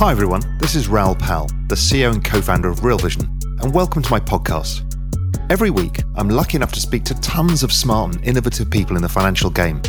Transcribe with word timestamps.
Hi 0.00 0.10
everyone, 0.10 0.40
this 0.56 0.74
is 0.74 0.88
Raoul 0.88 1.14
Pal, 1.14 1.46
the 1.68 1.74
CEO 1.74 2.10
and 2.10 2.24
co-founder 2.24 2.70
of 2.70 2.82
Real 2.82 2.96
Vision, 2.96 3.38
and 3.60 3.74
welcome 3.74 4.00
to 4.00 4.10
my 4.10 4.18
podcast. 4.18 4.80
Every 5.50 5.68
week, 5.68 6.00
I'm 6.16 6.30
lucky 6.30 6.56
enough 6.56 6.72
to 6.72 6.80
speak 6.80 7.04
to 7.04 7.20
tons 7.20 7.62
of 7.62 7.70
smart 7.70 8.14
and 8.14 8.24
innovative 8.24 8.70
people 8.70 8.96
in 8.96 9.02
the 9.02 9.10
financial 9.10 9.50
game. 9.50 9.82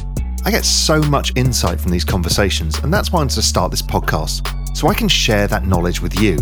I 0.44 0.52
get 0.52 0.66
so 0.66 1.02
much 1.02 1.32
insight 1.38 1.80
from 1.80 1.94
these 1.94 2.04
conversations, 2.04 2.78
and 2.80 2.94
that's 2.94 3.14
why 3.14 3.20
I 3.20 3.22
wanted 3.22 3.36
to 3.36 3.42
start 3.42 3.72
this 3.72 3.82
podcast, 3.82 4.76
so 4.76 4.90
I 4.90 4.94
can 4.94 5.08
share 5.08 5.48
that 5.48 5.66
knowledge 5.66 6.02
with 6.02 6.20
you. 6.20 6.40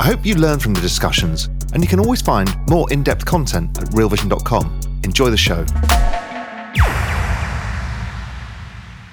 I 0.00 0.06
hope 0.06 0.26
you 0.26 0.34
learn 0.34 0.58
from 0.58 0.74
the 0.74 0.80
discussions, 0.80 1.50
and 1.72 1.84
you 1.84 1.88
can 1.88 2.00
always 2.00 2.20
find 2.20 2.52
more 2.68 2.92
in-depth 2.92 3.24
content 3.24 3.78
at 3.78 3.90
realvision.com. 3.90 4.80
Enjoy 5.04 5.30
the 5.30 5.36
show. 5.36 5.64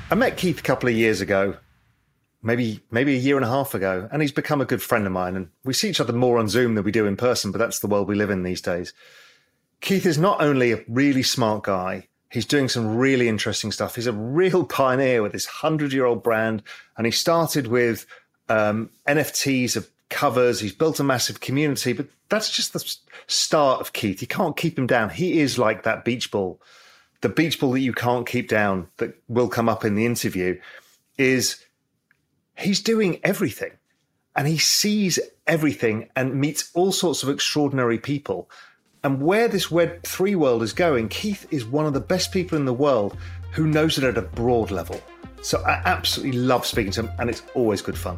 I 0.09 0.15
met 0.15 0.37
Keith 0.37 0.57
a 0.57 0.63
couple 0.63 0.89
of 0.89 0.95
years 0.95 1.21
ago 1.21 1.57
maybe 2.45 2.79
maybe 2.91 3.15
a 3.15 3.19
year 3.19 3.35
and 3.35 3.43
a 3.43 3.49
half 3.49 3.73
ago, 3.73 4.07
and 4.11 4.21
he's 4.21 4.31
become 4.31 4.61
a 4.61 4.65
good 4.65 4.81
friend 4.81 5.05
of 5.05 5.11
mine. 5.11 5.35
And 5.35 5.49
we 5.65 5.73
see 5.73 5.89
each 5.89 5.99
other 5.99 6.13
more 6.13 6.37
on 6.37 6.47
Zoom 6.47 6.75
than 6.75 6.85
we 6.85 6.91
do 6.91 7.07
in 7.07 7.17
person, 7.17 7.51
but 7.51 7.57
that's 7.57 7.79
the 7.79 7.87
world 7.87 8.07
we 8.07 8.15
live 8.15 8.29
in 8.29 8.43
these 8.43 8.61
days. 8.61 8.93
Keith 9.81 10.05
is 10.05 10.17
not 10.17 10.41
only 10.41 10.71
a 10.71 10.83
really 10.87 11.23
smart 11.23 11.63
guy, 11.63 12.07
he's 12.29 12.45
doing 12.45 12.69
some 12.69 12.95
really 12.95 13.27
interesting 13.27 13.71
stuff. 13.71 13.95
He's 13.95 14.07
a 14.07 14.13
real 14.13 14.63
pioneer 14.79 15.21
with 15.21 15.33
this 15.33 15.45
hundred 15.47 15.91
year 15.91 16.05
old 16.05 16.23
brand, 16.23 16.61
and 16.97 17.05
he 17.05 17.11
started 17.11 17.67
with 17.67 18.05
um, 18.47 18.91
NFTs 19.07 19.75
of 19.75 19.89
covers. 20.09 20.59
He's 20.59 20.73
built 20.73 20.99
a 20.99 21.03
massive 21.03 21.39
community, 21.41 21.93
but 21.93 22.07
that's 22.29 22.55
just 22.55 22.73
the 22.73 22.95
start 23.27 23.81
of 23.81 23.93
Keith. 23.93 24.21
You 24.21 24.27
can't 24.27 24.55
keep 24.55 24.77
him 24.77 24.87
down. 24.87 25.09
He 25.09 25.39
is 25.39 25.57
like 25.57 25.83
that 25.83 26.05
beach 26.05 26.29
ball. 26.29 26.61
The 27.21 27.29
beach 27.29 27.59
ball 27.59 27.71
that 27.71 27.79
you 27.79 27.93
can't 27.93 28.27
keep 28.27 28.47
down 28.47 28.87
that 28.97 29.15
will 29.27 29.47
come 29.47 29.67
up 29.67 29.83
in 29.83 29.95
the 29.95 30.05
interview 30.05 30.59
is 31.17 31.64
he's 32.57 32.81
doing 32.81 33.19
everything 33.23 33.71
and 34.35 34.47
he 34.47 34.57
sees 34.57 35.19
everything 35.47 36.09
and 36.15 36.35
meets 36.35 36.71
all 36.73 36.91
sorts 36.91 37.23
of 37.23 37.29
extraordinary 37.29 37.97
people. 37.97 38.49
And 39.03 39.21
where 39.21 39.47
this 39.47 39.67
Web3 39.67 40.35
world 40.35 40.63
is 40.63 40.73
going, 40.73 41.09
Keith 41.09 41.47
is 41.51 41.65
one 41.65 41.85
of 41.85 41.93
the 41.93 41.99
best 41.99 42.31
people 42.31 42.57
in 42.57 42.65
the 42.65 42.73
world 42.73 43.17
who 43.51 43.67
knows 43.67 43.97
it 43.97 44.03
at 44.03 44.17
a 44.17 44.21
broad 44.21 44.71
level. 44.71 44.99
So 45.41 45.61
I 45.61 45.81
absolutely 45.85 46.39
love 46.39 46.65
speaking 46.65 46.91
to 46.93 47.03
him, 47.03 47.11
and 47.19 47.29
it's 47.29 47.43
always 47.53 47.81
good 47.81 47.97
fun. 47.97 48.17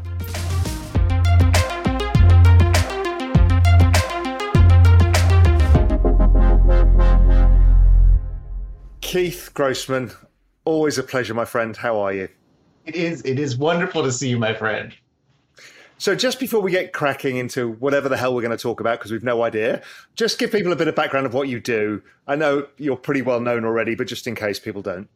Keith 9.02 9.52
Grossman, 9.54 10.12
always 10.64 10.98
a 10.98 11.04
pleasure, 11.04 11.34
my 11.34 11.46
friend. 11.46 11.76
How 11.76 12.00
are 12.00 12.14
you? 12.14 12.30
It 12.88 12.96
is. 12.96 13.22
It 13.24 13.38
is 13.38 13.58
wonderful 13.58 14.02
to 14.04 14.12
see 14.12 14.30
you, 14.30 14.40
my 14.40 14.54
friend. 14.54 14.94
So, 15.98 16.16
just 16.16 16.40
before 16.40 16.62
we 16.62 16.72
get 16.72 16.94
cracking 16.94 17.36
into 17.36 17.72
whatever 17.74 18.08
the 18.08 18.16
hell 18.16 18.34
we're 18.34 18.42
going 18.42 18.56
to 18.56 18.62
talk 18.62 18.80
about, 18.80 19.00
because 19.00 19.12
we've 19.12 19.24
no 19.24 19.44
idea, 19.44 19.82
just 20.16 20.40
give 20.40 20.54
people 20.54 20.72
a 20.72 20.76
bit 20.76 20.88
of 20.88 20.96
background 20.96 21.26
of 21.26 21.34
what 21.34 21.50
you 21.50 21.60
do. 21.60 22.02
I 22.28 22.36
know 22.38 22.68
you're 22.78 22.96
pretty 22.96 23.22
well 23.22 23.42
known 23.42 23.66
already, 23.66 23.94
but 23.94 24.08
just 24.08 24.26
in 24.26 24.36
case 24.36 24.58
people 24.58 24.82
don't. 24.82 25.10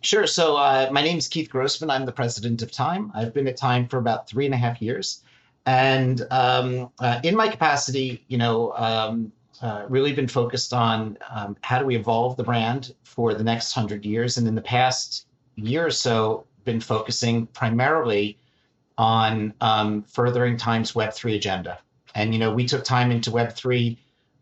Sure. 0.00 0.26
So, 0.26 0.56
uh, 0.56 0.88
my 0.90 1.00
name 1.00 1.18
is 1.18 1.28
Keith 1.28 1.48
Grossman. 1.48 1.90
I'm 1.90 2.06
the 2.06 2.12
president 2.12 2.60
of 2.60 2.72
Time. 2.72 3.12
I've 3.14 3.32
been 3.32 3.46
at 3.46 3.56
Time 3.56 3.86
for 3.86 3.98
about 3.98 4.28
three 4.28 4.46
and 4.46 4.54
a 4.54 4.58
half 4.58 4.82
years. 4.82 5.22
And 5.66 6.26
um, 6.32 6.90
uh, 6.98 7.20
in 7.22 7.36
my 7.36 7.46
capacity, 7.46 8.24
you 8.26 8.38
know, 8.38 8.72
um, 8.76 9.30
uh, 9.62 9.84
really 9.88 10.12
been 10.12 10.26
focused 10.26 10.72
on 10.72 11.18
um, 11.30 11.56
how 11.60 11.78
do 11.78 11.84
we 11.84 11.94
evolve 11.94 12.36
the 12.36 12.42
brand 12.42 12.94
for 13.04 13.34
the 13.34 13.44
next 13.44 13.72
hundred 13.74 14.04
years. 14.04 14.38
And 14.38 14.48
in 14.48 14.56
the 14.56 14.62
past 14.62 15.26
year 15.56 15.86
or 15.86 15.90
so, 15.90 16.46
been 16.64 16.80
focusing 16.80 17.46
primarily 17.46 18.38
on 18.98 19.54
um, 19.60 20.02
furthering 20.02 20.56
Time's 20.56 20.92
Web3 20.92 21.36
agenda. 21.36 21.78
And, 22.14 22.34
you 22.34 22.40
know, 22.40 22.52
we 22.52 22.66
took 22.66 22.84
time 22.84 23.10
into 23.10 23.30
Web3 23.30 23.96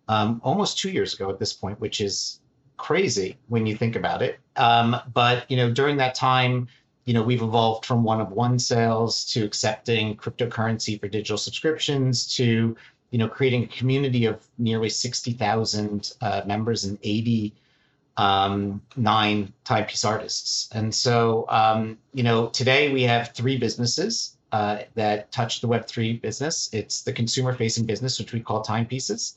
um, 0.09 0.41
almost 0.43 0.79
two 0.79 0.91
years 0.91 1.15
ago 1.15 1.31
at 1.31 1.39
this 1.39 1.53
point, 1.53 1.79
which 1.81 2.01
is 2.01 2.41
crazy 2.77 3.37
when 3.49 3.67
you 3.67 3.77
think 3.77 3.95
about 3.95 4.23
it. 4.23 4.39
Um, 4.57 4.97
but, 5.13 5.49
you 5.51 5.57
know, 5.57 5.71
during 5.71 5.97
that 5.99 6.15
time, 6.15 6.69
you 7.05 7.15
know, 7.15 7.23
we've 7.23 7.43
evolved 7.43 7.87
from 7.87 8.05
one 8.05 8.21
of 8.21 8.33
one 8.33 8.59
sales 8.59 9.25
to 9.27 9.45
accepting 9.45 10.17
cryptocurrency 10.17 10.99
for 11.01 11.09
digital 11.09 11.39
subscriptions 11.39 12.35
to, 12.37 12.77
you 13.11 13.19
know, 13.19 13.29
creating 13.29 13.65
a 13.65 13.69
community 13.69 14.25
of 14.27 14.47
nearly 14.59 14.89
60,000 14.89 16.13
uh, 16.21 16.43
members 16.47 16.85
in 16.85 16.99
80 17.03 17.55
um, 18.19 18.83
nine 18.97 19.53
timepiece 19.65 20.05
artists. 20.05 20.69
And 20.75 20.95
so, 20.95 21.47
um, 21.49 21.97
you 22.13 22.25
know, 22.25 22.49
today 22.49 22.93
we 22.93 23.05
have 23.05 23.33
three 23.33 23.57
businesses 23.57 24.37
uh, 24.51 24.79
that 24.97 25.31
touch 25.31 25.61
the 25.61 25.69
Web3 25.69 26.21
business. 26.21 26.69
It's 26.73 27.03
the 27.03 27.13
consumer 27.13 27.55
facing 27.55 27.87
business, 27.87 28.19
which 28.19 28.33
we 28.33 28.41
call 28.41 28.61
timepieces. 28.63 29.37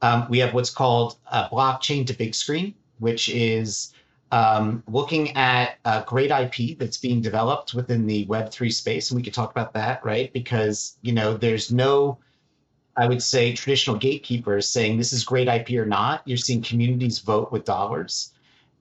Um, 0.00 0.26
we 0.30 0.38
have 0.38 0.54
what's 0.54 0.70
called 0.70 1.16
a 1.30 1.48
blockchain 1.48 2.06
to 2.06 2.14
big 2.14 2.34
screen, 2.34 2.74
which 3.00 3.28
is 3.28 3.92
um, 4.30 4.84
looking 4.86 5.36
at 5.36 5.78
a 5.84 6.04
great 6.06 6.30
IP 6.30 6.78
that's 6.78 6.98
being 6.98 7.20
developed 7.20 7.74
within 7.74 8.06
the 8.06 8.26
Web3 8.26 8.72
space. 8.72 9.10
And 9.10 9.16
we 9.16 9.24
could 9.24 9.34
talk 9.34 9.50
about 9.50 9.74
that, 9.74 10.04
right? 10.04 10.32
Because, 10.32 10.96
you 11.02 11.12
know, 11.12 11.36
there's 11.36 11.72
no 11.72 12.18
I 12.96 13.06
would 13.06 13.22
say, 13.22 13.52
traditional 13.52 13.96
gatekeepers 13.96 14.68
saying 14.68 14.98
this 14.98 15.12
is 15.12 15.24
great 15.24 15.48
IP 15.48 15.70
or 15.78 15.86
not. 15.86 16.22
You're 16.26 16.36
seeing 16.36 16.62
communities 16.62 17.18
vote 17.20 17.52
with 17.52 17.64
dollars, 17.64 18.32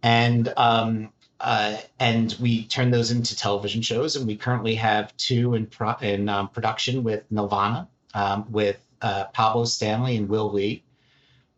and 0.04 0.52
um, 0.58 1.10
uh, 1.40 1.78
and 2.00 2.36
we 2.42 2.66
turn 2.66 2.92
those 2.92 3.12
into 3.12 3.36
television 3.36 3.82
shows. 3.82 4.16
And 4.16 4.28
we 4.28 4.36
currently 4.36 4.76
have 4.76 5.16
two 5.18 5.54
in 5.54 5.68
pro- 5.68 5.98
in 6.02 6.28
um, 6.28 6.50
production 6.50 7.04
with 7.04 7.24
Nelvana, 7.32 7.88
um, 8.14 8.46
with 8.52 8.80
uh, 9.02 9.26
Pablo 9.26 9.66
Stanley 9.66 10.18
and 10.18 10.28
Will 10.28 10.52
Lee. 10.52 10.84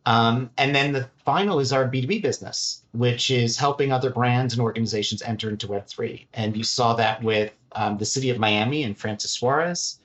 Um, 0.05 0.49
and 0.57 0.73
then 0.73 0.93
the 0.93 1.07
final 1.25 1.59
is 1.59 1.71
our 1.71 1.87
B2B 1.87 2.21
business, 2.23 2.83
which 2.91 3.29
is 3.29 3.57
helping 3.57 3.91
other 3.91 4.09
brands 4.09 4.53
and 4.53 4.61
organizations 4.61 5.21
enter 5.21 5.49
into 5.49 5.67
Web3. 5.67 6.25
And 6.33 6.57
you 6.57 6.63
saw 6.63 6.95
that 6.95 7.21
with 7.23 7.53
um, 7.73 7.97
the 7.97 8.05
city 8.05 8.31
of 8.31 8.39
Miami 8.39 8.83
and 8.83 8.97
Francis 8.97 9.31
Suarez 9.31 9.99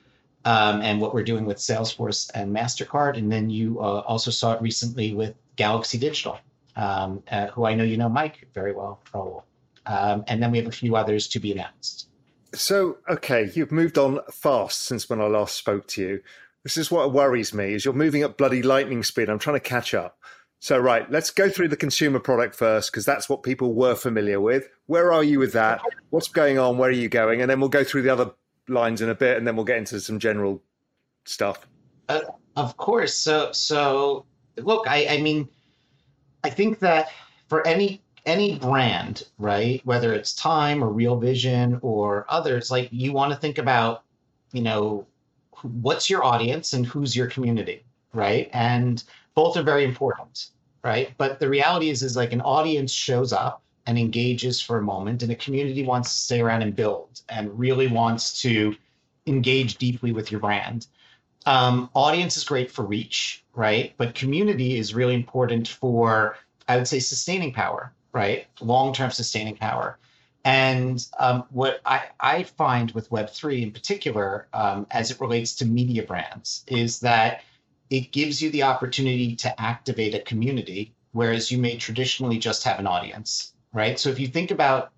um, 0.47 0.81
and 0.81 1.01
what 1.01 1.13
we're 1.13 1.25
doing 1.25 1.45
with 1.45 1.59
Salesforce 1.59 2.31
and 2.33 2.55
MasterCard. 2.55 3.19
And 3.19 3.31
then 3.31 3.51
you 3.51 3.81
uh, 3.81 4.01
also 4.07 4.31
saw 4.31 4.55
it 4.55 4.63
recently 4.63 5.13
with 5.13 5.35
Galaxy 5.57 5.99
Digital, 5.99 6.39
um, 6.77 7.23
uh, 7.31 7.49
who 7.49 7.67
I 7.67 7.75
know 7.75 7.85
you 7.85 7.97
know 7.97 8.09
Mike 8.09 8.49
very 8.55 8.73
well, 8.73 9.01
Raoul. 9.13 9.45
Um, 9.87 10.25
and 10.29 10.43
then 10.43 10.53
we 10.53 10.59
have 10.59 10.69
a 10.69 10.73
few 10.73 10.97
others 10.97 11.27
to 11.29 11.41
be 11.41 11.53
announced. 11.53 12.09
So, 12.55 12.99
okay, 13.09 13.51
you've 13.55 13.73
moved 13.73 13.99
on 13.99 14.21
fast 14.33 14.83
since 14.85 15.11
when 15.11 15.21
I 15.21 15.27
last 15.27 15.57
spoke 15.57 15.89
to 15.89 16.01
you. 16.01 16.23
This 16.63 16.77
is 16.77 16.91
what 16.91 17.13
worries 17.13 17.53
me: 17.53 17.75
is 17.75 17.85
you're 17.85 17.95
moving 17.95 18.23
at 18.23 18.37
bloody 18.37 18.63
lightning 18.63 19.03
speed. 19.03 19.29
I'm 19.29 19.39
trying 19.39 19.57
to 19.57 19.61
catch 19.61 19.95
up. 19.95 20.19
So, 20.59 20.79
right, 20.79 21.09
let's 21.11 21.31
go 21.31 21.49
through 21.49 21.69
the 21.69 21.77
consumer 21.77 22.19
product 22.19 22.55
first 22.55 22.91
because 22.91 23.05
that's 23.05 23.29
what 23.29 23.43
people 23.43 23.75
were 23.75 23.95
familiar 23.95 24.41
with. 24.41 24.69
Where 24.87 25.13
are 25.13 25.23
you 25.23 25.39
with 25.39 25.53
that? 25.53 25.81
What's 26.11 26.29
going 26.29 26.59
on? 26.59 26.79
Where 26.79 26.89
are 26.89 26.93
you 26.93 27.09
going? 27.09 27.41
And 27.41 27.51
then 27.51 27.61
we'll 27.61 27.69
go 27.69 27.85
through 27.85 28.03
the 28.03 28.11
other 28.11 28.33
lines 28.69 29.01
in 29.01 29.09
a 29.09 29.15
bit, 29.15 29.37
and 29.37 29.47
then 29.47 29.57
we'll 29.57 29.65
get 29.65 29.79
into 29.79 30.01
some 30.01 30.19
general 30.19 30.63
stuff. 31.25 31.67
Uh, 32.09 32.21
of 32.57 32.77
course. 32.77 33.15
So, 33.15 33.53
so 33.53 34.27
look, 34.57 34.89
I, 34.89 35.07
I 35.09 35.21
mean, 35.21 35.49
I 36.45 36.51
think 36.51 36.79
that 36.81 37.11
for 37.49 37.67
any 37.67 38.03
any 38.25 38.59
brand, 38.59 39.25
right, 39.39 39.81
whether 39.85 40.13
it's 40.13 40.35
Time 40.35 40.83
or 40.83 40.89
Real 40.89 41.17
Vision 41.17 41.79
or 41.81 42.27
others, 42.29 42.73
like 42.73 42.89
you 42.91 43.13
want 43.13 43.33
to 43.33 43.39
think 43.39 43.59
about, 43.59 44.03
you 44.53 44.63
know, 44.63 45.07
what's 45.63 46.11
your 46.11 46.25
audience 46.25 46.73
and 46.73 46.85
who's 46.85 47.15
your 47.15 47.29
community, 47.29 47.85
right? 48.13 48.51
And 48.53 49.03
both 49.37 49.57
are 49.57 49.63
very 49.63 49.85
important, 49.85 50.49
right? 50.83 51.15
But 51.19 51.39
the 51.39 51.49
reality 51.49 51.89
is, 51.89 52.03
is 52.03 52.17
like 52.17 52.33
an 52.33 52.41
audience 52.41 52.91
shows 52.91 53.33
up 53.33 53.63
and 53.87 53.99
engages 53.99 54.61
for 54.61 54.79
a 54.79 54.83
moment, 54.83 55.23
and 55.23 55.31
a 55.31 55.37
community 55.37 55.85
wants 55.85 56.13
to 56.13 56.21
stay 56.21 56.41
around 56.41 56.63
and 56.63 56.75
build 56.75 57.21
and 57.29 57.59
really 57.59 57.87
wants 57.87 58.41
to 58.43 58.75
engage 59.27 59.77
deeply 59.77 60.13
with 60.13 60.31
your 60.31 60.41
brand. 60.41 60.87
Um, 61.47 61.91
audience 61.95 62.37
is 62.37 62.45
great 62.45 62.71
for 62.71 62.85
reach, 62.85 63.45
right? 63.55 63.95
But 63.97 64.15
community 64.15 64.77
is 64.77 64.95
really 64.95 65.15
important 65.15 65.69
for, 65.69 66.37
I 66.67 66.77
would 66.77 66.89
say, 66.89 66.99
sustaining 66.99 67.53
power, 67.53 67.93
right? 68.13 68.47
Long 68.61 68.93
term 68.93 69.11
sustaining 69.11 69.57
power. 69.57 69.99
And 70.45 71.05
um, 71.19 71.45
what 71.51 71.81
I, 71.85 72.05
I, 72.21 72.45
find 72.45 72.93
with 72.93 73.11
Web3 73.11 73.63
in 73.63 73.73
particular, 73.73 74.47
um, 74.53 74.87
as 74.93 75.11
it 75.11 75.21
relates 75.21 75.57
to 75.57 75.65
media 75.65 76.05
brands, 76.05 76.65
is 76.69 77.01
that 77.01 77.43
it 77.91 78.13
gives 78.13 78.41
you 78.41 78.51
the 78.51 78.63
opportunity 78.63 79.35
to 79.37 79.61
activate 79.61 80.15
a 80.15 80.21
community, 80.21 80.95
whereas 81.11 81.51
you 81.51 81.59
may 81.59 81.77
traditionally 81.77 82.39
just 82.39 82.63
have 82.63 82.79
an 82.79 82.87
audience, 82.87 83.55
right? 83.77 83.99
So 83.99 84.09
if 84.09 84.19
you 84.19 84.27
think 84.27 84.51
about 84.51 84.91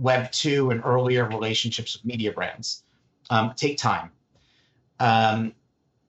Web2 0.00 0.70
and 0.70 0.82
earlier 0.84 1.26
relationships 1.26 1.94
with 1.94 2.04
media 2.04 2.32
brands, 2.32 2.84
um, 3.30 3.52
take 3.56 3.78
time. 3.78 4.10
Um, 5.00 5.54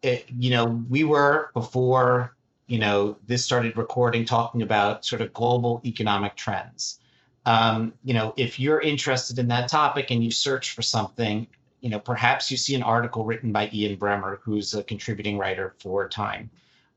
it, 0.02 0.26
you 0.38 0.52
know, 0.52 0.84
we 0.90 1.04
were 1.04 1.50
before, 1.54 2.36
you 2.68 2.78
know, 2.78 3.18
this 3.26 3.44
started 3.44 3.78
recording 3.78 4.26
talking 4.26 4.62
about 4.62 5.06
sort 5.06 5.22
of 5.22 5.34
global 5.34 5.82
economic 5.86 6.36
trends 6.36 7.00
um, 7.46 7.94
you 8.04 8.14
know, 8.14 8.34
if 8.38 8.60
you're 8.60 8.80
interested 8.80 9.38
in 9.38 9.48
that 9.50 9.68
topic 9.68 10.12
and 10.12 10.24
you 10.24 10.32
search 10.32 10.72
for 10.72 10.82
something, 10.82 11.48
you 11.82 11.90
know, 11.90 12.00
perhaps 12.00 12.50
you 12.50 12.58
see 12.58 12.76
an 12.76 12.84
article 12.84 13.26
written 13.26 13.52
by 13.52 13.70
Ian 13.74 13.98
Bremmer, 13.98 14.40
who's 14.42 14.74
a 14.74 14.84
contributing 14.84 15.38
writer 15.38 15.76
for 15.80 16.08
Time. 16.08 16.50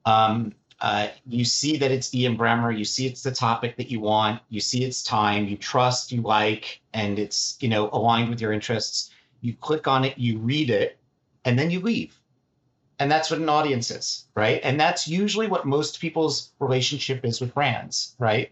Um, 0.05 0.53
uh, 0.81 1.08
you 1.26 1.44
see 1.44 1.76
that 1.78 1.90
it's 1.90 2.14
Ian 2.14 2.37
Bremmer, 2.37 2.76
you 2.76 2.84
see 2.84 3.06
it's 3.06 3.23
the 3.23 3.32
topic 3.32 3.76
that 3.76 3.90
you 3.90 4.00
want, 4.00 4.43
you 4.50 4.61
see 4.61 4.84
it's 4.84 5.02
time, 5.02 5.46
you 5.46 5.56
trust, 5.56 6.12
you 6.12 6.20
like, 6.20 6.81
and 6.93 7.19
it's 7.19 7.56
you 7.61 7.69
know 7.69 7.88
aligned 7.93 8.28
with 8.28 8.40
your 8.40 8.52
interests. 8.52 9.11
You 9.40 9.55
click 9.55 9.87
on 9.87 10.05
it, 10.05 10.19
you 10.19 10.38
read 10.38 10.70
it, 10.70 10.99
and 11.44 11.58
then 11.58 11.70
you 11.70 11.81
leave. 11.81 12.19
And 12.99 13.11
that's 13.11 13.31
what 13.31 13.40
an 13.40 13.49
audience 13.49 13.90
is, 13.90 14.26
right? 14.34 14.61
And 14.64 14.81
that's 14.81 15.06
usually 15.06 15.46
what 15.46 15.67
most 15.67 16.00
people's 16.00 16.52
relationship 16.58 17.25
is 17.25 17.40
with 17.40 17.55
brands, 17.55 18.17
right? 18.19 18.50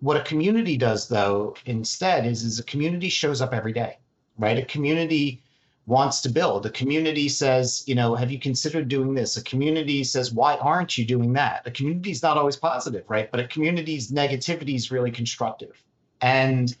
What 0.00 0.18
a 0.18 0.22
community 0.22 0.76
does, 0.76 1.08
though, 1.08 1.56
instead, 1.66 2.26
is, 2.26 2.44
is 2.44 2.58
a 2.58 2.64
community 2.64 3.08
shows 3.08 3.40
up 3.40 3.52
every 3.52 3.72
day, 3.72 3.98
right? 4.38 4.58
A 4.58 4.64
community 4.64 5.42
wants 5.88 6.20
to 6.20 6.28
build. 6.28 6.66
A 6.66 6.70
community 6.70 7.30
says, 7.30 7.82
you 7.86 7.94
know, 7.94 8.14
have 8.14 8.30
you 8.30 8.38
considered 8.38 8.88
doing 8.88 9.14
this? 9.14 9.38
A 9.38 9.42
community 9.42 10.04
says, 10.04 10.30
why 10.30 10.56
aren't 10.56 10.98
you 10.98 11.04
doing 11.06 11.32
that? 11.32 11.66
A 11.66 11.70
community 11.70 12.10
is 12.10 12.22
not 12.22 12.36
always 12.36 12.56
positive, 12.56 13.04
right? 13.08 13.30
But 13.30 13.40
a 13.40 13.48
community's 13.48 14.12
negativity 14.12 14.74
is 14.74 14.90
really 14.90 15.10
constructive. 15.10 15.82
And, 16.20 16.76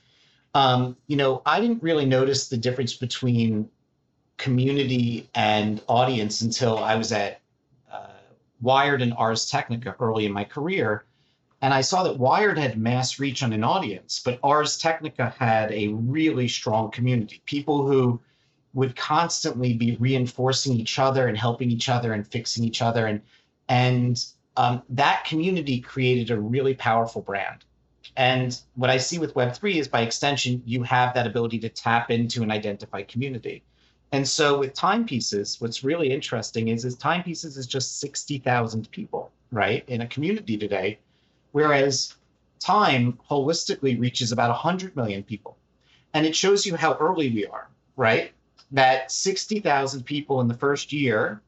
um, 0.52 0.94
you 1.06 1.16
know, 1.16 1.40
I 1.46 1.58
didn't 1.58 1.82
really 1.82 2.04
notice 2.04 2.50
the 2.50 2.58
difference 2.58 2.92
between 2.92 3.70
community 4.36 5.30
and 5.34 5.80
audience 5.88 6.42
until 6.42 6.76
I 6.76 6.94
was 6.94 7.10
at 7.10 7.40
uh, 7.90 8.08
Wired 8.60 9.00
and 9.00 9.14
Ars 9.14 9.48
Technica 9.48 9.96
early 10.00 10.26
in 10.26 10.32
my 10.32 10.44
career. 10.44 11.06
And 11.62 11.72
I 11.72 11.80
saw 11.80 12.02
that 12.02 12.18
Wired 12.18 12.58
had 12.58 12.78
mass 12.78 13.18
reach 13.18 13.42
on 13.42 13.54
an 13.54 13.64
audience, 13.64 14.20
but 14.22 14.38
Ars 14.42 14.76
Technica 14.76 15.34
had 15.38 15.72
a 15.72 15.88
really 15.88 16.46
strong 16.46 16.90
community. 16.90 17.40
People 17.46 17.86
who 17.86 18.20
would 18.78 18.96
constantly 18.96 19.74
be 19.74 19.96
reinforcing 19.96 20.74
each 20.74 20.98
other 20.98 21.26
and 21.26 21.36
helping 21.36 21.70
each 21.70 21.88
other 21.88 22.12
and 22.12 22.26
fixing 22.26 22.64
each 22.64 22.80
other. 22.80 23.06
And, 23.06 23.20
and 23.68 24.24
um, 24.56 24.82
that 24.90 25.24
community 25.24 25.80
created 25.80 26.30
a 26.30 26.40
really 26.40 26.74
powerful 26.74 27.22
brand. 27.22 27.64
And 28.16 28.58
what 28.74 28.90
I 28.90 28.98
see 28.98 29.18
with 29.18 29.34
Web3 29.34 29.76
is 29.76 29.88
by 29.88 30.02
extension, 30.02 30.62
you 30.64 30.82
have 30.84 31.14
that 31.14 31.26
ability 31.26 31.58
to 31.60 31.68
tap 31.68 32.10
into 32.10 32.42
an 32.42 32.50
identified 32.50 33.08
community. 33.08 33.62
And 34.12 34.26
so 34.26 34.58
with 34.58 34.74
timepieces, 34.74 35.60
what's 35.60 35.84
really 35.84 36.10
interesting 36.10 36.68
is, 36.68 36.84
is 36.84 36.96
timepieces 36.96 37.56
is 37.56 37.66
just 37.66 38.00
60,000 38.00 38.90
people, 38.90 39.30
right? 39.50 39.84
In 39.88 40.00
a 40.00 40.06
community 40.06 40.56
today 40.56 40.98
whereas 41.52 42.14
time 42.60 43.18
holistically 43.30 43.98
reaches 43.98 44.32
about 44.32 44.50
100 44.50 44.94
million 44.96 45.22
people. 45.22 45.56
And 46.14 46.26
it 46.26 46.34
shows 46.34 46.66
you 46.66 46.76
how 46.76 46.94
early 46.94 47.30
we 47.30 47.46
are, 47.46 47.68
right? 47.96 48.32
That 48.70 49.10
60,000 49.10 50.04
people 50.04 50.40
in 50.40 50.48
the 50.48 50.54
first 50.54 50.92
year 50.92 51.40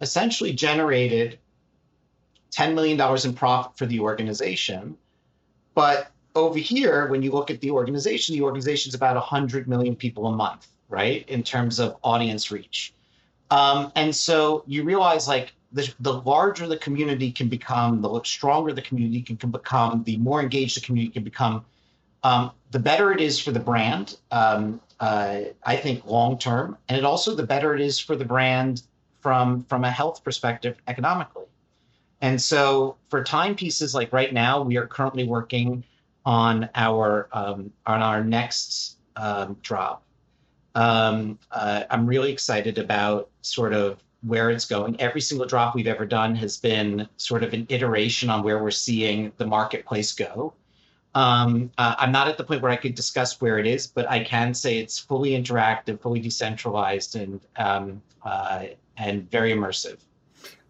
essentially 0.00 0.52
generated 0.52 1.38
$10 2.52 2.74
million 2.74 3.00
in 3.24 3.34
profit 3.34 3.78
for 3.78 3.86
the 3.86 4.00
organization. 4.00 4.96
But 5.74 6.10
over 6.34 6.58
here, 6.58 7.08
when 7.08 7.22
you 7.22 7.32
look 7.32 7.50
at 7.50 7.60
the 7.60 7.70
organization, 7.70 8.34
the 8.34 8.42
organization 8.42 8.90
is 8.90 8.94
about 8.94 9.16
100 9.16 9.68
million 9.68 9.96
people 9.96 10.26
a 10.26 10.32
month, 10.32 10.68
right? 10.88 11.28
In 11.28 11.42
terms 11.42 11.78
of 11.78 11.96
audience 12.02 12.50
reach. 12.50 12.94
Um, 13.50 13.92
and 13.96 14.14
so 14.14 14.62
you 14.66 14.84
realize 14.84 15.26
like 15.26 15.52
the, 15.72 15.92
the 16.00 16.12
larger 16.12 16.66
the 16.66 16.76
community 16.76 17.32
can 17.32 17.48
become, 17.48 18.00
the 18.00 18.20
stronger 18.24 18.72
the 18.72 18.82
community 18.82 19.22
can, 19.22 19.36
can 19.36 19.50
become, 19.50 20.04
the 20.04 20.16
more 20.18 20.40
engaged 20.40 20.76
the 20.76 20.80
community 20.80 21.12
can 21.12 21.24
become, 21.24 21.64
um, 22.22 22.52
the 22.70 22.78
better 22.78 23.12
it 23.12 23.20
is 23.20 23.40
for 23.40 23.50
the 23.50 23.60
brand, 23.60 24.16
um, 24.30 24.80
uh, 25.00 25.40
I 25.64 25.76
think 25.76 26.06
long 26.06 26.38
term, 26.38 26.76
and 26.88 26.96
it 26.96 27.04
also 27.04 27.34
the 27.34 27.46
better 27.46 27.74
it 27.74 27.80
is 27.80 27.98
for 27.98 28.14
the 28.14 28.24
brand 28.24 28.82
from 29.20 29.64
from 29.64 29.84
a 29.84 29.90
health 29.90 30.22
perspective 30.22 30.76
economically. 30.86 31.46
And 32.20 32.40
so 32.40 32.96
for 33.08 33.24
timepieces, 33.24 33.94
like 33.94 34.12
right 34.12 34.32
now, 34.32 34.62
we 34.62 34.76
are 34.76 34.86
currently 34.86 35.24
working 35.24 35.84
on 36.26 36.68
our 36.74 37.28
um, 37.32 37.72
on 37.86 38.02
our 38.02 38.22
next 38.22 38.98
um, 39.16 39.56
drop. 39.62 40.02
Um, 40.74 41.38
uh, 41.50 41.84
I'm 41.90 42.06
really 42.06 42.30
excited 42.30 42.78
about 42.78 43.30
sort 43.40 43.72
of 43.72 43.98
where 44.22 44.50
it's 44.50 44.66
going. 44.66 45.00
Every 45.00 45.20
single 45.20 45.46
drop 45.46 45.74
we've 45.74 45.86
ever 45.86 46.04
done 46.04 46.34
has 46.36 46.58
been 46.58 47.08
sort 47.16 47.42
of 47.42 47.54
an 47.54 47.66
iteration 47.70 48.28
on 48.28 48.42
where 48.42 48.62
we're 48.62 48.70
seeing 48.70 49.32
the 49.38 49.46
marketplace 49.46 50.12
go. 50.12 50.52
Um, 51.14 51.70
uh, 51.76 51.96
I'm 51.98 52.12
not 52.12 52.28
at 52.28 52.38
the 52.38 52.44
point 52.44 52.62
where 52.62 52.70
I 52.70 52.76
could 52.76 52.94
discuss 52.94 53.40
where 53.40 53.58
it 53.58 53.66
is, 53.66 53.86
but 53.86 54.08
I 54.08 54.22
can 54.22 54.54
say 54.54 54.78
it's 54.78 54.98
fully 54.98 55.30
interactive, 55.30 56.00
fully 56.00 56.20
decentralized, 56.20 57.16
and 57.16 57.40
um, 57.56 58.02
uh, 58.22 58.66
and 58.96 59.28
very 59.30 59.52
immersive. 59.52 59.98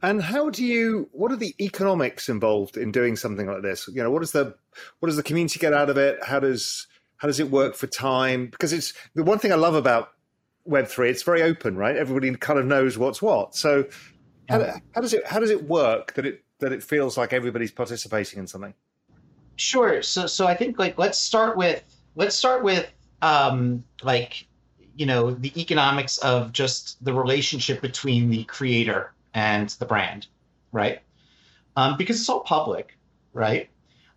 And 0.03 0.23
how 0.23 0.49
do 0.49 0.65
you? 0.65 1.09
What 1.13 1.31
are 1.31 1.37
the 1.37 1.55
economics 1.61 2.29
involved 2.29 2.79
in 2.79 2.91
doing 2.91 3.17
something 3.17 3.47
like 3.47 3.63
this? 3.63 3.87
You 3.89 4.03
know, 4.03 4.11
what 4.11 4.21
does 4.21 4.33
the 4.33 4.55
what 5.01 5.09
does 5.09 5.17
the 5.17 5.23
community 5.23 5.59
get 5.59 5.75
out 5.75 5.91
of 5.91 5.99
it? 5.99 6.19
How 6.25 6.41
does 6.41 6.87
how 7.19 7.29
does 7.29 7.39
it 7.39 7.51
work 7.51 7.75
for 7.75 7.87
time? 7.87 8.47
Because 8.47 8.73
it's 8.73 8.95
the 9.15 9.23
one 9.23 9.39
thing 9.39 9.53
I 9.53 9.57
love 9.57 9.75
about 9.75 10.13
Web 10.65 10.89
three. 10.89 11.11
It's 11.11 11.23
very 11.23 11.43
open, 11.43 11.77
right? 11.77 11.97
Everybody 11.97 12.35
kind 12.37 12.59
of 12.59 12.65
knows 12.65 12.97
what's 12.97 13.21
what. 13.21 13.55
So, 13.55 13.87
how, 14.49 14.81
how 14.95 15.03
does 15.03 15.13
it 15.13 15.27
how 15.27 15.39
does 15.39 15.51
it 15.51 15.65
work 15.65 16.15
that 16.15 16.25
it 16.25 16.45
that 16.61 16.73
it 16.73 16.83
feels 16.83 17.19
like 17.19 17.35
everybody's 17.35 17.73
participating 17.73 18.39
in 18.39 18.47
something? 18.47 18.73
Sure. 19.57 20.03
So 20.03 20.27
so 20.27 20.47
I 20.47 20.55
think 20.55 20.79
like 20.79 20.99
let's 20.99 21.19
start 21.19 21.57
with 21.57 21.83
let's 22.15 22.37
start 22.37 22.63
with 22.63 22.91
um, 23.23 23.85
like 24.03 24.47
you 24.97 25.07
know 25.07 25.33
the 25.33 25.53
economics 25.61 26.19
of 26.19 26.53
just 26.53 27.03
the 27.05 27.13
relationship 27.13 27.81
between 27.81 28.31
the 28.31 28.45
creator 28.45 29.13
and 29.35 29.69
the 29.71 29.87
brand, 29.87 30.27
right? 30.73 31.01
Um, 31.77 31.97
because 31.97 32.21
it's 32.21 32.29
all 32.29 32.41
public, 32.41 32.97
right? 33.33 33.69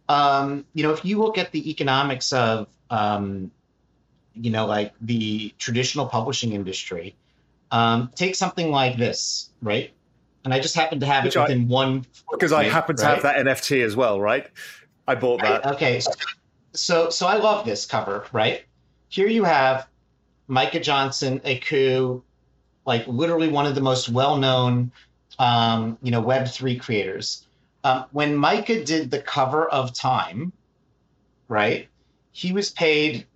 Um, 0.10 0.66
you 0.74 0.84
know, 0.84 0.92
if 0.92 1.06
you 1.06 1.20
look 1.20 1.38
at 1.38 1.52
the 1.52 1.70
economics 1.70 2.34
of 2.34 2.68
um, 2.90 3.52
you 4.34 4.52
know, 4.52 4.66
like 4.66 4.94
the 5.02 5.54
traditional 5.58 6.08
publishing 6.08 6.54
industry, 6.54 7.16
um, 7.72 8.12
take 8.16 8.36
something 8.36 8.72
like 8.72 8.98
this, 8.98 9.50
right? 9.62 9.92
And 10.46 10.54
I 10.54 10.60
just 10.60 10.75
happen 10.75 11.00
to 11.00 11.06
have 11.06 11.24
Which 11.24 11.36
it 11.36 11.42
within 11.42 11.62
I, 11.62 11.66
one. 11.66 12.06
Because 12.32 12.52
I 12.52 12.66
happen 12.66 12.96
to 12.98 13.04
right? 13.04 13.13
have 13.13 13.24
that 13.24 13.46
NFT 13.46 13.84
as 13.84 13.96
well, 13.96 14.20
right? 14.20 14.48
I 15.07 15.15
bought 15.15 15.41
that. 15.41 15.65
Right? 15.65 15.74
Okay, 15.74 16.01
so 16.74 17.10
so 17.10 17.27
I 17.27 17.36
love 17.36 17.65
this 17.65 17.86
cover, 17.86 18.25
right? 18.31 18.63
Here 19.10 19.27
you 19.27 19.43
have 19.43 19.88
Micah 20.48 20.79
Johnson, 20.79 21.41
Aku, 21.45 22.22
like 22.86 23.07
literally 23.07 23.50
one 23.50 23.65
of 23.65 23.75
the 23.75 23.81
most 23.81 24.10
well-known, 24.10 24.91
um, 25.39 25.98
you 26.01 26.12
know, 26.12 26.22
Web 26.22 26.48
three 26.48 26.77
creators. 26.77 27.45
Um, 27.83 28.05
when 28.12 28.36
Micah 28.36 28.83
did 28.83 29.12
the 29.12 29.19
cover 29.19 29.67
of 29.67 29.93
Time, 29.93 30.53
right? 31.48 31.89
He 32.31 32.53
was 32.53 32.72
paid 32.72 33.27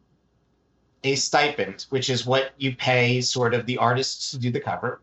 a 1.03 1.15
stipend, 1.15 1.85
which 1.89 2.09
is 2.09 2.25
what 2.25 2.51
you 2.57 2.75
pay 2.75 3.21
sort 3.21 3.53
of 3.53 3.65
the 3.65 3.77
artists 3.77 4.31
to 4.31 4.39
do 4.39 4.51
the 4.51 4.59
cover. 4.59 5.01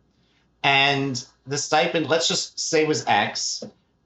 And 0.62 1.24
the 1.46 1.58
stipend, 1.58 2.08
let's 2.08 2.26
just 2.26 2.58
say 2.58 2.84
was 2.84 3.04
X. 3.06 3.62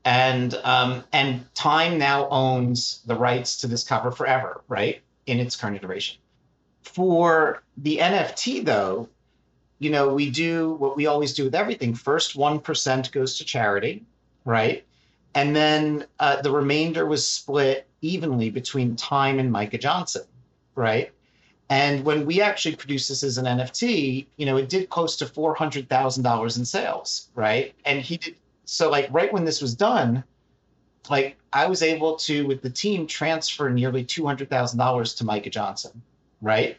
And 0.09 0.55
um, 0.65 1.05
and 1.13 1.55
Time 1.55 1.99
now 1.99 2.31
owns 2.31 3.03
the 3.05 3.15
rights 3.15 3.59
to 3.59 3.67
this 3.67 3.85
cover 3.85 4.11
forever, 4.11 4.63
right? 4.67 5.03
In 5.27 5.39
its 5.39 5.55
current 5.55 5.77
iteration. 5.77 6.17
For 6.81 7.63
the 7.77 7.99
NFT 7.99 8.65
though, 8.65 9.11
you 9.79 9.91
know, 9.91 10.15
we 10.15 10.31
do 10.31 10.73
what 10.73 10.97
we 10.97 11.05
always 11.05 11.35
do 11.35 11.45
with 11.45 11.55
everything. 11.55 11.95
First, 11.95 12.39
1% 12.39 13.13
goes 13.13 13.37
to 13.37 13.45
charity, 13.45 14.07
right? 14.47 14.83
And 15.35 15.55
then 15.55 16.07
uh, 16.19 16.41
the 16.41 16.53
remainder 16.53 17.05
was 17.05 17.29
split 17.29 17.87
evenly 18.01 18.49
between 18.49 18.97
Time 18.97 19.39
and 19.39 19.53
Micah 19.53 19.77
Johnson, 19.77 20.25
right? 20.75 21.13
And 21.69 22.03
when 22.03 22.25
we 22.25 22.41
actually 22.41 22.77
produced 22.77 23.11
this 23.11 23.23
as 23.23 23.37
an 23.37 23.45
NFT, 23.45 24.25
you 24.39 24.47
know, 24.47 24.57
it 24.57 24.71
did 24.71 24.89
close 24.89 25.17
to 25.17 25.27
four 25.27 25.55
hundred 25.55 25.91
thousand 25.91 26.23
dollars 26.23 26.57
in 26.57 26.65
sales, 26.65 27.29
right? 27.35 27.75
And 27.85 28.01
he 28.01 28.17
did 28.17 28.37
so 28.71 28.91
like 28.91 29.09
right 29.11 29.33
when 29.33 29.47
this 29.47 29.63
was 29.63 29.75
done, 29.75 30.23
like 31.09 31.39
I 31.55 31.67
was 31.69 31.83
able 31.83 32.17
to 32.17 32.47
with 32.47 32.61
the 32.61 32.69
team 32.69 33.07
transfer 33.07 33.71
nearly 33.71 34.05
two 34.05 34.27
hundred 34.27 34.51
thousand 34.51 34.79
dollars 34.79 35.15
to 35.15 35.25
Micah 35.25 35.49
Johnson, 35.49 36.03
right? 36.43 36.77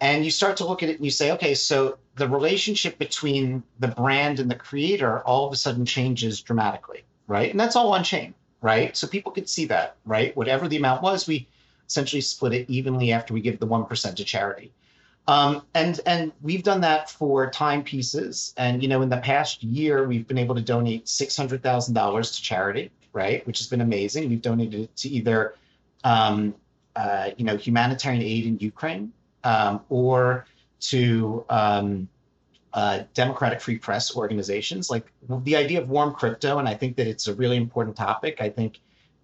And 0.00 0.24
you 0.24 0.30
start 0.30 0.56
to 0.58 0.66
look 0.66 0.84
at 0.84 0.88
it 0.88 0.96
and 0.96 1.04
you 1.04 1.10
say, 1.10 1.32
okay, 1.32 1.54
so 1.54 1.98
the 2.14 2.28
relationship 2.28 2.96
between 2.96 3.64
the 3.80 3.88
brand 3.88 4.38
and 4.38 4.48
the 4.48 4.54
creator 4.54 5.20
all 5.22 5.44
of 5.44 5.52
a 5.52 5.56
sudden 5.56 5.84
changes 5.84 6.40
dramatically, 6.40 7.02
right? 7.26 7.50
And 7.50 7.58
that's 7.58 7.74
all 7.74 7.92
on 7.92 8.04
chain, 8.04 8.32
right? 8.60 8.96
So 8.96 9.08
people 9.08 9.32
could 9.32 9.48
see 9.48 9.64
that, 9.64 9.96
right? 10.04 10.36
Whatever 10.36 10.68
the 10.68 10.76
amount 10.76 11.02
was, 11.02 11.26
we 11.26 11.48
essentially 11.88 12.20
split 12.20 12.52
it 12.52 12.70
evenly 12.70 13.10
after 13.10 13.34
we 13.34 13.40
give 13.40 13.58
the 13.58 13.66
1% 13.66 14.14
to 14.14 14.24
charity. 14.24 14.70
Um, 15.28 15.62
and 15.74 16.00
and 16.06 16.32
we've 16.40 16.62
done 16.62 16.80
that 16.82 17.10
for 17.10 17.50
timepieces. 17.50 18.54
And 18.56 18.82
you 18.82 18.88
know, 18.88 19.02
in 19.02 19.08
the 19.08 19.18
past 19.18 19.62
year, 19.62 20.06
we've 20.06 20.26
been 20.26 20.38
able 20.38 20.54
to 20.54 20.60
donate 20.60 21.08
six 21.08 21.36
hundred 21.36 21.62
thousand 21.62 21.94
dollars 21.94 22.30
to 22.32 22.42
charity, 22.42 22.90
right? 23.12 23.44
Which 23.46 23.58
has 23.58 23.66
been 23.66 23.80
amazing. 23.80 24.28
We've 24.28 24.42
donated 24.42 24.82
it 24.82 24.96
to 24.96 25.08
either, 25.08 25.56
um, 26.04 26.54
uh, 26.94 27.30
you 27.36 27.44
know, 27.44 27.56
humanitarian 27.56 28.22
aid 28.22 28.46
in 28.46 28.58
Ukraine, 28.58 29.12
um, 29.42 29.80
or 29.88 30.46
to 30.78 31.44
um, 31.50 32.08
uh, 32.72 33.02
democratic 33.14 33.60
free 33.60 33.78
press 33.78 34.14
organizations. 34.14 34.90
Like 34.90 35.10
the 35.28 35.56
idea 35.56 35.80
of 35.80 35.88
warm 35.88 36.14
crypto, 36.14 36.58
and 36.60 36.68
I 36.68 36.74
think 36.74 36.96
that 36.96 37.08
it's 37.08 37.26
a 37.26 37.34
really 37.34 37.56
important 37.56 37.96
topic. 37.96 38.40
I 38.40 38.48
think 38.48 38.80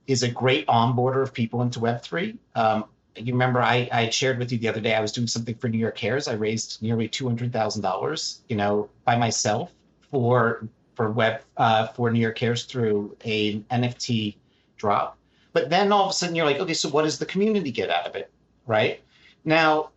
is 0.08 0.24
a 0.24 0.28
great 0.28 0.66
onboarder 0.66 1.22
of 1.22 1.32
people 1.32 1.62
into 1.62 1.78
Web 1.78 2.02
three. 2.02 2.36
You 3.16 3.32
remember 3.32 3.60
I, 3.60 3.88
I 3.92 4.10
shared 4.10 4.38
with 4.38 4.52
you 4.52 4.58
the 4.58 4.68
other 4.68 4.80
day 4.80 4.94
I 4.94 5.00
was 5.00 5.12
doing 5.12 5.26
something 5.26 5.54
for 5.54 5.68
New 5.68 5.78
York 5.78 5.96
Cares. 5.96 6.28
I 6.28 6.34
raised 6.34 6.82
nearly 6.82 7.08
two 7.08 7.26
hundred 7.26 7.52
thousand 7.52 7.82
dollars, 7.82 8.40
you 8.48 8.56
know, 8.56 8.88
by 9.04 9.16
myself 9.16 9.72
for 10.10 10.68
for 10.94 11.10
web 11.10 11.42
uh, 11.56 11.88
for 11.88 12.10
New 12.10 12.20
York 12.20 12.36
Cares 12.36 12.64
through 12.64 13.16
a 13.24 13.60
NFT 13.60 14.36
drop. 14.76 15.16
But 15.52 15.68
then 15.70 15.92
all 15.92 16.04
of 16.04 16.10
a 16.10 16.14
sudden 16.14 16.34
you're 16.34 16.46
like, 16.46 16.58
okay, 16.58 16.74
so 16.74 16.88
what 16.88 17.02
does 17.02 17.18
the 17.18 17.26
community 17.26 17.70
get 17.70 17.90
out 17.90 18.06
of 18.06 18.14
it, 18.16 18.30
right? 18.66 19.02
Now, 19.44 19.90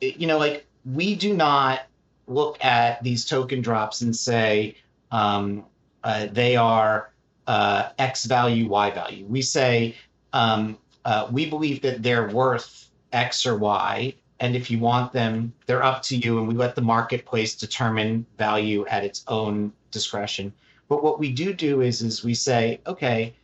you 0.00 0.26
know, 0.26 0.38
like 0.38 0.66
we 0.84 1.14
do 1.14 1.34
not 1.34 1.80
look 2.26 2.62
at 2.64 3.02
these 3.02 3.24
token 3.24 3.60
drops 3.60 4.00
and 4.00 4.14
say 4.14 4.76
um, 5.10 5.64
uh, 6.04 6.26
they 6.32 6.56
are 6.56 7.12
uh, 7.46 7.90
X 7.98 8.24
value, 8.24 8.68
Y 8.68 8.90
value. 8.90 9.26
We 9.26 9.42
say 9.42 9.96
um, 10.32 10.78
uh, 11.06 11.28
we 11.30 11.48
believe 11.48 11.80
that 11.82 12.02
they're 12.02 12.28
worth 12.28 12.90
X 13.12 13.46
or 13.46 13.56
Y. 13.56 14.12
And 14.40 14.54
if 14.54 14.70
you 14.70 14.78
want 14.80 15.12
them, 15.12 15.54
they're 15.66 15.82
up 15.82 16.02
to 16.02 16.16
you. 16.16 16.38
And 16.38 16.48
we 16.48 16.54
let 16.54 16.74
the 16.74 16.82
marketplace 16.82 17.54
determine 17.54 18.26
value 18.36 18.84
at 18.88 19.04
its 19.04 19.24
own 19.28 19.72
discretion. 19.92 20.52
But 20.88 21.04
what 21.04 21.18
we 21.18 21.32
do 21.32 21.54
do 21.54 21.80
is, 21.80 22.02
is 22.02 22.24
we 22.24 22.34
say, 22.34 22.80
okay, 22.86 23.34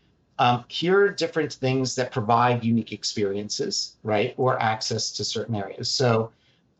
um, 0.40 0.64
here 0.66 1.00
are 1.02 1.08
different 1.10 1.52
things 1.52 1.94
that 1.94 2.10
provide 2.10 2.64
unique 2.64 2.92
experiences, 2.92 3.96
right? 4.02 4.34
Or 4.36 4.60
access 4.60 5.12
to 5.12 5.24
certain 5.24 5.54
areas. 5.54 5.88
So, 5.88 6.32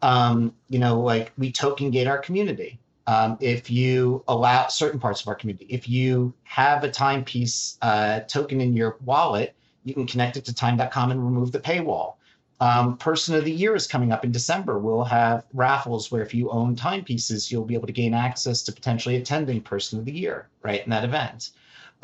um, 0.02 0.52
you 0.68 0.80
know, 0.80 1.00
like 1.00 1.30
we 1.38 1.52
token 1.52 1.90
gate 1.92 2.08
our 2.08 2.18
community. 2.18 2.80
Um, 3.06 3.38
if 3.40 3.70
you 3.70 4.24
allow 4.26 4.66
certain 4.66 4.98
parts 4.98 5.20
of 5.22 5.28
our 5.28 5.36
community, 5.36 5.66
if 5.68 5.88
you 5.88 6.34
have 6.42 6.82
a 6.82 6.90
timepiece 6.90 7.78
uh, 7.82 8.20
token 8.20 8.60
in 8.60 8.74
your 8.74 8.96
wallet, 9.04 9.54
you 9.84 9.94
can 9.94 10.06
connect 10.06 10.36
it 10.36 10.44
to 10.46 10.54
time.com 10.54 11.10
and 11.10 11.24
remove 11.24 11.52
the 11.52 11.60
paywall. 11.60 12.14
Um, 12.60 12.96
Person 12.96 13.34
of 13.34 13.44
the 13.44 13.50
Year 13.50 13.74
is 13.74 13.88
coming 13.88 14.12
up 14.12 14.24
in 14.24 14.30
December. 14.30 14.78
We'll 14.78 15.04
have 15.04 15.44
raffles 15.52 16.12
where 16.12 16.22
if 16.22 16.32
you 16.32 16.48
own 16.50 16.76
timepieces, 16.76 17.50
you'll 17.50 17.64
be 17.64 17.74
able 17.74 17.88
to 17.88 17.92
gain 17.92 18.14
access 18.14 18.62
to 18.62 18.72
potentially 18.72 19.16
attending 19.16 19.60
Person 19.60 19.98
of 19.98 20.04
the 20.04 20.12
Year, 20.12 20.48
right, 20.62 20.84
in 20.84 20.90
that 20.90 21.04
event. 21.04 21.50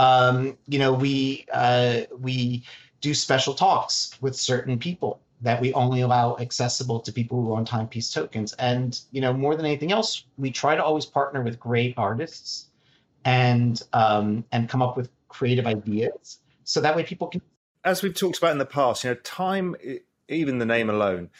Um, 0.01 0.59
you 0.67 0.81
know, 0.81 0.93
we 0.93 1.47
uh, 1.53 2.03
we 2.19 2.65
do 3.01 3.15
special 3.15 3.55
talks 3.55 4.21
with 4.21 4.35
certain 4.35 4.79
people 4.79 5.21
that 5.41 5.61
we 5.61 5.73
only 5.75 6.01
allow 6.01 6.37
accessible 6.39 6.99
to 6.99 7.13
people 7.13 7.41
who 7.41 7.53
own 7.53 7.65
timepiece 7.65 8.13
tokens. 8.13 8.53
And 8.55 9.01
you 9.13 9.21
know, 9.21 9.33
more 9.33 9.55
than 9.55 9.65
anything 9.65 9.93
else, 9.93 10.25
we 10.37 10.51
try 10.51 10.75
to 10.75 10.83
always 10.83 11.07
partner 11.07 11.43
with 11.43 11.61
great 11.61 11.95
artists 11.97 12.67
and 13.25 13.81
um, 13.93 14.45
and 14.51 14.69
come 14.69 14.83
up 14.83 14.97
with 14.97 15.11
creative 15.29 15.67
ideas 15.67 16.41
so 16.65 16.81
that 16.81 16.97
way 16.97 17.03
people 17.03 17.29
can 17.29 17.41
as 17.89 18.03
we've 18.03 18.15
talked 18.15 18.39
about 18.39 18.53
in 18.53 18.59
the 18.59 18.67
past, 18.67 19.03
you 19.03 19.11
know, 19.11 19.17
time, 19.17 19.75
even 20.29 20.59
the 20.59 20.67
name 20.67 20.91
alone, 20.91 21.31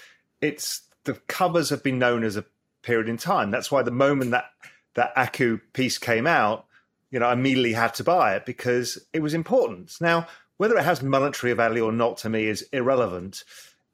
it's 0.41 0.83
the 1.05 1.15
covers 1.29 1.71
have 1.71 1.83
been 1.83 1.99
known 1.99 2.25
as 2.25 2.37
a 2.37 2.45
period 2.83 3.09
in 3.09 3.19
time. 3.19 3.51
That's 3.51 3.71
why 3.71 3.83
the 3.83 3.91
moment 3.91 4.31
that 4.31 4.47
that 4.95 5.13
Aku 5.17 5.59
piece 5.75 5.99
came 5.99 6.27
out, 6.27 6.65
you 7.11 7.19
know, 7.19 7.27
I 7.27 7.35
immediately 7.35 7.75
had 7.75 7.95
to 7.95 8.05
buy 8.05 8.35
it 8.35 8.47
because 8.47 8.99
it 9.13 9.21
was 9.21 9.35
important. 9.35 9.93
Now, 10.01 10.27
whether 10.57 10.77
it 10.77 10.85
has 10.85 11.03
monetary 11.03 11.53
value 11.53 11.85
or 11.85 11.93
not 11.93 12.17
to 12.19 12.31
me 12.31 12.47
is 12.47 12.63
irrelevant. 12.73 13.45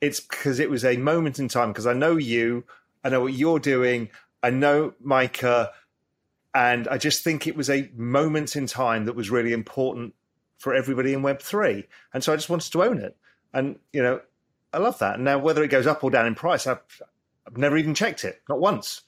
It's 0.00 0.20
because 0.20 0.60
it 0.60 0.70
was 0.70 0.84
a 0.84 0.96
moment 0.96 1.38
in 1.38 1.48
time. 1.48 1.70
Because 1.70 1.86
I 1.86 1.92
know 1.92 2.16
you, 2.16 2.64
I 3.02 3.08
know 3.10 3.20
what 3.20 3.34
you're 3.34 3.58
doing, 3.58 4.10
I 4.42 4.50
know 4.50 4.94
Micah, 5.00 5.72
and 6.54 6.86
I 6.88 6.98
just 6.98 7.24
think 7.24 7.46
it 7.46 7.56
was 7.56 7.68
a 7.68 7.90
moment 7.96 8.54
in 8.54 8.66
time 8.66 9.06
that 9.06 9.16
was 9.16 9.30
really 9.30 9.52
important 9.52 10.14
for 10.64 10.74
everybody 10.74 11.12
in 11.12 11.20
Web 11.20 11.42
three, 11.42 11.86
and 12.14 12.24
so 12.24 12.32
I 12.32 12.36
just 12.36 12.48
wanted 12.48 12.72
to 12.72 12.82
own 12.82 12.98
it. 12.98 13.14
And 13.52 13.78
you 13.92 14.02
know, 14.02 14.22
I 14.72 14.78
love 14.78 14.98
that. 14.98 15.16
And 15.16 15.24
now 15.24 15.38
whether 15.38 15.62
it 15.62 15.68
goes 15.68 15.86
up 15.86 16.02
or 16.02 16.10
down 16.10 16.26
in 16.26 16.34
price, 16.34 16.66
I've, 16.66 16.80
I've 17.46 17.58
never 17.58 17.76
even 17.76 17.94
checked 17.94 18.24
it, 18.24 18.40
not 18.48 18.58
once. 18.58 19.02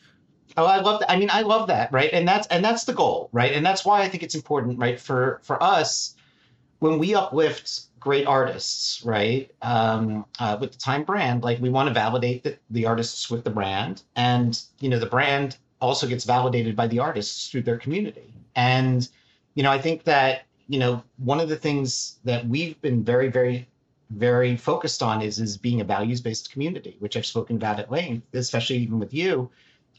Oh, 0.58 0.66
I 0.66 0.80
love 0.80 1.00
that. 1.00 1.10
I 1.10 1.16
mean, 1.16 1.30
I 1.32 1.40
love 1.40 1.68
that, 1.68 1.90
right? 1.92 2.10
And 2.12 2.28
that's 2.28 2.46
and 2.48 2.62
that's 2.62 2.84
the 2.84 2.92
goal, 2.92 3.30
right? 3.32 3.52
And 3.52 3.64
that's 3.64 3.86
why 3.86 4.02
I 4.02 4.08
think 4.08 4.22
it's 4.22 4.34
important, 4.34 4.78
right? 4.78 5.00
For 5.00 5.40
for 5.42 5.60
us, 5.62 6.14
when 6.78 6.98
we 6.98 7.14
uplift 7.14 7.86
great 7.98 8.26
artists, 8.26 9.02
right? 9.04 9.50
Um, 9.62 10.26
uh, 10.38 10.58
with 10.60 10.72
the 10.72 10.78
Time 10.78 11.04
brand, 11.04 11.42
like 11.42 11.58
we 11.60 11.70
want 11.70 11.88
to 11.88 11.94
validate 11.94 12.44
the, 12.44 12.58
the 12.70 12.84
artists 12.84 13.30
with 13.30 13.44
the 13.44 13.50
brand, 13.50 14.02
and 14.14 14.62
you 14.80 14.90
know, 14.90 14.98
the 14.98 15.06
brand 15.06 15.56
also 15.80 16.06
gets 16.06 16.24
validated 16.24 16.76
by 16.76 16.86
the 16.86 16.98
artists 16.98 17.48
through 17.48 17.62
their 17.62 17.78
community. 17.78 18.34
And 18.54 19.08
you 19.54 19.62
know, 19.62 19.72
I 19.72 19.78
think 19.78 20.04
that 20.04 20.45
you 20.68 20.78
know, 20.78 21.02
one 21.18 21.40
of 21.40 21.48
the 21.48 21.56
things 21.56 22.18
that 22.24 22.46
we've 22.46 22.80
been 22.80 23.04
very, 23.04 23.28
very, 23.28 23.68
very 24.10 24.56
focused 24.56 25.02
on 25.02 25.22
is 25.22 25.38
is 25.38 25.56
being 25.56 25.80
a 25.80 25.84
values 25.84 26.20
based 26.20 26.52
community, 26.52 26.96
which 26.98 27.16
I've 27.16 27.26
spoken 27.26 27.56
about 27.56 27.80
at 27.80 27.90
length, 27.90 28.34
especially 28.34 28.76
even 28.76 28.98
with 28.98 29.14
you, 29.14 29.50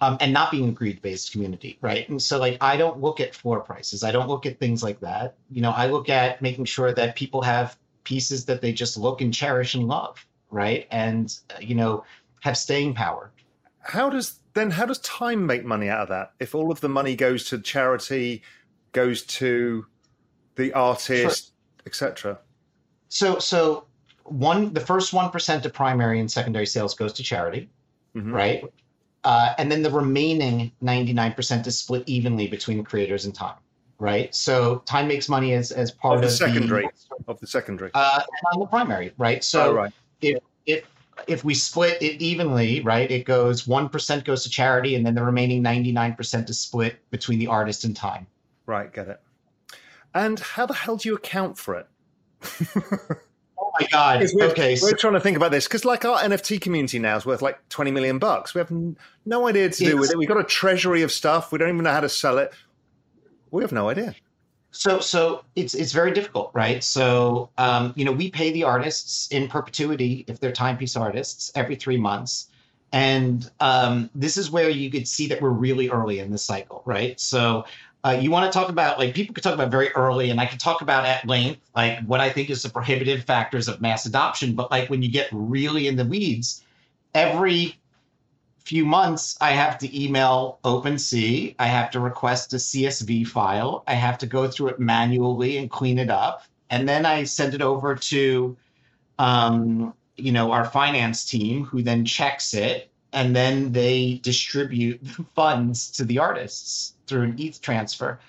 um, 0.01 0.17
and 0.19 0.33
not 0.33 0.51
being 0.51 0.69
a 0.69 0.71
greed 0.71 1.01
based 1.01 1.31
community, 1.31 1.77
right? 1.81 2.07
And 2.09 2.21
so, 2.21 2.38
like, 2.38 2.57
I 2.62 2.77
don't 2.77 3.01
look 3.01 3.19
at 3.19 3.36
floor 3.36 3.62
prices, 3.62 4.03
I 4.03 4.12
don't 4.12 4.27
look 4.27 4.45
at 4.45 4.59
things 4.59 4.83
like 4.83 5.00
that. 5.01 5.36
You 5.51 5.62
know, 5.62 5.71
I 5.71 5.88
look 5.88 6.09
at 6.09 6.41
making 6.41 6.65
sure 6.65 6.93
that 6.93 7.15
people 7.15 7.41
have 7.41 7.77
pieces 8.03 8.45
that 8.45 8.62
they 8.62 8.71
just 8.71 8.97
look 8.97 9.21
and 9.21 9.33
cherish 9.33 9.74
and 9.74 9.88
love, 9.88 10.25
right? 10.50 10.88
And 10.91 11.36
uh, 11.50 11.59
you 11.62 11.75
know, 11.75 12.03
have 12.41 12.57
staying 12.57 12.93
power. 12.93 13.31
How 13.79 14.09
does 14.09 14.39
then? 14.53 14.71
How 14.71 14.86
does 14.86 15.00
time 15.00 15.45
make 15.45 15.63
money 15.63 15.89
out 15.89 16.01
of 16.01 16.09
that? 16.09 16.33
If 16.39 16.53
all 16.53 16.71
of 16.71 16.81
the 16.81 16.89
money 16.89 17.15
goes 17.15 17.45
to 17.50 17.59
charity, 17.59 18.43
goes 18.91 19.24
to 19.24 19.86
the 20.58 20.74
artist, 20.74 21.54
etc. 21.86 22.40
So, 23.08 23.40
so 23.40 23.86
one, 24.26 24.74
the 24.74 24.82
first 24.82 25.14
one 25.14 25.30
percent 25.30 25.66
of 25.66 25.74
primary 25.74 26.20
and 26.20 26.30
secondary 26.30 26.66
sales 26.66 26.94
goes 26.94 27.14
to 27.14 27.24
charity, 27.24 27.70
mm-hmm. 28.16 28.34
right? 28.34 28.64
Uh, 29.24 29.54
and 29.58 29.72
then 29.72 29.82
the 29.82 29.92
remaining 29.92 30.72
ninety 30.82 31.14
nine 31.14 31.34
percent 31.34 31.66
is 31.68 31.80
split 31.80 32.04
evenly 32.08 32.48
between 32.48 32.84
creators 32.84 33.26
and 33.26 33.34
time, 33.34 33.56
right? 34.00 34.34
So 34.36 34.80
time 34.86 35.08
makes 35.08 35.30
money 35.30 35.54
as 35.54 35.72
as 35.72 35.92
part 35.92 36.18
of 36.18 36.22
the 36.22 36.30
secondary 36.30 36.84
the, 37.10 37.32
of 37.32 37.40
the 37.40 37.48
secondary 37.48 37.92
uh, 37.94 38.22
on 38.54 38.60
the 38.60 38.66
primary, 38.66 39.14
right? 39.18 39.44
So 39.44 39.72
oh, 39.72 39.74
right. 39.74 39.94
if 40.22 40.40
if 40.66 40.84
if 41.28 41.44
we 41.44 41.54
split 41.54 42.02
it 42.02 42.22
evenly, 42.22 42.82
right, 42.82 43.10
it 43.10 43.26
goes 43.26 43.66
1% 43.66 44.24
goes 44.24 44.44
to 44.44 44.50
charity 44.50 44.96
and 44.96 45.06
then 45.06 45.16
the 45.16 45.24
remaining 45.24 45.64
99% 45.64 46.48
is 46.48 46.60
split 46.60 46.98
between 47.10 47.40
the 47.40 47.48
artist 47.48 47.84
and 47.86 47.96
time. 47.96 48.28
Right, 48.68 48.94
get 48.94 49.08
it. 49.08 49.20
And 50.14 50.40
how 50.40 50.66
the 50.66 50.74
hell 50.74 50.98
do 50.98 51.10
you 51.10 51.16
account 51.16 51.58
for 51.58 51.76
it? 51.76 51.88
oh 53.60 53.72
my 53.80 53.88
god! 53.92 54.26
We're, 54.34 54.52
okay, 54.52 54.72
we're 54.82 54.92
so- 54.92 54.96
trying 54.96 55.14
to 55.14 55.20
think 55.20 55.38
about 55.38 55.52
this 55.52 55.68
because, 55.68 55.86
like, 55.86 56.06
our 56.06 56.20
NFT 56.20 56.62
community 56.62 57.00
now 57.00 57.16
is 57.18 57.26
worth 57.26 57.42
like 57.42 57.68
twenty 57.70 57.92
million 57.92 58.20
bucks. 58.20 58.54
We 58.54 58.60
have 58.60 58.72
no 59.26 59.48
idea 59.48 59.70
to 59.70 59.84
do 59.84 59.92
it's, 59.92 60.00
with 60.00 60.12
it. 60.12 60.18
We've 60.18 60.28
got 60.28 60.40
a 60.40 60.44
treasury 60.44 61.02
of 61.02 61.12
stuff. 61.12 61.52
We 61.52 61.58
don't 61.58 61.70
even 61.70 61.84
know 61.84 61.92
how 61.92 62.02
to 62.02 62.10
sell 62.10 62.38
it. 62.38 62.54
We 63.52 63.64
have 63.64 63.72
no 63.72 63.90
idea. 63.90 64.16
So, 64.72 65.00
so 65.00 65.44
it's 65.56 65.74
it's 65.74 65.92
very 65.92 66.12
difficult, 66.12 66.52
right? 66.54 66.84
So, 66.84 67.50
um, 67.58 67.94
you 67.96 68.06
know, 68.06 68.12
we 68.12 68.30
pay 68.30 68.52
the 68.52 68.64
artists 68.64 69.28
in 69.30 69.48
perpetuity 69.48 70.26
if 70.28 70.40
they're 70.40 70.52
timepiece 70.52 70.96
artists 70.96 71.52
every 71.56 71.76
three 71.76 71.98
months, 71.98 72.50
and 72.92 73.50
um, 73.60 74.10
this 74.14 74.38
is 74.38 74.52
where 74.52 74.70
you 74.70 74.92
could 74.92 75.08
see 75.08 75.28
that 75.28 75.42
we're 75.42 75.50
really 75.50 75.90
early 75.90 76.20
in 76.20 76.32
the 76.32 76.38
cycle, 76.38 76.84
right? 76.86 77.20
So, 77.20 77.66
uh, 78.04 78.18
you 78.22 78.32
want 78.32 78.51
to 78.51 78.58
talk 78.58 78.70
about 78.70 79.00
like 79.00 79.13
people 79.13 79.34
could 79.34 79.44
talk 79.44 79.54
about 79.54 79.72
very 79.72 79.89
early, 79.92 80.30
and 80.30 80.39
I 80.39 80.46
could 80.46 80.60
talk 80.60 80.82
about 80.82 81.06
at 81.06 81.27
length 81.27 81.62
like 81.75 82.00
what 82.06 82.20
I 82.20 82.30
think 82.30 82.50
is 82.50 82.63
the 82.63 82.70
prohibitive 82.70 83.24
factors 83.24 83.68
of 83.68 83.82
mass 83.82 84.06
adoption. 84.06 84.54
But 84.54 84.72
like 84.72 84.89
when 84.89 85.01
you 85.01 85.10
get 85.10 85.27
really 85.32 85.88
in 85.88 85.96
the 85.96 86.06
weeds, 86.06 86.63
every 87.13 87.75
few 88.60 88.86
months 88.86 89.38
I 89.42 89.51
have 89.51 89.77
to 89.80 90.04
email 90.04 90.60
OpenSea, 90.63 91.56
I 91.58 91.68
have 91.68 91.89
to 91.92 92.00
request 92.00 92.54
a 92.54 92.58
CSV 92.58 93.27
file, 93.27 93.84
I 93.88 93.94
have 93.94 94.18
to 94.20 94.25
go 94.27 94.48
through 94.48 94.70
it 94.70 94.80
manually 94.80 95.58
and 95.58 95.70
clean 95.70 95.98
it 95.98 96.10
up, 96.10 96.44
and 96.70 96.88
then 96.88 97.06
I 97.06 97.24
send 97.24 97.54
it 97.54 97.62
over 97.62 97.96
to 97.96 98.58
um, 99.20 99.94
you 100.18 100.32
know, 100.32 100.51
our 100.51 100.66
finance 100.66 101.25
team 101.25 101.63
who 101.66 101.82
then 101.82 102.04
checks 102.04 102.54
it 102.54 102.92
and 103.13 103.36
then 103.36 103.72
they 103.72 104.20
distribute 104.24 105.00
the 105.04 105.25
funds 105.36 105.89
to 105.92 106.04
the 106.04 106.20
artists 106.20 106.94
through 107.08 107.24
an 107.24 107.36
ETH 107.38 107.62
transfer. 107.62 108.20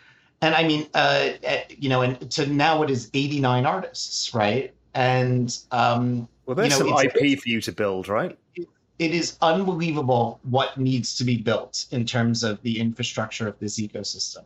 And 0.40 0.54
I 0.54 0.66
mean, 0.66 0.86
uh, 0.94 1.30
eh, 1.42 1.64
you 1.68 1.88
know, 1.88 2.02
and 2.02 2.30
to 2.32 2.46
now 2.46 2.82
it 2.82 2.90
is 2.90 3.10
89 3.12 3.66
artists, 3.66 4.32
right? 4.34 4.72
And 4.94 5.56
um, 5.70 6.28
well, 6.46 6.54
there's 6.54 6.78
you 6.78 6.84
know, 6.84 6.96
some 6.96 7.06
IP 7.06 7.40
for 7.40 7.48
you 7.48 7.60
to 7.60 7.72
build, 7.72 8.08
right? 8.08 8.38
It, 8.54 8.68
it 8.98 9.10
is 9.12 9.36
unbelievable 9.42 10.40
what 10.44 10.78
needs 10.78 11.16
to 11.16 11.24
be 11.24 11.36
built 11.36 11.86
in 11.90 12.06
terms 12.06 12.42
of 12.42 12.62
the 12.62 12.78
infrastructure 12.78 13.48
of 13.48 13.58
this 13.58 13.78
ecosystem. 13.80 14.44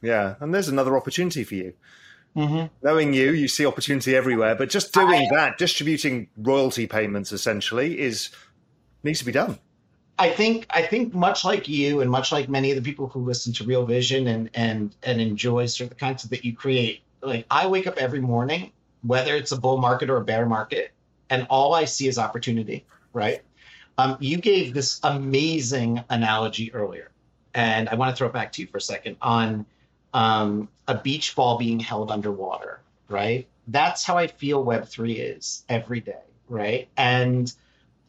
Yeah, 0.00 0.36
and 0.40 0.54
there's 0.54 0.68
another 0.68 0.96
opportunity 0.96 1.44
for 1.44 1.54
you. 1.54 1.74
Mm-hmm. 2.36 2.66
Knowing 2.82 3.14
you, 3.14 3.32
you 3.32 3.48
see 3.48 3.66
opportunity 3.66 4.14
everywhere, 4.14 4.54
but 4.54 4.70
just 4.70 4.92
doing 4.92 5.28
I, 5.32 5.34
that, 5.34 5.58
distributing 5.58 6.28
royalty 6.36 6.86
payments 6.86 7.32
essentially, 7.32 7.98
is 7.98 8.30
needs 9.02 9.18
to 9.18 9.24
be 9.24 9.32
done. 9.32 9.58
I 10.18 10.30
think 10.30 10.66
I 10.70 10.82
think 10.82 11.14
much 11.14 11.44
like 11.44 11.68
you 11.68 12.00
and 12.00 12.10
much 12.10 12.32
like 12.32 12.48
many 12.48 12.70
of 12.70 12.76
the 12.76 12.82
people 12.82 13.08
who 13.08 13.20
listen 13.20 13.52
to 13.54 13.64
Real 13.64 13.86
Vision 13.86 14.26
and 14.26 14.50
and 14.54 14.94
and 15.02 15.20
enjoy 15.20 15.66
sort 15.66 15.86
of 15.86 15.90
the 15.90 16.00
content 16.00 16.30
that 16.30 16.44
you 16.44 16.54
create, 16.54 17.02
like 17.22 17.46
I 17.50 17.66
wake 17.68 17.86
up 17.86 17.98
every 17.98 18.20
morning, 18.20 18.72
whether 19.02 19.36
it's 19.36 19.52
a 19.52 19.60
bull 19.60 19.78
market 19.78 20.10
or 20.10 20.16
a 20.16 20.24
bear 20.24 20.44
market, 20.44 20.92
and 21.30 21.46
all 21.50 21.74
I 21.74 21.84
see 21.84 22.08
is 22.08 22.18
opportunity. 22.18 22.84
Right? 23.12 23.42
Um, 23.96 24.16
you 24.20 24.38
gave 24.38 24.74
this 24.74 25.00
amazing 25.02 26.04
analogy 26.10 26.72
earlier, 26.72 27.10
and 27.54 27.88
I 27.88 27.94
want 27.94 28.10
to 28.10 28.16
throw 28.16 28.28
it 28.28 28.32
back 28.32 28.52
to 28.52 28.62
you 28.62 28.68
for 28.68 28.78
a 28.78 28.80
second 28.80 29.16
on 29.22 29.66
um, 30.14 30.68
a 30.88 30.96
beach 30.96 31.36
ball 31.36 31.58
being 31.58 31.78
held 31.78 32.10
underwater. 32.10 32.80
Right? 33.08 33.46
That's 33.68 34.04
how 34.04 34.18
I 34.18 34.26
feel 34.26 34.64
Web 34.64 34.88
three 34.88 35.14
is 35.14 35.64
every 35.68 36.00
day. 36.00 36.22
Right? 36.48 36.88
And 36.96 37.52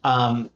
um, 0.04 0.50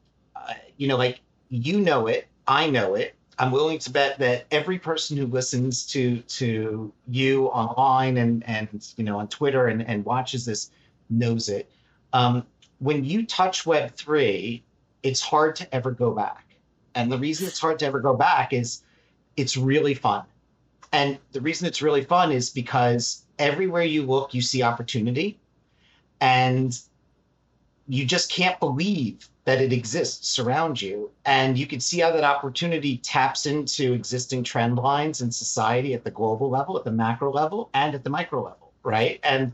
you 0.77 0.87
know, 0.87 0.97
like 0.97 1.19
you 1.53 1.79
know 1.79 2.07
it, 2.07 2.27
I 2.47 2.67
know 2.67 2.95
it. 2.95 3.13
I'm 3.37 3.51
willing 3.51 3.77
to 3.79 3.91
bet 3.91 4.17
that 4.17 4.45
every 4.49 4.79
person 4.79 5.17
who 5.17 5.27
listens 5.27 5.85
to 5.87 6.17
to 6.21 6.91
you 7.07 7.45
online 7.47 8.17
and 8.17 8.43
and 8.47 8.87
you 8.97 9.03
know 9.03 9.19
on 9.19 9.27
Twitter 9.27 9.67
and, 9.67 9.87
and 9.87 10.03
watches 10.03 10.45
this 10.45 10.71
knows 11.11 11.49
it. 11.49 11.69
Um, 12.11 12.43
when 12.79 13.05
you 13.05 13.25
touch 13.25 13.67
Web 13.67 13.93
three, 13.95 14.63
it's 15.03 15.21
hard 15.21 15.55
to 15.57 15.75
ever 15.75 15.91
go 15.91 16.11
back, 16.11 16.55
and 16.95 17.11
the 17.11 17.19
reason 17.19 17.45
it's 17.47 17.59
hard 17.59 17.77
to 17.79 17.85
ever 17.85 17.99
go 17.99 18.15
back 18.15 18.51
is 18.51 18.81
it's 19.37 19.55
really 19.55 19.93
fun, 19.93 20.23
and 20.91 21.19
the 21.33 21.41
reason 21.41 21.67
it's 21.67 21.83
really 21.83 22.03
fun 22.03 22.31
is 22.31 22.49
because 22.49 23.25
everywhere 23.37 23.83
you 23.83 24.03
look, 24.03 24.33
you 24.33 24.41
see 24.41 24.63
opportunity, 24.63 25.39
and 26.19 26.79
you 27.87 28.05
just 28.05 28.31
can't 28.31 28.59
believe 28.59 29.29
that 29.45 29.61
it 29.61 29.73
exists 29.73 30.39
around 30.39 30.81
you. 30.81 31.11
And 31.25 31.57
you 31.57 31.67
can 31.67 31.79
see 31.79 31.99
how 31.99 32.11
that 32.11 32.23
opportunity 32.23 32.97
taps 32.97 33.45
into 33.45 33.93
existing 33.93 34.43
trend 34.43 34.77
lines 34.77 35.21
in 35.21 35.31
society 35.31 35.93
at 35.93 36.03
the 36.03 36.11
global 36.11 36.49
level, 36.49 36.77
at 36.77 36.85
the 36.85 36.91
macro 36.91 37.31
level, 37.31 37.69
and 37.73 37.93
at 37.93 38.03
the 38.03 38.09
micro 38.09 38.43
level, 38.43 38.71
right? 38.83 39.19
And 39.23 39.51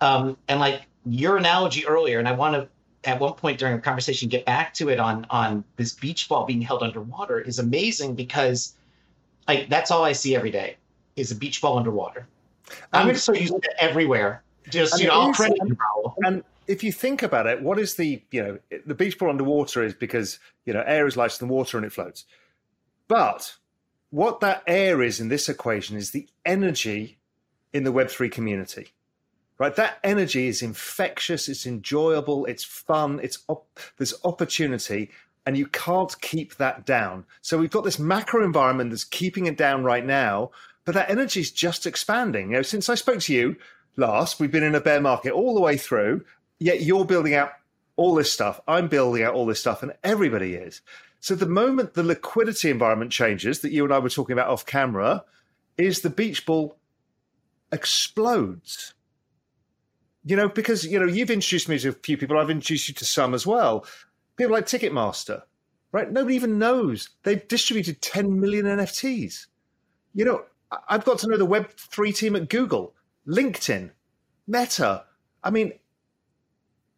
um, 0.00 0.36
and 0.48 0.60
like 0.60 0.82
your 1.06 1.36
analogy 1.36 1.86
earlier, 1.86 2.18
and 2.18 2.28
I 2.28 2.32
want 2.32 2.54
to 2.54 2.68
at 3.08 3.20
one 3.20 3.34
point 3.34 3.58
during 3.58 3.76
the 3.76 3.82
conversation 3.82 4.28
get 4.28 4.44
back 4.46 4.72
to 4.74 4.88
it 4.88 4.98
on 4.98 5.26
on 5.30 5.64
this 5.76 5.92
beach 5.92 6.28
ball 6.28 6.46
being 6.46 6.60
held 6.60 6.82
underwater 6.82 7.40
is 7.40 7.58
amazing 7.58 8.14
because 8.14 8.74
like 9.46 9.68
that's 9.68 9.90
all 9.90 10.04
I 10.04 10.12
see 10.12 10.34
every 10.34 10.50
day 10.50 10.76
is 11.16 11.30
a 11.30 11.34
beach 11.34 11.60
ball 11.60 11.78
underwater. 11.78 12.26
I'm 12.92 13.04
going 13.04 13.14
to 13.14 13.20
start 13.20 13.40
using 13.40 13.58
it 13.58 13.74
everywhere. 13.78 14.42
Just 14.70 14.98
you 14.98 15.06
know, 15.06 15.12
I'll 15.14 15.34
credit 15.34 15.58
you, 15.66 15.76
And 16.24 16.42
if 16.66 16.82
you 16.82 16.92
think 16.92 17.22
about 17.22 17.46
it, 17.46 17.62
what 17.62 17.78
is 17.78 17.94
the 17.94 18.22
you 18.30 18.42
know 18.42 18.58
the 18.86 18.94
beach 18.94 19.18
ball 19.18 19.30
underwater 19.30 19.82
is 19.82 19.94
because 19.94 20.38
you 20.64 20.72
know 20.72 20.82
air 20.86 21.06
is 21.06 21.16
lighter 21.16 21.38
than 21.38 21.48
water 21.48 21.76
and 21.76 21.86
it 21.86 21.92
floats. 21.92 22.24
But 23.08 23.56
what 24.10 24.40
that 24.40 24.62
air 24.66 25.02
is 25.02 25.20
in 25.20 25.28
this 25.28 25.48
equation 25.48 25.96
is 25.96 26.10
the 26.10 26.28
energy 26.44 27.18
in 27.72 27.84
the 27.84 27.92
Web 27.92 28.08
three 28.08 28.28
community, 28.28 28.92
right? 29.58 29.74
That 29.74 29.98
energy 30.04 30.46
is 30.46 30.62
infectious, 30.62 31.48
it's 31.48 31.66
enjoyable, 31.66 32.46
it's 32.46 32.64
fun, 32.64 33.20
it's 33.22 33.40
op- 33.48 33.80
there's 33.98 34.14
opportunity, 34.24 35.10
and 35.44 35.58
you 35.58 35.66
can't 35.66 36.18
keep 36.20 36.56
that 36.56 36.86
down. 36.86 37.26
So 37.42 37.58
we've 37.58 37.70
got 37.70 37.84
this 37.84 37.98
macro 37.98 38.44
environment 38.44 38.90
that's 38.90 39.04
keeping 39.04 39.46
it 39.46 39.56
down 39.56 39.84
right 39.84 40.06
now, 40.06 40.50
but 40.84 40.94
that 40.94 41.10
energy 41.10 41.40
is 41.40 41.50
just 41.50 41.86
expanding. 41.86 42.50
You 42.50 42.56
know, 42.56 42.62
since 42.62 42.88
I 42.88 42.94
spoke 42.94 43.20
to 43.20 43.34
you 43.34 43.56
last, 43.96 44.40
we've 44.40 44.52
been 44.52 44.62
in 44.62 44.74
a 44.74 44.80
bear 44.80 45.00
market 45.00 45.32
all 45.32 45.54
the 45.54 45.60
way 45.60 45.76
through 45.76 46.24
yet 46.58 46.82
you're 46.82 47.04
building 47.04 47.34
out 47.34 47.52
all 47.96 48.14
this 48.14 48.32
stuff. 48.32 48.60
I'm 48.66 48.88
building 48.88 49.22
out 49.22 49.34
all 49.34 49.46
this 49.46 49.60
stuff, 49.60 49.82
and 49.82 49.92
everybody 50.02 50.54
is. 50.54 50.80
So 51.20 51.34
the 51.34 51.46
moment 51.46 51.94
the 51.94 52.02
liquidity 52.02 52.70
environment 52.70 53.10
changes 53.10 53.60
that 53.60 53.72
you 53.72 53.84
and 53.84 53.94
I 53.94 53.98
were 53.98 54.10
talking 54.10 54.34
about 54.34 54.48
off 54.48 54.66
camera, 54.66 55.24
is 55.76 56.00
the 56.00 56.10
beach 56.10 56.46
ball 56.46 56.78
explodes. 57.72 58.94
You 60.24 60.36
know, 60.36 60.48
because 60.48 60.84
you 60.84 60.98
know 60.98 61.06
you've 61.06 61.30
introduced 61.30 61.68
me 61.68 61.78
to 61.78 61.90
a 61.90 61.92
few 61.92 62.16
people. 62.16 62.38
I've 62.38 62.50
introduced 62.50 62.88
you 62.88 62.94
to 62.94 63.04
some 63.04 63.34
as 63.34 63.46
well. 63.46 63.86
People 64.36 64.52
like 64.52 64.66
Ticketmaster, 64.66 65.42
right? 65.92 66.10
Nobody 66.10 66.34
even 66.34 66.58
knows 66.58 67.10
they've 67.22 67.46
distributed 67.46 68.00
10 68.00 68.40
million 68.40 68.64
NFTs. 68.64 69.46
You 70.14 70.24
know, 70.24 70.44
I've 70.88 71.04
got 71.04 71.18
to 71.20 71.28
know 71.28 71.36
the 71.36 71.44
Web 71.44 71.70
three 71.76 72.12
team 72.12 72.36
at 72.36 72.48
Google, 72.48 72.94
LinkedIn, 73.28 73.90
Meta. 74.46 75.04
I 75.42 75.50
mean, 75.50 75.72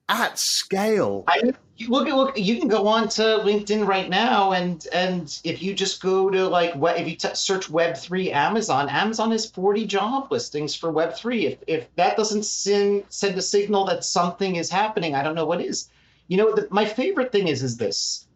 at 0.09 0.39
scale. 0.39 1.25
I 1.27 1.41
look 1.89 2.09
look. 2.09 2.39
You 2.39 2.59
can 2.59 2.69
go 2.69 2.87
on 2.87 3.09
to 3.11 3.23
LinkedIn 3.23 3.87
right 3.87 4.09
now, 4.09 4.53
and 4.53 4.87
and 4.93 5.39
if 5.45 5.63
you 5.63 5.75
just 5.75 6.01
go 6.01 6.31
to 6.31 6.47
like 6.49 6.75
if 6.77 7.09
you 7.09 7.17
t- 7.17 7.35
search 7.35 7.69
Web 7.69 7.97
three 7.97 8.31
Amazon, 8.31 8.89
Amazon 8.89 9.31
has 9.33 9.47
forty 9.47 9.87
job 9.87 10.31
listings 10.31 10.75
for 10.75 10.91
Web 10.91 11.15
three. 11.15 11.47
If 11.47 11.59
if 11.67 11.95
that 11.97 12.17
doesn't 12.17 12.45
send 12.45 13.05
send 13.09 13.37
a 13.37 13.43
signal 13.43 13.85
that 13.87 14.05
something 14.05 14.57
is 14.57 14.71
happening, 14.71 15.15
I 15.15 15.23
don't 15.23 15.35
know 15.35 15.47
what 15.47 15.61
is. 15.61 15.89
You 16.29 16.37
know, 16.37 16.55
the, 16.55 16.67
my 16.71 16.85
favorite 16.85 17.33
thing 17.33 17.49
is 17.49 17.63
is 17.63 17.77
this. 17.77 18.27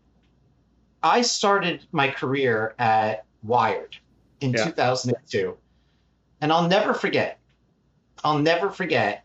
I 1.03 1.23
started 1.23 1.87
my 1.93 2.09
career 2.09 2.75
at 2.79 3.25
Wired 3.43 3.97
in 4.41 4.53
yeah. 4.53 4.65
2002, 4.65 5.57
and 6.41 6.53
I'll 6.53 6.69
never 6.69 6.95
forget. 6.95 7.39
I'll 8.23 8.39
never 8.39 8.69
forget 8.69 9.25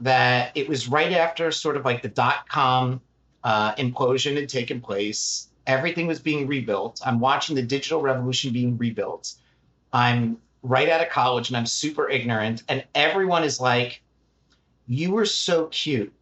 that 0.00 0.52
it 0.54 0.68
was 0.68 0.88
right 0.88 1.12
after 1.12 1.50
sort 1.52 1.76
of 1.76 1.84
like 1.84 2.02
the 2.02 2.08
dot 2.08 2.48
com 2.48 3.00
uh, 3.42 3.74
implosion 3.76 4.36
had 4.36 4.48
taken 4.48 4.80
place. 4.80 5.48
Everything 5.66 6.06
was 6.06 6.20
being 6.20 6.46
rebuilt. 6.46 7.00
I'm 7.04 7.20
watching 7.20 7.56
the 7.56 7.62
digital 7.62 8.00
revolution 8.00 8.52
being 8.52 8.76
rebuilt. 8.76 9.34
I'm 9.92 10.38
right 10.62 10.88
out 10.88 11.00
of 11.00 11.10
college 11.10 11.48
and 11.48 11.56
I'm 11.56 11.66
super 11.66 12.08
ignorant. 12.08 12.62
And 12.68 12.84
everyone 12.94 13.44
is 13.44 13.60
like, 13.60 14.02
You 14.86 15.12
were 15.12 15.26
so 15.26 15.66
cute 15.66 16.12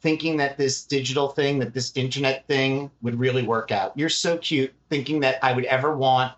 thinking 0.00 0.36
that 0.36 0.58
this 0.58 0.84
digital 0.84 1.28
thing, 1.28 1.58
that 1.60 1.72
this 1.72 1.92
internet 1.96 2.46
thing 2.46 2.90
would 3.00 3.18
really 3.18 3.42
work 3.42 3.72
out. 3.72 3.96
You're 3.96 4.10
so 4.10 4.36
cute 4.36 4.74
thinking 4.90 5.20
that 5.20 5.42
I 5.42 5.54
would 5.54 5.64
ever 5.64 5.96
want 5.96 6.32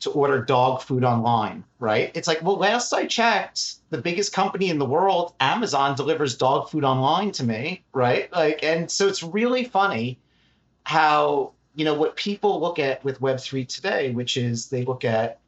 to 0.00 0.10
order 0.10 0.42
dog 0.42 0.82
food 0.82 1.04
online, 1.04 1.62
right? 1.78 2.10
It's 2.14 2.26
like, 2.26 2.42
well, 2.42 2.56
last 2.56 2.92
I 2.92 3.06
checked, 3.06 3.76
the 3.90 3.98
biggest 3.98 4.32
company 4.32 4.70
in 4.70 4.78
the 4.78 4.86
world, 4.86 5.34
Amazon, 5.40 5.94
delivers 5.94 6.36
dog 6.36 6.70
food 6.70 6.84
online 6.84 7.32
to 7.32 7.44
me, 7.44 7.84
right? 7.92 8.32
Like, 8.32 8.62
and 8.64 8.90
so 8.90 9.06
it's 9.06 9.22
really 9.22 9.64
funny 9.64 10.18
how, 10.84 11.52
you 11.74 11.84
know, 11.84 11.94
what 11.94 12.16
people 12.16 12.60
look 12.60 12.78
at 12.78 13.04
with 13.04 13.20
Web3 13.20 13.68
today, 13.68 14.10
which 14.10 14.36
is 14.36 14.68
they 14.68 14.84
look 14.84 15.04
at, 15.04 15.38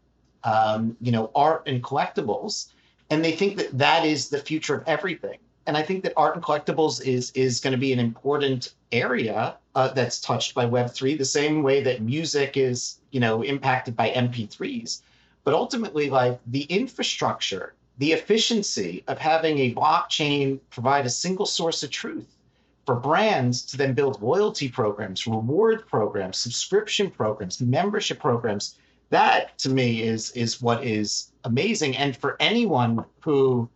um, 0.44 0.96
you 1.00 1.12
know, 1.12 1.30
art 1.34 1.62
and 1.66 1.82
collectibles, 1.82 2.68
and 3.10 3.24
they 3.24 3.32
think 3.32 3.56
that 3.56 3.76
that 3.78 4.04
is 4.04 4.28
the 4.28 4.38
future 4.38 4.74
of 4.74 4.84
everything. 4.86 5.38
And 5.66 5.76
I 5.76 5.82
think 5.82 6.02
that 6.04 6.12
art 6.16 6.34
and 6.34 6.44
collectibles 6.44 7.04
is 7.06 7.30
is 7.32 7.60
going 7.60 7.72
to 7.72 7.78
be 7.78 7.92
an 7.92 8.00
important 8.00 8.74
area 8.90 9.56
uh, 9.74 9.88
that's 9.88 10.20
touched 10.20 10.54
by 10.54 10.66
Web3, 10.66 11.16
the 11.16 11.24
same 11.24 11.62
way 11.62 11.82
that 11.82 12.02
music 12.02 12.56
is, 12.56 12.98
you 13.10 13.20
know, 13.20 13.42
impacted 13.42 13.96
by 13.96 14.10
MP3s. 14.10 15.00
But 15.44 15.54
ultimately, 15.54 16.10
like 16.10 16.40
the 16.46 16.62
infrastructure, 16.64 17.74
the 17.98 18.12
efficiency 18.12 19.02
of 19.08 19.18
having 19.18 19.58
a 19.58 19.74
blockchain 19.74 20.60
provide 20.70 21.06
a 21.06 21.10
single 21.10 21.46
source 21.46 21.82
of 21.82 21.90
truth 21.90 22.36
for 22.84 22.96
brands 22.96 23.62
to 23.62 23.76
then 23.76 23.94
build 23.94 24.20
loyalty 24.22 24.68
programs, 24.68 25.26
reward 25.26 25.86
programs, 25.86 26.38
subscription 26.38 27.10
programs, 27.10 27.60
membership 27.60 28.18
programs. 28.18 28.76
That 29.10 29.58
to 29.58 29.68
me 29.68 30.02
is 30.02 30.30
is 30.32 30.60
what 30.60 30.84
is 30.84 31.32
amazing. 31.44 31.96
And 31.96 32.16
for 32.16 32.36
anyone 32.40 33.04
who 33.20 33.68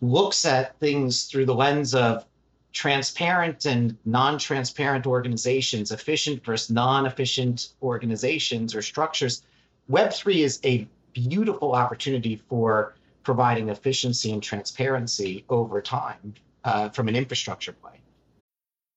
looks 0.00 0.44
at 0.44 0.78
things 0.78 1.24
through 1.24 1.46
the 1.46 1.54
lens 1.54 1.94
of 1.94 2.24
transparent 2.72 3.66
and 3.66 3.96
non-transparent 4.04 5.06
organizations, 5.06 5.90
efficient 5.90 6.44
versus 6.44 6.70
non-efficient 6.70 7.70
organizations 7.82 8.74
or 8.74 8.82
structures, 8.82 9.42
Web3 9.90 10.36
is 10.36 10.60
a 10.64 10.86
beautiful 11.12 11.72
opportunity 11.74 12.36
for 12.36 12.94
providing 13.22 13.68
efficiency 13.68 14.32
and 14.32 14.42
transparency 14.42 15.44
over 15.48 15.80
time 15.80 16.34
uh, 16.64 16.88
from 16.90 17.08
an 17.08 17.16
infrastructure 17.16 17.72
play. 17.72 17.99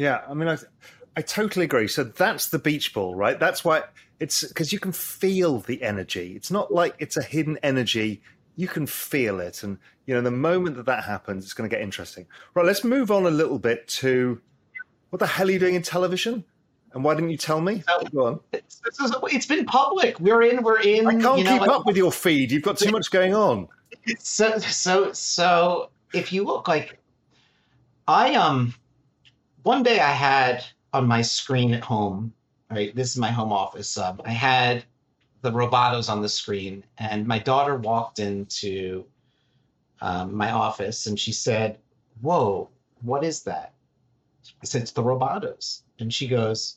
Yeah, 0.00 0.22
I 0.26 0.32
mean, 0.32 0.48
I, 0.48 0.56
I 1.14 1.20
totally 1.20 1.66
agree. 1.66 1.86
So 1.86 2.04
that's 2.04 2.48
the 2.48 2.58
beach 2.58 2.94
ball, 2.94 3.14
right? 3.14 3.38
That's 3.38 3.66
why 3.66 3.82
it's 4.18 4.48
because 4.48 4.72
you 4.72 4.78
can 4.78 4.92
feel 4.92 5.58
the 5.60 5.82
energy. 5.82 6.32
It's 6.34 6.50
not 6.50 6.72
like 6.72 6.94
it's 6.98 7.18
a 7.18 7.22
hidden 7.22 7.58
energy. 7.62 8.22
You 8.56 8.66
can 8.66 8.86
feel 8.86 9.40
it. 9.40 9.62
And, 9.62 9.76
you 10.06 10.14
know, 10.14 10.22
the 10.22 10.30
moment 10.30 10.76
that 10.76 10.86
that 10.86 11.04
happens, 11.04 11.44
it's 11.44 11.52
going 11.52 11.68
to 11.68 11.76
get 11.76 11.82
interesting. 11.82 12.26
Right, 12.54 12.64
let's 12.64 12.82
move 12.82 13.10
on 13.10 13.26
a 13.26 13.30
little 13.30 13.58
bit 13.58 13.88
to 13.88 14.40
what 15.10 15.18
the 15.18 15.26
hell 15.26 15.48
are 15.48 15.50
you 15.50 15.58
doing 15.58 15.74
in 15.74 15.82
television? 15.82 16.46
And 16.94 17.04
why 17.04 17.14
didn't 17.14 17.28
you 17.28 17.36
tell 17.36 17.60
me? 17.60 17.82
So, 17.86 18.02
Go 18.04 18.26
on. 18.26 18.40
It's, 18.54 18.80
it's 18.82 19.46
been 19.46 19.66
public. 19.66 20.18
We're 20.18 20.40
in. 20.40 20.62
We're 20.62 20.80
in. 20.80 21.06
I 21.08 21.20
can't 21.20 21.38
you 21.40 21.44
know, 21.44 21.52
keep 21.52 21.60
like, 21.60 21.70
up 21.70 21.84
with 21.84 21.98
your 21.98 22.10
feed. 22.10 22.52
You've 22.52 22.62
got 22.62 22.78
too 22.78 22.90
much 22.90 23.10
going 23.10 23.34
on. 23.34 23.68
So, 24.18 24.56
so, 24.60 25.12
so, 25.12 25.90
if 26.14 26.32
you 26.32 26.44
look 26.44 26.68
like, 26.68 26.98
I 28.08 28.34
um, 28.34 28.74
one 29.62 29.82
day 29.82 30.00
I 30.00 30.12
had 30.12 30.64
on 30.92 31.06
my 31.06 31.22
screen 31.22 31.74
at 31.74 31.82
home, 31.82 32.32
right? 32.70 32.94
This 32.94 33.10
is 33.10 33.16
my 33.16 33.30
home 33.30 33.52
office. 33.52 33.96
Um, 33.98 34.20
I 34.24 34.30
had 34.30 34.84
the 35.42 35.50
Robotos 35.50 36.08
on 36.08 36.22
the 36.22 36.28
screen, 36.28 36.84
and 36.98 37.26
my 37.26 37.38
daughter 37.38 37.76
walked 37.76 38.18
into 38.18 39.04
um, 40.00 40.34
my 40.34 40.50
office 40.50 41.06
and 41.06 41.18
she 41.18 41.32
said, 41.32 41.78
Whoa, 42.20 42.70
what 43.02 43.24
is 43.24 43.42
that? 43.44 43.74
I 44.62 44.66
said, 44.66 44.82
It's 44.82 44.92
the 44.92 45.02
Robotos. 45.02 45.82
And 45.98 46.12
she 46.12 46.28
goes, 46.28 46.76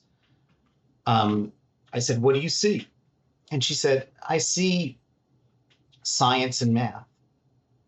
um, 1.05 1.51
I 1.93 1.99
said, 1.99 2.21
What 2.21 2.35
do 2.35 2.41
you 2.41 2.49
see? 2.49 2.87
And 3.51 3.63
she 3.63 3.73
said, 3.73 4.07
I 4.27 4.37
see 4.39 4.97
science 6.03 6.61
and 6.61 6.73
math. 6.73 7.05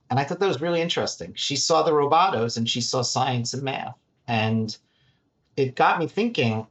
And 0.09 0.19
I 0.19 0.23
thought 0.23 0.39
that 0.39 0.47
was 0.47 0.61
really 0.61 0.81
interesting. 0.81 1.33
She 1.35 1.55
saw 1.55 1.83
the 1.83 1.91
Robotos 1.91 2.57
and 2.57 2.69
she 2.69 2.81
saw 2.81 3.01
science 3.01 3.53
and 3.53 3.63
math. 3.63 3.95
And 4.27 4.77
it 5.57 5.75
got 5.75 5.99
me 5.99 6.07
thinking, 6.07 6.67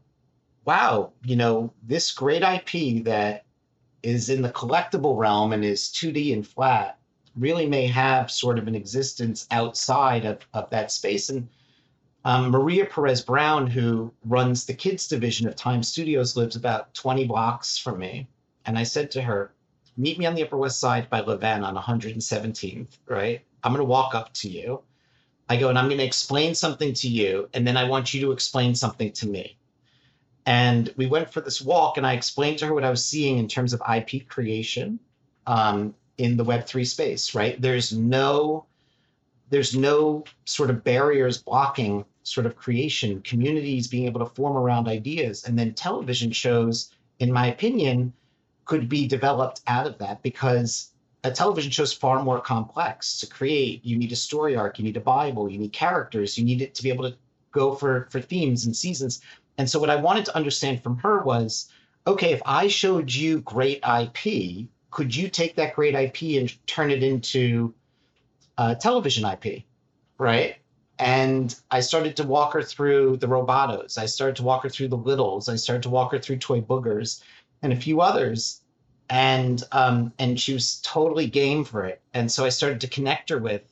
wow, 0.64 1.12
you 1.24 1.36
know, 1.36 1.72
this 1.82 2.12
great 2.12 2.42
IP 2.42 3.04
that 3.04 3.44
is 4.02 4.28
in 4.28 4.42
the 4.42 4.50
collectible 4.50 5.16
realm 5.16 5.52
and 5.52 5.64
is 5.64 5.84
2D 5.88 6.32
and 6.32 6.46
flat 6.46 6.98
really 7.36 7.66
may 7.66 7.86
have 7.86 8.30
sort 8.30 8.58
of 8.58 8.68
an 8.68 8.74
existence 8.74 9.46
outside 9.50 10.24
of, 10.24 10.38
of 10.52 10.70
that 10.70 10.92
space. 10.92 11.30
And 11.30 11.48
um, 12.24 12.50
Maria 12.50 12.86
Perez 12.86 13.22
Brown, 13.22 13.66
who 13.66 14.12
runs 14.24 14.64
the 14.64 14.74
kids 14.74 15.08
division 15.08 15.48
of 15.48 15.56
Time 15.56 15.82
Studios, 15.82 16.36
lives 16.36 16.56
about 16.56 16.94
20 16.94 17.26
blocks 17.26 17.76
from 17.76 17.98
me. 17.98 18.28
And 18.66 18.78
I 18.78 18.82
said 18.84 19.10
to 19.12 19.22
her, 19.22 19.52
meet 19.96 20.18
me 20.18 20.26
on 20.26 20.34
the 20.34 20.42
Upper 20.42 20.56
West 20.56 20.78
Side 20.78 21.10
by 21.10 21.20
Leven 21.20 21.64
on 21.64 21.76
117th, 21.76 22.98
right? 23.06 23.42
I'm 23.62 23.72
going 23.72 23.80
to 23.80 23.84
walk 23.84 24.14
up 24.14 24.32
to 24.34 24.48
you. 24.48 24.82
I 25.48 25.56
go 25.56 25.68
and 25.68 25.78
I'm 25.78 25.88
going 25.88 25.98
to 25.98 26.04
explain 26.04 26.54
something 26.54 26.94
to 26.94 27.08
you, 27.08 27.48
and 27.52 27.66
then 27.66 27.76
I 27.76 27.84
want 27.84 28.14
you 28.14 28.20
to 28.22 28.32
explain 28.32 28.74
something 28.74 29.12
to 29.12 29.26
me. 29.26 29.56
And 30.46 30.92
we 30.96 31.06
went 31.06 31.32
for 31.32 31.40
this 31.40 31.60
walk, 31.60 31.96
and 31.96 32.06
I 32.06 32.12
explained 32.14 32.58
to 32.58 32.66
her 32.66 32.74
what 32.74 32.84
I 32.84 32.90
was 32.90 33.04
seeing 33.04 33.38
in 33.38 33.48
terms 33.48 33.72
of 33.72 33.82
IP 33.94 34.28
creation 34.28 34.98
um, 35.46 35.94
in 36.18 36.36
the 36.36 36.44
Web3 36.44 36.86
space, 36.86 37.34
right? 37.34 37.60
There's 37.60 37.92
no 37.92 38.66
there's 39.50 39.76
no 39.76 40.24
sort 40.46 40.70
of 40.70 40.82
barriers 40.82 41.38
blocking 41.38 42.04
sort 42.22 42.46
of 42.46 42.56
creation, 42.56 43.20
communities 43.22 43.86
being 43.86 44.06
able 44.06 44.20
to 44.20 44.34
form 44.34 44.56
around 44.56 44.88
ideas. 44.88 45.44
And 45.44 45.58
then 45.58 45.74
television 45.74 46.32
shows, 46.32 46.90
in 47.18 47.30
my 47.30 47.46
opinion, 47.48 48.12
could 48.64 48.88
be 48.88 49.06
developed 49.06 49.60
out 49.66 49.86
of 49.86 49.98
that 49.98 50.22
because 50.22 50.90
a 51.24 51.30
television 51.30 51.70
show 51.70 51.82
is 51.82 51.92
far 51.92 52.22
more 52.22 52.38
complex 52.38 53.18
to 53.18 53.26
create. 53.26 53.84
You 53.84 53.96
need 53.96 54.12
a 54.12 54.16
story 54.16 54.54
arc, 54.54 54.78
you 54.78 54.84
need 54.84 54.98
a 54.98 55.00
Bible, 55.00 55.50
you 55.50 55.58
need 55.58 55.72
characters, 55.72 56.38
you 56.38 56.44
need 56.44 56.60
it 56.60 56.74
to 56.74 56.82
be 56.82 56.90
able 56.90 57.10
to 57.10 57.16
go 57.50 57.74
for 57.74 58.06
for 58.10 58.20
themes 58.20 58.66
and 58.66 58.76
seasons. 58.76 59.20
And 59.56 59.68
so 59.68 59.80
what 59.80 59.90
I 59.90 59.96
wanted 59.96 60.26
to 60.26 60.36
understand 60.36 60.82
from 60.82 60.98
her 60.98 61.22
was, 61.22 61.70
okay, 62.06 62.32
if 62.32 62.42
I 62.44 62.68
showed 62.68 63.12
you 63.12 63.40
great 63.40 63.82
IP, 63.82 64.68
could 64.90 65.16
you 65.16 65.28
take 65.28 65.56
that 65.56 65.74
great 65.74 65.94
IP 65.94 66.38
and 66.40 66.66
turn 66.66 66.90
it 66.90 67.02
into 67.02 67.72
uh, 68.58 68.74
television 68.74 69.24
IP, 69.24 69.64
right? 70.18 70.56
And 70.98 71.54
I 71.70 71.80
started 71.80 72.16
to 72.16 72.24
walk 72.24 72.52
her 72.52 72.62
through 72.62 73.16
the 73.16 73.26
Robotos. 73.26 73.96
I 73.98 74.06
started 74.06 74.36
to 74.36 74.42
walk 74.42 74.62
her 74.64 74.68
through 74.68 74.88
the 74.88 74.96
Littles. 74.96 75.48
I 75.48 75.56
started 75.56 75.82
to 75.84 75.90
walk 75.90 76.12
her 76.12 76.18
through 76.18 76.36
Toy 76.36 76.60
Boogers 76.60 77.22
and 77.62 77.72
a 77.72 77.76
few 77.76 78.00
others 78.00 78.60
and 79.10 79.62
um, 79.72 80.12
and 80.18 80.38
she 80.40 80.52
was 80.52 80.80
totally 80.82 81.26
game 81.26 81.64
for 81.64 81.84
it. 81.84 82.00
And 82.14 82.30
so 82.30 82.44
I 82.44 82.48
started 82.48 82.80
to 82.82 82.88
connect 82.88 83.30
her 83.30 83.38
with, 83.38 83.62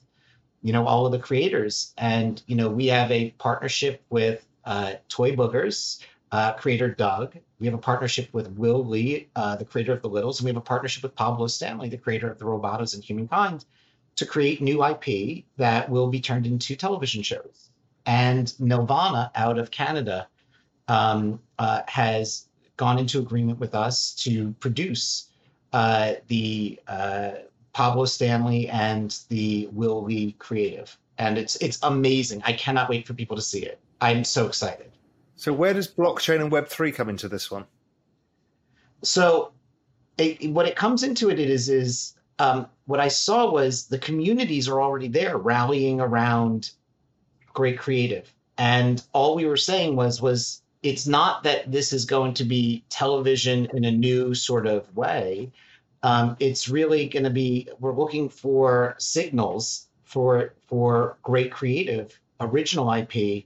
you 0.62 0.72
know, 0.72 0.86
all 0.86 1.06
of 1.06 1.12
the 1.12 1.18
creators. 1.18 1.92
And 1.96 2.42
you 2.46 2.56
know, 2.56 2.68
we 2.68 2.86
have 2.86 3.10
a 3.10 3.30
partnership 3.38 4.02
with 4.10 4.44
uh, 4.64 4.94
Toy 5.08 5.34
Boogers, 5.34 6.00
uh, 6.30 6.52
creator 6.54 6.88
Doug. 6.88 7.36
We 7.58 7.66
have 7.66 7.74
a 7.74 7.78
partnership 7.78 8.28
with 8.32 8.48
Will 8.52 8.84
Lee, 8.84 9.28
uh, 9.36 9.56
the 9.56 9.64
creator 9.64 9.92
of 9.92 10.02
the 10.02 10.08
Littles, 10.08 10.40
and 10.40 10.46
we 10.46 10.50
have 10.50 10.56
a 10.56 10.60
partnership 10.60 11.02
with 11.02 11.14
Pablo 11.14 11.46
Stanley, 11.46 11.88
the 11.88 11.98
creator 11.98 12.30
of 12.30 12.38
the 12.38 12.44
Robotos 12.44 12.94
and 12.94 13.04
Humankind, 13.04 13.64
to 14.16 14.26
create 14.26 14.60
new 14.60 14.84
IP 14.84 15.44
that 15.56 15.88
will 15.88 16.08
be 16.08 16.20
turned 16.20 16.46
into 16.46 16.76
television 16.76 17.22
shows. 17.22 17.70
And 18.04 18.46
Nelvana 18.60 19.30
out 19.34 19.58
of 19.58 19.70
Canada 19.70 20.26
um, 20.88 21.40
uh, 21.58 21.82
has 21.86 22.46
gone 22.82 22.98
into 22.98 23.20
agreement 23.20 23.60
with 23.60 23.76
us 23.76 24.12
to 24.12 24.50
produce 24.58 25.28
uh, 25.72 26.14
the 26.26 26.80
uh, 26.88 27.30
Pablo 27.72 28.06
Stanley 28.06 28.68
and 28.70 29.20
the 29.28 29.68
Will 29.70 30.02
Lee 30.02 30.34
creative, 30.40 30.98
and 31.16 31.38
it's 31.38 31.54
it's 31.56 31.78
amazing. 31.84 32.42
I 32.44 32.54
cannot 32.54 32.90
wait 32.90 33.06
for 33.06 33.14
people 33.14 33.36
to 33.36 33.42
see 33.42 33.62
it. 33.62 33.78
I'm 34.00 34.24
so 34.24 34.48
excited. 34.48 34.90
So 35.36 35.52
where 35.52 35.72
does 35.72 35.86
blockchain 35.86 36.40
and 36.40 36.50
Web 36.50 36.66
three 36.66 36.90
come 36.90 37.08
into 37.08 37.28
this 37.28 37.52
one? 37.52 37.66
So, 39.04 39.52
it, 40.18 40.50
what 40.50 40.66
it 40.66 40.74
comes 40.74 41.04
into 41.04 41.30
it 41.30 41.38
is 41.38 41.68
is 41.68 42.14
um, 42.40 42.66
what 42.86 42.98
I 42.98 43.06
saw 43.06 43.48
was 43.48 43.86
the 43.86 43.98
communities 43.98 44.68
are 44.68 44.82
already 44.82 45.06
there 45.06 45.38
rallying 45.38 46.00
around 46.00 46.72
great 47.52 47.78
creative, 47.78 48.34
and 48.58 49.00
all 49.12 49.36
we 49.36 49.46
were 49.46 49.56
saying 49.56 49.94
was 49.94 50.20
was 50.20 50.61
it's 50.82 51.06
not 51.06 51.44
that 51.44 51.70
this 51.70 51.92
is 51.92 52.04
going 52.04 52.34
to 52.34 52.44
be 52.44 52.84
television 52.88 53.68
in 53.74 53.84
a 53.84 53.90
new 53.90 54.34
sort 54.34 54.66
of 54.66 54.94
way. 54.96 55.52
Um, 56.02 56.36
it's 56.40 56.68
really 56.68 57.08
going 57.08 57.24
to 57.24 57.30
be 57.30 57.68
we're 57.78 57.94
looking 57.94 58.28
for 58.28 58.96
signals 58.98 59.86
for 60.04 60.54
for 60.66 61.16
great 61.22 61.52
creative 61.52 62.18
original 62.40 62.92
IP, 62.92 63.44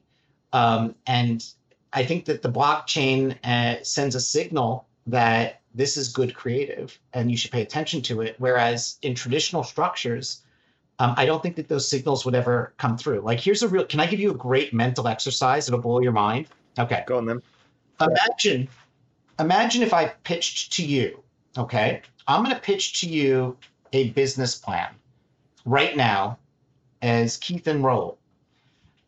um, 0.53 0.94
and 1.07 1.44
I 1.92 2.05
think 2.05 2.25
that 2.27 2.42
the 2.42 2.51
blockchain 2.51 3.37
uh, 3.44 3.83
sends 3.83 4.14
a 4.14 4.20
signal 4.20 4.87
that 5.07 5.61
this 5.75 5.99
is 5.99 6.09
good 6.09 6.35
creative 6.35 6.99
and 7.12 7.31
you 7.31 7.37
should 7.37 7.51
pay 7.51 7.62
attention 7.62 8.01
to 8.03 8.22
it. 8.22 8.37
Whereas 8.38 8.99
in 9.03 9.14
traditional 9.14 9.62
structures, 9.62 10.42
um, 10.99 11.14
I 11.16 11.27
don't 11.27 11.42
think 11.42 11.57
that 11.57 11.68
those 11.68 11.87
signals 11.87 12.25
would 12.25 12.35
ever 12.35 12.72
come 12.79 12.96
through. 12.96 13.20
Like, 13.20 13.38
here's 13.38 13.62
a 13.62 13.68
real. 13.68 13.85
Can 13.85 14.01
I 14.01 14.07
give 14.07 14.18
you 14.18 14.31
a 14.31 14.35
great 14.35 14.72
mental 14.72 15.07
exercise? 15.07 15.68
It'll 15.68 15.81
blow 15.81 16.01
your 16.01 16.12
mind. 16.12 16.49
Okay. 16.79 17.05
Go 17.07 17.19
on 17.19 17.27
then. 17.27 17.43
Imagine, 18.01 18.69
imagine 19.39 19.83
if 19.83 19.95
I 19.95 20.07
pitched 20.25 20.73
to 20.75 20.85
you, 20.85 21.23
okay? 21.57 22.03
I'm 22.29 22.43
going 22.43 22.55
to 22.55 22.61
pitch 22.61 23.01
to 23.01 23.09
you 23.09 23.57
a 23.93 24.11
business 24.11 24.55
plan 24.55 24.89
right 25.65 25.97
now 25.97 26.39
as 27.01 27.37
Keith 27.39 27.67
and 27.67 27.83
Raoul. 27.85 28.19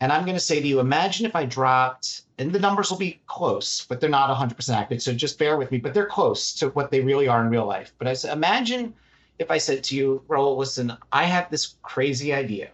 And 0.00 0.12
I'm 0.12 0.24
going 0.24 0.36
to 0.36 0.40
say 0.40 0.60
to 0.60 0.66
you, 0.66 0.78
imagine 0.78 1.26
if 1.26 1.34
I 1.34 1.44
dropped, 1.44 2.22
and 2.38 2.52
the 2.52 2.60
numbers 2.60 2.90
will 2.90 2.98
be 2.98 3.20
close, 3.26 3.84
but 3.84 4.00
they're 4.00 4.08
not 4.08 4.34
100% 4.34 4.74
accurate. 4.74 5.02
So 5.02 5.12
just 5.12 5.38
bear 5.38 5.56
with 5.56 5.72
me, 5.72 5.78
but 5.78 5.92
they're 5.92 6.06
close 6.06 6.54
to 6.54 6.68
what 6.70 6.90
they 6.90 7.00
really 7.00 7.26
are 7.26 7.42
in 7.42 7.50
real 7.50 7.66
life. 7.66 7.92
But 7.98 8.06
I 8.06 8.12
said, 8.14 8.32
imagine 8.32 8.94
if 9.40 9.50
I 9.50 9.58
said 9.58 9.82
to 9.84 9.96
you, 9.96 10.22
Raoul, 10.28 10.56
listen, 10.56 10.96
I 11.12 11.24
have 11.24 11.50
this 11.50 11.74
crazy 11.82 12.32
idea 12.32 12.70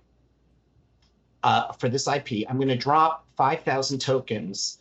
uh, 1.42 1.72
for 1.72 1.88
this 1.88 2.06
IP. 2.06 2.48
I'm 2.48 2.56
going 2.56 2.68
to 2.68 2.76
drop 2.76 3.26
5,000 3.36 3.98
tokens 3.98 4.78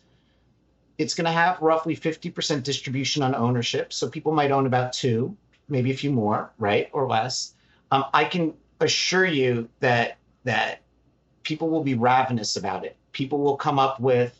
it's 0.98 1.14
going 1.14 1.24
to 1.24 1.32
have 1.32 1.60
roughly 1.60 1.96
50% 1.96 2.62
distribution 2.62 3.22
on 3.22 3.34
ownership. 3.34 3.92
So 3.92 4.08
people 4.08 4.32
might 4.32 4.50
own 4.50 4.66
about 4.66 4.92
two, 4.92 5.36
maybe 5.68 5.90
a 5.90 5.96
few 5.96 6.10
more, 6.10 6.52
right, 6.58 6.88
or 6.92 7.08
less. 7.08 7.54
Um, 7.90 8.04
I 8.14 8.24
can 8.24 8.54
assure 8.80 9.26
you 9.26 9.68
that 9.80 10.18
that 10.44 10.82
people 11.42 11.70
will 11.70 11.82
be 11.82 11.94
ravenous 11.94 12.56
about 12.56 12.84
it. 12.84 12.96
People 13.12 13.40
will 13.40 13.56
come 13.56 13.78
up 13.78 13.98
with 13.98 14.38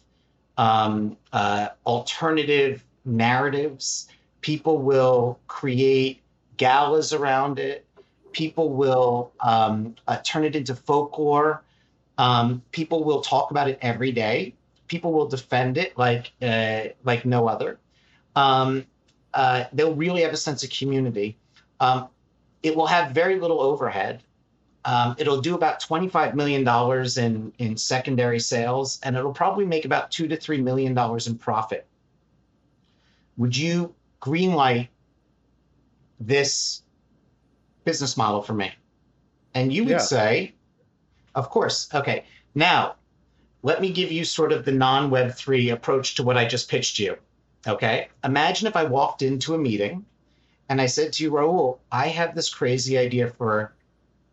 um, 0.56 1.16
uh, 1.32 1.68
alternative 1.86 2.84
narratives. 3.04 4.08
People 4.40 4.78
will 4.78 5.38
create 5.46 6.22
galas 6.56 7.12
around 7.12 7.58
it. 7.58 7.86
People 8.32 8.70
will 8.70 9.32
um, 9.40 9.94
uh, 10.08 10.18
turn 10.24 10.44
it 10.44 10.56
into 10.56 10.74
folklore. 10.74 11.62
Um, 12.18 12.62
people 12.70 13.04
will 13.04 13.20
talk 13.20 13.50
about 13.50 13.68
it 13.68 13.78
every 13.80 14.12
day. 14.12 14.54
People 14.86 15.12
will 15.12 15.28
defend 15.28 15.78
it 15.78 15.96
like 15.96 16.32
uh, 16.42 16.84
like 17.04 17.24
no 17.24 17.48
other. 17.48 17.78
Um, 18.36 18.86
uh, 19.32 19.64
they'll 19.72 19.94
really 19.94 20.22
have 20.22 20.32
a 20.32 20.36
sense 20.36 20.62
of 20.62 20.70
community. 20.70 21.36
Um, 21.80 22.08
it 22.62 22.76
will 22.76 22.86
have 22.86 23.12
very 23.12 23.38
little 23.38 23.60
overhead. 23.60 24.22
Um, 24.84 25.16
it'll 25.18 25.40
do 25.40 25.54
about 25.54 25.80
$25 25.80 26.34
million 26.34 26.66
in, 27.16 27.52
in 27.58 27.76
secondary 27.76 28.38
sales, 28.38 29.00
and 29.02 29.16
it'll 29.16 29.32
probably 29.32 29.64
make 29.64 29.84
about 29.84 30.10
two 30.10 30.28
to 30.28 30.36
$3 30.36 30.62
million 30.62 30.96
in 31.26 31.38
profit. 31.38 31.86
Would 33.36 33.56
you 33.56 33.94
greenlight 34.20 34.88
this 36.20 36.82
business 37.84 38.16
model 38.16 38.42
for 38.42 38.52
me? 38.52 38.72
And 39.54 39.72
you 39.72 39.84
would 39.84 39.92
yeah. 39.92 39.98
say, 39.98 40.54
of 41.34 41.48
course. 41.50 41.88
Okay. 41.94 42.24
Now, 42.54 42.96
let 43.64 43.80
me 43.80 43.90
give 43.90 44.12
you 44.12 44.24
sort 44.26 44.52
of 44.52 44.66
the 44.66 44.72
non 44.72 45.10
Web3 45.10 45.72
approach 45.72 46.16
to 46.16 46.22
what 46.22 46.36
I 46.36 46.44
just 46.44 46.68
pitched 46.68 46.98
you. 46.98 47.16
Okay. 47.66 48.08
Imagine 48.22 48.68
if 48.68 48.76
I 48.76 48.84
walked 48.84 49.22
into 49.22 49.54
a 49.54 49.58
meeting 49.58 50.04
and 50.68 50.82
I 50.82 50.86
said 50.86 51.14
to 51.14 51.24
you, 51.24 51.30
Raoul, 51.30 51.80
I 51.90 52.08
have 52.08 52.34
this 52.34 52.52
crazy 52.52 52.98
idea 52.98 53.30
for 53.30 53.72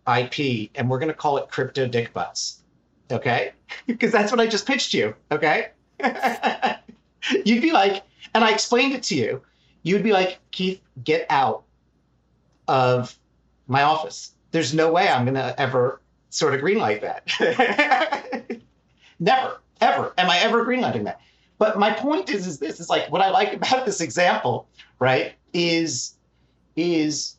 IP 0.06 0.70
and 0.76 0.90
we're 0.90 1.00
going 1.00 1.08
to 1.08 1.18
call 1.18 1.38
it 1.38 1.48
crypto 1.50 1.88
dick 1.88 2.12
butts. 2.12 2.62
Okay. 3.10 3.54
because 3.88 4.12
that's 4.12 4.32
what 4.32 4.42
I 4.42 4.48
just 4.48 4.68
pitched 4.68 4.94
you. 4.94 5.16
Okay. 5.32 5.70
You'd 7.46 7.62
be 7.62 7.72
like, 7.72 8.04
and 8.36 8.44
I 8.44 8.52
explained 8.52 8.94
it 8.94 9.04
to 9.04 9.16
you. 9.16 9.42
You'd 9.84 10.04
be 10.04 10.12
like, 10.12 10.40
Keith, 10.52 10.82
get 11.06 11.26
out 11.30 11.64
of 12.68 13.18
my 13.68 13.84
office. 13.84 14.34
There's 14.52 14.74
no 14.74 14.92
way 14.92 15.08
I'm 15.08 15.24
going 15.24 15.36
to 15.36 15.58
ever 15.58 16.02
sort 16.32 16.54
of 16.54 16.62
greenlight 16.62 17.02
that. 17.02 18.41
Never, 19.22 19.62
ever 19.80 20.14
am 20.18 20.30
I 20.30 20.40
ever 20.40 20.66
greenlighting 20.66 21.06
that. 21.06 21.22
But 21.60 21.78
my 21.78 21.92
point 21.92 22.32
is, 22.32 22.48
is 22.48 22.58
this 22.58 22.80
is 22.80 22.90
like 22.90 23.12
what 23.12 23.22
I 23.22 23.30
like 23.30 23.54
about 23.54 23.86
this 23.86 24.02
example, 24.02 24.68
right? 25.00 25.34
Is 25.54 26.16
is 26.76 27.36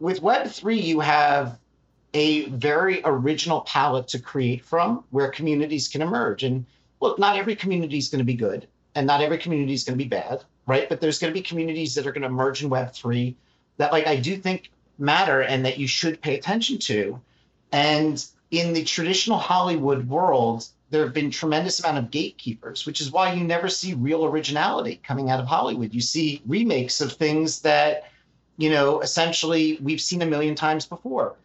with 0.00 0.20
Web 0.20 0.48
three 0.48 0.80
you 0.80 0.98
have 0.98 1.58
a 2.12 2.46
very 2.46 3.00
original 3.04 3.60
palette 3.62 4.08
to 4.08 4.18
create 4.18 4.64
from 4.64 5.04
where 5.10 5.30
communities 5.30 5.86
can 5.86 6.02
emerge. 6.02 6.42
And 6.42 6.66
look, 7.00 7.18
not 7.20 7.36
every 7.36 7.54
community 7.54 7.98
is 7.98 8.08
going 8.08 8.18
to 8.18 8.24
be 8.24 8.34
good, 8.34 8.66
and 8.96 9.06
not 9.06 9.20
every 9.20 9.38
community 9.38 9.74
is 9.74 9.84
going 9.84 9.96
to 9.96 10.04
be 10.04 10.08
bad, 10.08 10.42
right? 10.66 10.88
But 10.88 11.00
there's 11.00 11.20
going 11.20 11.32
to 11.32 11.38
be 11.38 11.42
communities 11.42 11.94
that 11.94 12.06
are 12.06 12.12
going 12.12 12.22
to 12.22 12.28
emerge 12.28 12.64
in 12.64 12.68
Web 12.68 12.92
three 12.92 13.36
that, 13.76 13.92
like, 13.92 14.08
I 14.08 14.16
do 14.16 14.36
think 14.36 14.70
matter 14.98 15.40
and 15.40 15.64
that 15.64 15.78
you 15.78 15.86
should 15.86 16.20
pay 16.20 16.36
attention 16.36 16.78
to. 16.78 17.20
And 17.70 18.24
in 18.50 18.72
the 18.72 18.84
traditional 18.84 19.38
Hollywood 19.38 20.08
world, 20.08 20.66
there 20.92 21.02
have 21.04 21.14
been 21.14 21.30
tremendous 21.30 21.80
amount 21.80 21.96
of 21.96 22.10
gatekeepers, 22.10 22.84
which 22.84 23.00
is 23.00 23.10
why 23.10 23.32
you 23.32 23.42
never 23.42 23.66
see 23.70 23.94
real 23.94 24.26
originality 24.26 25.00
coming 25.02 25.30
out 25.30 25.40
of 25.40 25.46
Hollywood. 25.46 25.94
You 25.94 26.02
see 26.02 26.42
remakes 26.46 27.00
of 27.00 27.14
things 27.14 27.62
that, 27.62 28.10
you 28.58 28.68
know, 28.68 29.00
essentially 29.00 29.78
we've 29.82 30.02
seen 30.02 30.20
a 30.20 30.26
million 30.26 30.54
times 30.54 30.84
before. 30.84 31.36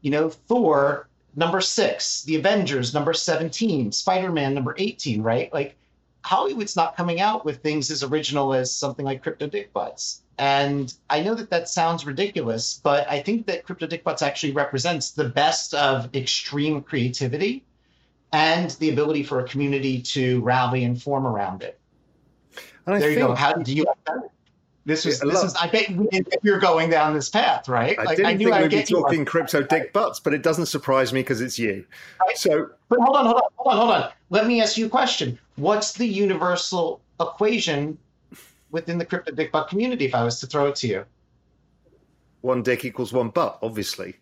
You 0.00 0.10
know, 0.10 0.30
Thor 0.30 1.06
number 1.36 1.60
six, 1.60 2.22
The 2.22 2.36
Avengers 2.36 2.94
number 2.94 3.12
17, 3.12 3.92
Spider 3.92 4.32
Man 4.32 4.54
number 4.54 4.74
18, 4.78 5.20
right? 5.20 5.52
Like 5.52 5.76
Hollywood's 6.22 6.74
not 6.74 6.96
coming 6.96 7.20
out 7.20 7.44
with 7.44 7.62
things 7.62 7.90
as 7.90 8.02
original 8.02 8.54
as 8.54 8.74
something 8.74 9.04
like 9.04 9.22
Crypto 9.22 9.46
Dick 9.46 9.70
Butts. 9.74 10.22
And 10.38 10.94
I 11.10 11.20
know 11.20 11.34
that 11.34 11.50
that 11.50 11.68
sounds 11.68 12.06
ridiculous, 12.06 12.80
but 12.82 13.06
I 13.06 13.20
think 13.20 13.46
that 13.48 13.66
Crypto 13.66 13.86
Dick 13.86 14.02
Butts 14.02 14.22
actually 14.22 14.52
represents 14.52 15.10
the 15.10 15.28
best 15.28 15.74
of 15.74 16.08
extreme 16.16 16.80
creativity 16.80 17.64
and 18.34 18.70
the 18.72 18.90
ability 18.90 19.22
for 19.22 19.38
a 19.38 19.44
community 19.48 20.02
to 20.02 20.40
rally 20.42 20.82
and 20.82 21.00
form 21.00 21.24
around 21.24 21.62
it. 21.62 21.78
And 22.84 23.00
there 23.00 23.10
you 23.10 23.16
go. 23.16 23.34
How 23.34 23.52
do 23.52 23.72
you? 23.72 23.86
This 24.84 25.04
was. 25.04 25.20
This 25.20 25.42
is. 25.42 25.54
I 25.54 25.68
bet 25.68 25.88
we 26.42 26.50
are 26.50 26.58
going 26.58 26.90
down 26.90 27.14
this 27.14 27.30
path, 27.30 27.68
right? 27.68 27.96
I 27.98 28.02
like, 28.02 28.16
didn't 28.16 28.26
I 28.26 28.36
think 28.36 28.72
we'd 28.72 28.78
be 28.78 28.82
talking 28.82 29.24
crypto 29.24 29.62
dick 29.62 29.92
butts, 29.92 30.18
but 30.18 30.34
it 30.34 30.42
doesn't 30.42 30.66
surprise 30.66 31.12
me 31.12 31.20
because 31.20 31.40
it's 31.40 31.58
you. 31.58 31.86
Right? 32.20 32.36
So, 32.36 32.70
but 32.88 32.98
hold 33.00 33.16
on, 33.16 33.24
hold 33.24 33.36
on, 33.36 33.42
hold 33.56 33.72
on, 33.72 33.76
hold 33.78 33.90
on. 33.90 34.10
Let 34.30 34.46
me 34.46 34.60
ask 34.60 34.76
you 34.76 34.86
a 34.86 34.90
question. 34.90 35.38
What's 35.54 35.92
the 35.92 36.06
universal 36.06 37.00
equation 37.20 37.96
within 38.72 38.98
the 38.98 39.06
crypto 39.06 39.30
dick 39.30 39.52
butt 39.52 39.68
community? 39.68 40.06
If 40.06 40.14
I 40.14 40.24
was 40.24 40.40
to 40.40 40.48
throw 40.48 40.66
it 40.66 40.74
to 40.76 40.88
you, 40.88 41.04
one 42.40 42.62
dick 42.62 42.84
equals 42.84 43.12
one 43.12 43.30
butt, 43.30 43.60
obviously 43.62 44.16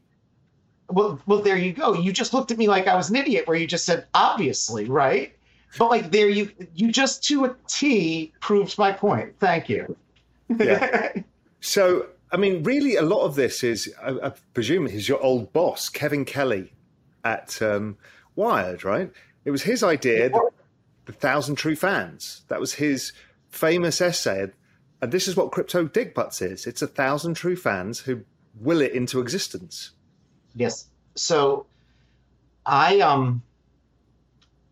well, 0.91 1.21
well, 1.27 1.43
there 1.43 1.57
you 1.57 1.73
go. 1.73 1.95
You 1.95 2.13
just 2.13 2.35
looked 2.35 2.51
at 2.51 2.59
me 2.59 2.69
like 2.69 2.87
I 2.87 2.97
was 2.97 3.11
an 3.11 3.17
idiot, 3.17 3.47
where 3.47 3.57
you 3.57 3.67
just 3.67 3.85
said 3.85 4.07
obviously, 4.15 4.87
right? 4.87 5.35
But 5.79 5.91
like 5.91 6.11
there, 6.11 6.29
you 6.29 6.51
you 6.75 6.93
just 6.93 7.25
to 7.25 7.47
a 7.47 7.57
T 7.67 8.33
proved 8.41 8.77
my 8.79 8.93
point. 8.93 9.35
Thank 9.39 9.69
you. 9.69 9.97
Yeah. 10.59 11.13
so 11.61 12.07
I 12.33 12.39
mean, 12.39 12.63
really, 12.63 12.97
a 12.97 13.03
lot 13.03 13.25
of 13.25 13.35
this 13.35 13.63
is, 13.63 13.93
I, 14.03 14.29
I 14.29 14.33
presume, 14.55 14.87
is 14.87 15.07
your 15.07 15.23
old 15.23 15.53
boss, 15.53 15.91
Kevin 15.91 16.25
Kelly, 16.25 16.73
at 17.25 17.61
um, 17.61 17.99
Wired, 18.35 18.85
right? 18.85 19.13
It 19.45 19.51
was 19.51 19.63
his 19.63 19.83
idea, 19.83 20.31
the, 20.31 20.51
the 21.05 21.13
thousand 21.13 21.57
true 21.57 21.77
fans. 21.77 22.43
That 22.49 22.59
was 22.59 22.75
his 22.75 23.13
famous 23.51 24.01
essay, 24.01 24.51
and 25.03 25.13
this 25.13 25.29
is 25.29 25.37
what 25.37 25.53
crypto 25.53 25.85
dick 25.85 26.15
butts 26.15 26.41
is. 26.41 26.67
It's 26.67 26.81
a 26.81 26.87
thousand 26.87 27.35
true 27.35 27.57
fans 27.57 28.01
who 28.01 28.25
will 28.59 28.81
it 28.81 28.93
into 28.93 29.21
existence. 29.21 29.91
Yes. 30.55 30.87
So 31.15 31.67
I 32.67 33.01
um 33.01 33.43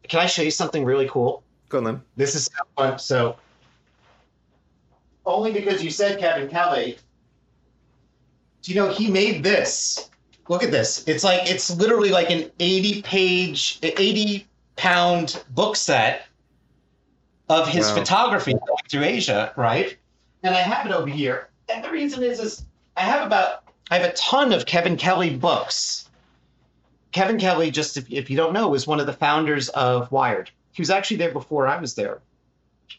can 0.08 0.20
I 0.20 0.26
show 0.26 0.42
you 0.42 0.50
something 0.50 0.84
really 0.84 1.08
cool? 1.08 1.42
Go 1.68 1.78
on 1.78 1.84
then. 1.84 2.02
This 2.16 2.34
is 2.34 2.50
fun. 2.76 2.98
So 2.98 3.36
only 5.24 5.52
because 5.52 5.82
you 5.82 5.90
said 5.90 6.18
Kevin 6.18 6.48
Kelly. 6.48 6.98
Do 8.62 8.72
you 8.72 8.80
know 8.80 8.90
he 8.90 9.10
made 9.10 9.42
this? 9.42 10.10
Look 10.48 10.62
at 10.62 10.70
this. 10.70 11.06
It's 11.06 11.22
like 11.22 11.48
it's 11.48 11.70
literally 11.70 12.10
like 12.10 12.30
an 12.30 12.50
80 12.58 13.02
page 13.02 13.78
80 13.82 14.46
pound 14.76 15.42
book 15.50 15.76
set 15.76 16.26
of 17.48 17.68
his 17.68 17.86
wow. 17.88 17.94
photography 17.96 18.54
through 18.90 19.04
Asia, 19.04 19.52
right? 19.56 19.96
And 20.42 20.54
I 20.54 20.60
have 20.60 20.86
it 20.86 20.92
over 20.92 21.08
here. 21.08 21.50
And 21.68 21.84
the 21.84 21.90
reason 21.90 22.22
is 22.22 22.40
is 22.40 22.64
I 22.96 23.02
have 23.02 23.26
about 23.26 23.59
I 23.90 23.98
have 23.98 24.08
a 24.08 24.14
ton 24.14 24.52
of 24.52 24.66
Kevin 24.66 24.96
Kelly 24.96 25.36
books. 25.36 26.08
Kevin 27.10 27.38
Kelly, 27.38 27.72
just 27.72 27.96
if, 27.96 28.10
if 28.10 28.30
you 28.30 28.36
don't 28.36 28.52
know, 28.52 28.68
was 28.68 28.86
one 28.86 29.00
of 29.00 29.06
the 29.06 29.12
founders 29.12 29.68
of 29.70 30.12
Wired. 30.12 30.48
He 30.72 30.80
was 30.80 30.90
actually 30.90 31.16
there 31.16 31.32
before 31.32 31.66
I 31.66 31.80
was 31.80 31.96
there. 31.96 32.20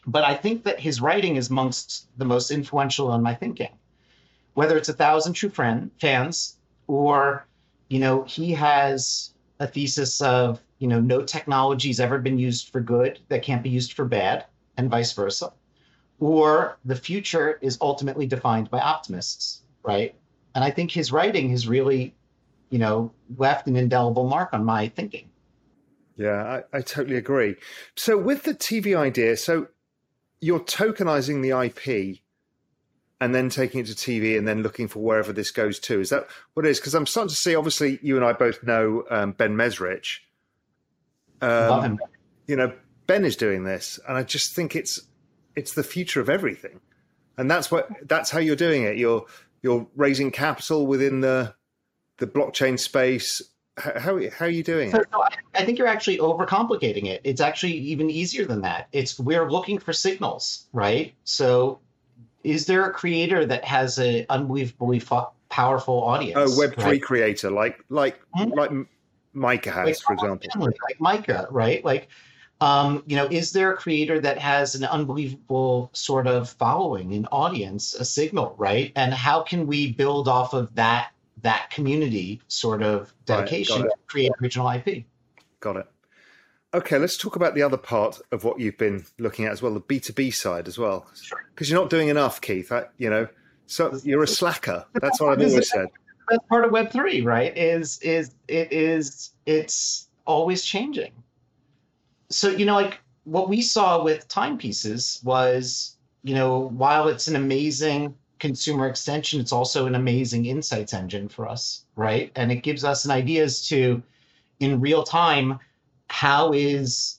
But 0.06 0.24
I 0.24 0.34
think 0.34 0.64
that 0.64 0.78
his 0.78 1.00
writing 1.00 1.36
is 1.36 1.48
amongst 1.48 2.06
the 2.18 2.26
most 2.26 2.50
influential 2.50 3.14
in 3.14 3.22
my 3.22 3.34
thinking. 3.34 3.70
Whether 4.52 4.76
it's 4.76 4.90
a 4.90 4.94
thousand 4.94 5.32
true 5.32 5.48
friend 5.48 5.90
fans 5.98 6.58
or, 6.86 7.46
you 7.88 7.98
know, 7.98 8.24
he 8.24 8.52
has 8.52 9.32
a 9.60 9.66
thesis 9.66 10.20
of, 10.20 10.60
you 10.78 10.88
know, 10.88 11.00
no 11.00 11.22
technology's 11.22 12.00
ever 12.00 12.18
been 12.18 12.38
used 12.38 12.68
for 12.68 12.80
good 12.80 13.18
that 13.28 13.42
can't 13.42 13.62
be 13.62 13.70
used 13.70 13.94
for 13.94 14.04
bad, 14.04 14.44
and 14.76 14.90
vice 14.90 15.12
versa. 15.12 15.52
Or 16.20 16.76
the 16.84 16.96
future 16.96 17.58
is 17.62 17.78
ultimately 17.80 18.26
defined 18.26 18.68
by 18.70 18.80
optimists, 18.80 19.62
right? 19.82 20.14
And 20.54 20.62
I 20.64 20.70
think 20.70 20.90
his 20.90 21.12
writing 21.12 21.50
has 21.50 21.66
really, 21.66 22.14
you 22.70 22.78
know, 22.78 23.12
left 23.36 23.66
an 23.66 23.76
indelible 23.76 24.28
mark 24.28 24.50
on 24.52 24.64
my 24.64 24.88
thinking. 24.88 25.30
Yeah, 26.16 26.62
I, 26.72 26.78
I 26.78 26.80
totally 26.82 27.16
agree. 27.16 27.56
So 27.96 28.18
with 28.18 28.42
the 28.42 28.54
TV 28.54 28.96
idea, 28.96 29.36
so 29.36 29.68
you're 30.40 30.60
tokenizing 30.60 31.42
the 31.42 31.66
IP 31.66 32.18
and 33.20 33.32
then 33.32 33.48
taking 33.48 33.80
it 33.80 33.86
to 33.86 33.94
TV 33.94 34.36
and 34.36 34.46
then 34.46 34.62
looking 34.62 34.88
for 34.88 34.98
wherever 34.98 35.32
this 35.32 35.52
goes 35.52 35.78
to. 35.78 36.00
Is 36.00 36.10
that 36.10 36.26
what 36.54 36.66
it 36.66 36.70
is? 36.70 36.80
Because 36.80 36.94
I'm 36.94 37.06
starting 37.06 37.28
to 37.28 37.36
see, 37.36 37.54
obviously, 37.54 38.00
you 38.02 38.16
and 38.16 38.24
I 38.24 38.32
both 38.32 38.64
know 38.64 39.04
um, 39.10 39.30
Ben 39.30 39.54
Mezrich. 39.54 40.18
Um, 41.40 41.68
Love 41.68 41.84
him. 41.84 41.98
You 42.48 42.56
know, 42.56 42.72
Ben 43.06 43.24
is 43.24 43.36
doing 43.36 43.62
this, 43.62 44.00
and 44.08 44.16
I 44.16 44.24
just 44.24 44.54
think 44.54 44.74
it's 44.74 45.00
it's 45.54 45.74
the 45.74 45.84
future 45.84 46.20
of 46.20 46.28
everything, 46.28 46.80
and 47.38 47.48
that's 47.48 47.70
what 47.70 47.88
that's 48.08 48.30
how 48.30 48.40
you're 48.40 48.56
doing 48.56 48.82
it. 48.82 48.96
You're 48.96 49.24
you're 49.62 49.86
raising 49.96 50.30
capital 50.30 50.86
within 50.86 51.20
the 51.20 51.54
the 52.18 52.26
blockchain 52.26 52.78
space. 52.78 53.42
How, 53.78 54.20
how, 54.30 54.44
are 54.44 54.50
you 54.50 54.62
doing 54.62 54.90
so. 54.90 55.02
No, 55.12 55.24
I 55.54 55.64
think 55.64 55.78
you're 55.78 55.86
actually 55.86 56.18
overcomplicating 56.18 57.06
it. 57.06 57.22
It's 57.24 57.40
actually 57.40 57.72
even 57.72 58.10
easier 58.10 58.44
than 58.44 58.60
that. 58.60 58.88
It's 58.92 59.18
we're 59.18 59.50
looking 59.50 59.78
for 59.78 59.94
signals, 59.94 60.66
right? 60.74 61.14
So, 61.24 61.80
is 62.44 62.66
there 62.66 62.84
a 62.84 62.92
creator 62.92 63.46
that 63.46 63.64
has 63.64 63.96
an 63.96 64.26
unbelievably 64.28 65.02
powerful 65.48 66.04
audience? 66.04 66.54
A 66.54 66.58
Web 66.58 66.74
three 66.74 66.84
right? 66.84 67.02
creator 67.02 67.50
like 67.50 67.82
like 67.88 68.20
mm-hmm. 68.36 68.52
like 68.52 68.70
Micah 69.32 69.70
has, 69.70 69.86
like, 69.86 69.96
for 69.98 70.12
example. 70.12 70.48
Like 70.58 71.00
Micah, 71.00 71.46
right? 71.50 71.82
Like 71.82 72.08
Um, 72.62 73.02
you 73.08 73.16
know, 73.16 73.26
is 73.26 73.50
there 73.50 73.72
a 73.72 73.76
creator 73.76 74.20
that 74.20 74.38
has 74.38 74.76
an 74.76 74.84
unbelievable 74.84 75.90
sort 75.94 76.28
of 76.28 76.48
following, 76.48 77.12
an 77.12 77.26
audience, 77.32 77.92
a 77.94 78.04
signal, 78.04 78.54
right? 78.56 78.92
And 78.94 79.12
how 79.12 79.42
can 79.42 79.66
we 79.66 79.90
build 79.92 80.28
off 80.28 80.54
of 80.54 80.72
that 80.76 81.10
that 81.42 81.70
community 81.70 82.40
sort 82.46 82.84
of 82.84 83.12
dedication 83.24 83.82
right, 83.82 83.90
to 83.90 83.96
create 84.06 84.30
original 84.40 84.70
IP? 84.70 85.04
Got 85.58 85.78
it. 85.78 85.86
Okay, 86.72 86.98
let's 86.98 87.16
talk 87.16 87.34
about 87.34 87.56
the 87.56 87.62
other 87.62 87.76
part 87.76 88.20
of 88.30 88.44
what 88.44 88.60
you've 88.60 88.78
been 88.78 89.06
looking 89.18 89.44
at 89.44 89.50
as 89.50 89.60
well, 89.60 89.74
the 89.74 89.80
B 89.80 89.98
two 89.98 90.12
B 90.12 90.30
side 90.30 90.68
as 90.68 90.78
well, 90.78 91.06
because 91.10 91.66
sure. 91.66 91.74
you're 91.74 91.80
not 91.80 91.90
doing 91.90 92.10
enough, 92.10 92.40
Keith. 92.40 92.70
I, 92.70 92.84
you 92.96 93.10
know, 93.10 93.26
so 93.66 93.98
you're 94.04 94.22
a 94.22 94.28
slacker. 94.28 94.84
That's 94.94 95.20
what 95.20 95.32
I've 95.32 95.44
always 95.44 95.68
said. 95.68 95.88
That's 96.30 96.46
part 96.48 96.64
of 96.64 96.70
Web 96.70 96.92
three, 96.92 97.22
right? 97.22 97.58
Is 97.58 97.98
is 98.02 98.30
it 98.46 98.72
is 98.72 99.32
it's 99.46 100.06
always 100.26 100.64
changing 100.64 101.10
so 102.34 102.48
you 102.48 102.64
know 102.64 102.74
like 102.74 103.00
what 103.24 103.48
we 103.48 103.62
saw 103.62 104.02
with 104.02 104.26
timepieces 104.28 105.20
was 105.22 105.96
you 106.22 106.34
know 106.34 106.68
while 106.70 107.08
it's 107.08 107.28
an 107.28 107.36
amazing 107.36 108.14
consumer 108.38 108.88
extension 108.88 109.40
it's 109.40 109.52
also 109.52 109.86
an 109.86 109.94
amazing 109.94 110.46
insights 110.46 110.92
engine 110.92 111.28
for 111.28 111.48
us 111.48 111.82
right? 111.96 112.32
And 112.36 112.50
it 112.50 112.62
gives 112.62 112.84
us 112.84 113.04
an 113.04 113.10
idea 113.10 113.44
as 113.44 113.66
to 113.68 114.02
in 114.60 114.80
real 114.80 115.02
time 115.02 115.58
how 116.08 116.52
is 116.52 117.18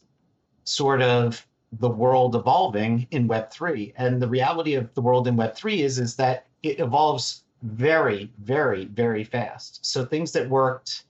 sort 0.65 1.01
of 1.01 1.45
the 1.79 1.89
world 1.89 2.35
evolving 2.35 3.07
in 3.11 3.27
web3 3.27 3.93
and 3.97 4.21
the 4.21 4.27
reality 4.27 4.75
of 4.75 4.93
the 4.93 5.01
world 5.01 5.27
in 5.27 5.35
web3 5.35 5.79
is 5.79 5.99
is 5.99 6.15
that 6.15 6.45
it 6.61 6.79
evolves 6.79 7.43
very 7.63 8.29
very 8.39 8.85
very 8.85 9.23
fast. 9.23 9.85
So 9.85 10.05
things 10.05 10.31
that 10.33 10.49
worked 10.49 11.03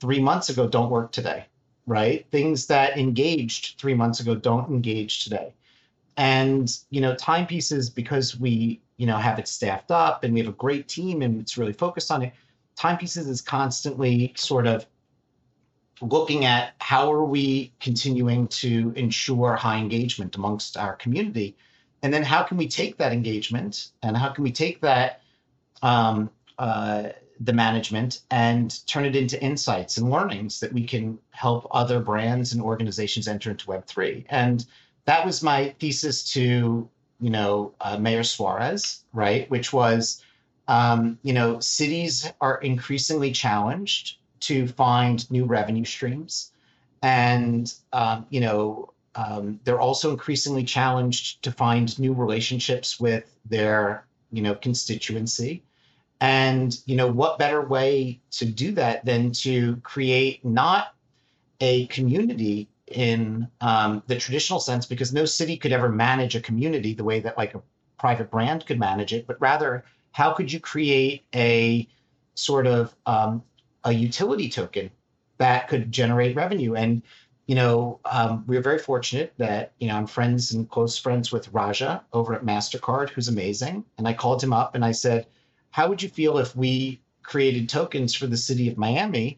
3 0.00 0.20
months 0.20 0.48
ago 0.48 0.68
don't 0.68 0.90
work 0.90 1.12
today 1.12 1.46
right? 1.88 2.26
Things 2.30 2.66
that 2.66 2.98
engaged 2.98 3.80
three 3.80 3.94
months 3.94 4.20
ago 4.20 4.34
don't 4.34 4.70
engage 4.70 5.24
today. 5.24 5.54
And, 6.16 6.76
you 6.90 7.00
know, 7.00 7.14
timepieces, 7.14 7.90
because 7.90 8.38
we, 8.38 8.80
you 8.96 9.06
know, 9.06 9.16
have 9.16 9.38
it 9.38 9.48
staffed 9.48 9.90
up 9.90 10.24
and 10.24 10.34
we 10.34 10.40
have 10.40 10.48
a 10.48 10.56
great 10.56 10.88
team 10.88 11.22
and 11.22 11.40
it's 11.40 11.56
really 11.56 11.72
focused 11.72 12.10
on 12.10 12.22
it, 12.22 12.32
timepieces 12.76 13.26
is 13.26 13.40
constantly 13.40 14.32
sort 14.36 14.66
of 14.66 14.86
looking 16.00 16.44
at 16.44 16.74
how 16.80 17.12
are 17.12 17.24
we 17.24 17.72
continuing 17.80 18.46
to 18.48 18.92
ensure 18.94 19.56
high 19.56 19.78
engagement 19.78 20.36
amongst 20.36 20.76
our 20.76 20.94
community 20.94 21.56
and 22.02 22.14
then 22.14 22.22
how 22.22 22.42
can 22.42 22.56
we 22.56 22.68
take 22.68 22.96
that 22.98 23.12
engagement 23.12 23.90
and 24.02 24.16
how 24.16 24.28
can 24.28 24.44
we 24.44 24.52
take 24.52 24.80
that 24.80 25.22
um, 25.82 26.30
uh, 26.58 27.08
the 27.40 27.52
management 27.52 28.20
and 28.30 28.86
turn 28.86 29.04
it 29.04 29.14
into 29.14 29.40
insights 29.42 29.96
and 29.96 30.10
learnings 30.10 30.60
that 30.60 30.72
we 30.72 30.84
can 30.84 31.18
help 31.30 31.68
other 31.70 32.00
brands 32.00 32.52
and 32.52 32.62
organizations 32.62 33.28
enter 33.28 33.50
into 33.50 33.66
Web3. 33.66 34.24
And 34.28 34.64
that 35.04 35.24
was 35.24 35.42
my 35.42 35.74
thesis 35.78 36.32
to, 36.32 36.88
you 37.20 37.30
know, 37.30 37.74
uh, 37.80 37.96
Mayor 37.98 38.24
Suarez, 38.24 39.04
right? 39.12 39.48
Which 39.50 39.72
was, 39.72 40.22
um, 40.66 41.18
you 41.22 41.32
know, 41.32 41.60
cities 41.60 42.30
are 42.40 42.58
increasingly 42.60 43.32
challenged 43.32 44.18
to 44.40 44.66
find 44.68 45.30
new 45.30 45.44
revenue 45.44 45.84
streams. 45.84 46.52
And, 47.02 47.72
um, 47.92 48.26
you 48.30 48.40
know, 48.40 48.92
um, 49.14 49.60
they're 49.64 49.80
also 49.80 50.10
increasingly 50.10 50.64
challenged 50.64 51.42
to 51.44 51.52
find 51.52 51.98
new 51.98 52.12
relationships 52.12 53.00
with 53.00 53.36
their, 53.44 54.06
you 54.30 54.42
know, 54.42 54.54
constituency 54.54 55.62
and 56.20 56.78
you 56.86 56.96
know 56.96 57.06
what 57.06 57.38
better 57.38 57.62
way 57.62 58.20
to 58.30 58.44
do 58.44 58.72
that 58.72 59.04
than 59.04 59.32
to 59.32 59.76
create 59.76 60.44
not 60.44 60.94
a 61.60 61.86
community 61.86 62.68
in 62.86 63.48
um, 63.60 64.02
the 64.06 64.16
traditional 64.16 64.60
sense, 64.60 64.86
because 64.86 65.12
no 65.12 65.24
city 65.24 65.56
could 65.56 65.72
ever 65.72 65.88
manage 65.88 66.34
a 66.34 66.40
community 66.40 66.94
the 66.94 67.04
way 67.04 67.20
that 67.20 67.36
like 67.36 67.54
a 67.54 67.62
private 67.98 68.30
brand 68.30 68.64
could 68.66 68.78
manage 68.78 69.12
it, 69.12 69.26
but 69.26 69.40
rather 69.40 69.84
how 70.12 70.32
could 70.32 70.50
you 70.50 70.60
create 70.60 71.24
a 71.34 71.86
sort 72.34 72.66
of 72.66 72.94
um, 73.06 73.42
a 73.84 73.92
utility 73.92 74.48
token 74.48 74.90
that 75.38 75.68
could 75.68 75.92
generate 75.92 76.34
revenue 76.34 76.74
and 76.74 77.02
you 77.48 77.54
know, 77.54 77.98
um, 78.04 78.44
we 78.46 78.58
are 78.58 78.60
very 78.60 78.78
fortunate 78.78 79.32
that, 79.38 79.72
you 79.80 79.88
know, 79.88 79.96
I'm 79.96 80.06
friends 80.06 80.52
and 80.52 80.68
close 80.68 80.98
friends 80.98 81.32
with 81.32 81.50
Raja 81.50 82.04
over 82.12 82.34
at 82.34 82.44
MasterCard, 82.44 83.08
who's 83.08 83.28
amazing. 83.28 83.86
And 83.96 84.06
I 84.06 84.12
called 84.12 84.44
him 84.44 84.52
up 84.52 84.74
and 84.74 84.84
I 84.84 84.92
said, 84.92 85.26
how 85.70 85.88
would 85.88 86.02
you 86.02 86.08
feel 86.08 86.38
if 86.38 86.54
we 86.56 87.00
created 87.22 87.68
tokens 87.68 88.14
for 88.14 88.26
the 88.26 88.36
city 88.36 88.68
of 88.68 88.78
Miami 88.78 89.36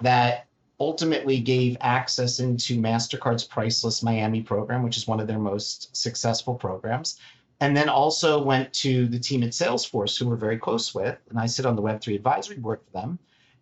that 0.00 0.46
ultimately 0.78 1.38
gave 1.38 1.76
access 1.80 2.40
into 2.40 2.80
MasterCard's 2.80 3.44
Priceless 3.44 4.02
Miami 4.02 4.40
program, 4.40 4.82
which 4.82 4.96
is 4.96 5.06
one 5.06 5.20
of 5.20 5.26
their 5.26 5.38
most 5.38 5.94
successful 5.94 6.54
programs. 6.54 7.18
And 7.60 7.76
then 7.76 7.90
also 7.90 8.42
went 8.42 8.72
to 8.74 9.06
the 9.06 9.18
team 9.18 9.42
at 9.42 9.50
Salesforce, 9.50 10.18
who 10.18 10.26
we're 10.26 10.36
very 10.36 10.56
close 10.56 10.94
with. 10.94 11.18
And 11.28 11.38
I 11.38 11.44
sit 11.44 11.66
on 11.66 11.76
the 11.76 11.82
Web3 11.82 12.14
advisory 12.14 12.56
board 12.56 12.80
for 12.82 12.98
them 12.98 13.18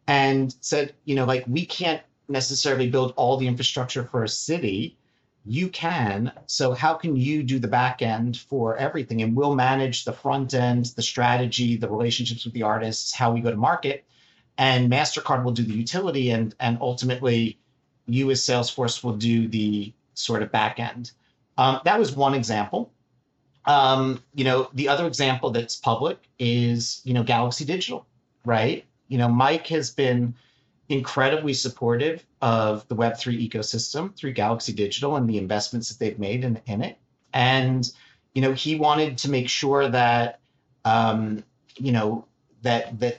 and 0.06 0.54
said, 0.60 0.94
you 1.04 1.16
know, 1.16 1.24
like 1.24 1.44
we 1.48 1.66
can't 1.66 2.02
necessarily 2.28 2.88
build 2.88 3.12
all 3.16 3.36
the 3.36 3.48
infrastructure 3.48 4.04
for 4.04 4.22
a 4.22 4.28
city 4.28 4.97
you 5.44 5.68
can. 5.68 6.32
So 6.46 6.72
how 6.72 6.94
can 6.94 7.16
you 7.16 7.42
do 7.42 7.58
the 7.58 7.68
back 7.68 8.02
end 8.02 8.36
for 8.36 8.76
everything? 8.76 9.22
And 9.22 9.34
we'll 9.34 9.54
manage 9.54 10.04
the 10.04 10.12
front 10.12 10.54
end, 10.54 10.86
the 10.96 11.02
strategy, 11.02 11.76
the 11.76 11.88
relationships 11.88 12.44
with 12.44 12.54
the 12.54 12.62
artists, 12.62 13.12
how 13.12 13.32
we 13.32 13.40
go 13.40 13.50
to 13.50 13.56
market. 13.56 14.04
And 14.58 14.90
MasterCard 14.90 15.44
will 15.44 15.52
do 15.52 15.62
the 15.62 15.74
utility 15.74 16.30
and 16.30 16.54
and 16.58 16.78
ultimately 16.80 17.58
you 18.06 18.30
as 18.30 18.40
Salesforce 18.40 19.04
will 19.04 19.16
do 19.16 19.48
the 19.48 19.92
sort 20.14 20.42
of 20.42 20.50
back 20.50 20.80
end. 20.80 21.12
Um, 21.56 21.80
that 21.84 21.98
was 21.98 22.14
one 22.14 22.34
example. 22.34 22.92
Um, 23.64 24.22
you 24.34 24.44
know, 24.44 24.70
the 24.74 24.88
other 24.88 25.06
example 25.06 25.50
that's 25.50 25.76
public 25.76 26.18
is, 26.38 27.00
you 27.04 27.12
know, 27.14 27.22
Galaxy 27.22 27.64
Digital, 27.64 28.06
right? 28.44 28.84
You 29.08 29.18
know, 29.18 29.28
Mike 29.28 29.66
has 29.68 29.90
been 29.90 30.34
incredibly 30.88 31.52
supportive 31.52 32.24
of 32.40 32.86
the 32.88 32.96
Web3 32.96 33.48
ecosystem 33.48 34.16
through 34.16 34.32
Galaxy 34.32 34.72
Digital 34.72 35.16
and 35.16 35.28
the 35.28 35.38
investments 35.38 35.88
that 35.88 35.98
they've 35.98 36.18
made 36.18 36.44
in, 36.44 36.60
in 36.66 36.82
it. 36.82 36.98
And, 37.34 37.90
you 38.34 38.42
know, 38.42 38.52
he 38.52 38.76
wanted 38.76 39.18
to 39.18 39.30
make 39.30 39.48
sure 39.48 39.88
that, 39.88 40.40
um, 40.84 41.44
you 41.76 41.92
know, 41.92 42.24
that, 42.62 42.98
that, 43.00 43.18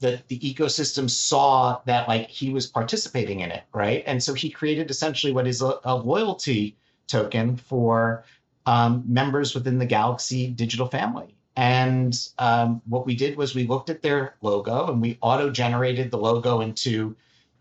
that 0.00 0.28
the 0.28 0.38
ecosystem 0.40 1.08
saw 1.08 1.80
that 1.86 2.08
like 2.08 2.28
he 2.28 2.50
was 2.50 2.66
participating 2.66 3.40
in 3.40 3.50
it, 3.50 3.64
right? 3.72 4.02
And 4.06 4.22
so 4.22 4.34
he 4.34 4.50
created 4.50 4.90
essentially 4.90 5.32
what 5.32 5.46
is 5.46 5.62
a, 5.62 5.78
a 5.84 5.96
loyalty 5.96 6.76
token 7.06 7.56
for 7.56 8.24
um, 8.66 9.04
members 9.06 9.54
within 9.54 9.78
the 9.78 9.86
Galaxy 9.86 10.48
digital 10.48 10.86
family. 10.86 11.34
And 11.60 12.18
um, 12.38 12.80
what 12.86 13.04
we 13.04 13.14
did 13.14 13.36
was 13.36 13.54
we 13.54 13.66
looked 13.66 13.90
at 13.90 14.00
their 14.00 14.34
logo 14.40 14.90
and 14.90 14.98
we 14.98 15.18
auto 15.20 15.50
generated 15.50 16.10
the 16.10 16.16
logo 16.16 16.62
into, 16.62 17.14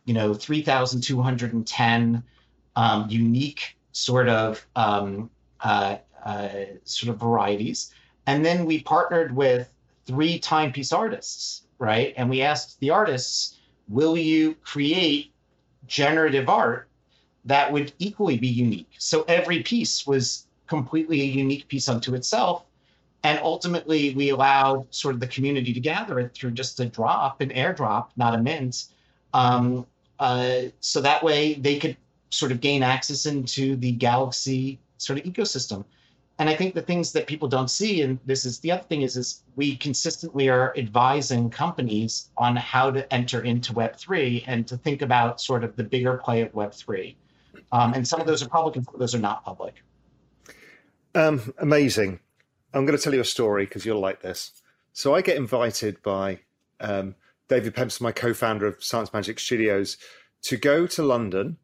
you 0.06 0.14
know, 0.14 0.34
3,210 0.34 2.24
um, 2.78 3.10
unique 3.10 3.78
sort 3.92 4.30
of 4.30 4.66
um, 4.78 5.30
uh, 5.60 5.98
uh, 6.24 6.50
sort 6.86 7.14
of 7.14 7.20
varieties. 7.20 7.94
And 8.26 8.46
then 8.46 8.64
we 8.64 8.80
partnered 8.84 9.36
with 9.36 9.70
three 10.06 10.40
timepiece 10.40 10.94
artists, 10.94 11.64
right? 11.78 12.14
And 12.16 12.30
we 12.30 12.42
asked 12.42 12.80
the 12.80 12.92
artists, 12.92 13.58
will 13.90 14.18
you 14.18 14.56
create 14.64 15.34
generative 15.88 16.48
art 16.48 16.88
that 17.44 17.70
would 17.70 17.92
equally 18.00 18.38
be 18.38 18.48
unique? 18.48 18.92
So 18.98 19.26
every 19.28 19.62
piece 19.62 20.08
was 20.08 20.48
completely 20.68 21.20
a 21.20 21.26
unique 21.26 21.68
piece 21.68 21.90
unto 21.90 22.16
itself 22.16 22.64
and 23.24 23.40
ultimately, 23.44 24.14
we 24.14 24.30
allowed 24.30 24.88
sort 24.94 25.14
of 25.14 25.20
the 25.20 25.28
community 25.28 25.74
to 25.74 25.80
gather 25.80 26.20
it 26.20 26.34
through 26.34 26.52
just 26.52 26.80
a 26.80 26.86
drop, 26.86 27.42
an 27.42 27.50
airdrop, 27.50 28.10
not 28.16 28.34
a 28.34 28.38
mint. 28.38 28.86
Um, 29.34 29.86
uh, 30.20 30.64
so 30.80 31.02
that 31.02 31.24
way 31.24 31.56
they 31.56 31.80
could 31.80 31.98
sort 32.30 32.52
of 32.52 32.62
gain 32.62 32.84
access 32.84 33.26
into 33.26 33.76
the 33.76 33.92
Galaxy 33.92 34.80
sort 34.98 35.20
of 35.20 35.26
ecosystem. 35.26 35.84
And 36.38 36.50
I 36.50 36.56
think 36.56 36.74
the 36.74 36.82
things 36.82 37.12
that 37.12 37.28
people 37.28 37.50
don't 37.50 37.70
see, 37.70 38.02
and 38.02 38.18
this 38.26 38.46
is 38.46 38.60
the 38.60 38.72
other 38.72 38.84
thing, 38.84 39.02
is 39.02 39.18
is 39.18 39.44
we 39.58 39.76
consistently 39.76 40.48
are 40.48 40.74
advising 40.78 41.50
companies 41.50 42.30
on 42.38 42.56
how 42.56 42.92
to 42.92 43.14
enter 43.14 43.42
into 43.42 43.74
Web 43.74 43.98
three 43.98 44.46
and 44.48 44.66
to 44.68 44.78
think 44.78 45.02
about 45.02 45.42
sort 45.42 45.66
of 45.66 45.76
the 45.76 45.84
bigger 45.84 46.16
play 46.18 46.40
of 46.40 46.54
Web 46.54 46.74
three. 46.74 47.18
Um, 47.74 47.94
and 47.94 48.08
some 48.08 48.22
of 48.22 48.28
those 48.28 48.42
are 48.42 48.48
public, 48.48 48.78
and 48.78 48.86
some 48.86 48.94
of 48.94 49.00
those 49.02 49.14
are 49.14 49.20
not 49.20 49.44
public. 49.44 49.76
Um, 51.14 51.54
amazing. 51.58 52.22
I'm 52.74 52.86
going 52.86 52.98
to 52.98 53.04
tell 53.04 53.14
you 53.14 53.22
a 53.22 53.26
story 53.26 53.66
because 53.66 53.86
you'll 53.86 54.00
like 54.00 54.22
this. 54.22 54.52
So 54.94 55.16
I 55.16 55.22
get 55.22 55.38
invited 55.38 56.02
by 56.04 56.40
um, 56.80 57.16
David 57.48 57.74
Pemberton, 57.74 58.04
my 58.04 58.12
co-founder 58.12 58.68
of 58.68 58.84
Science 58.84 59.14
Magic 59.14 59.40
Studios, 59.40 59.98
to 60.44 60.58
go 60.58 60.88
to 60.88 61.04
London, 61.04 61.58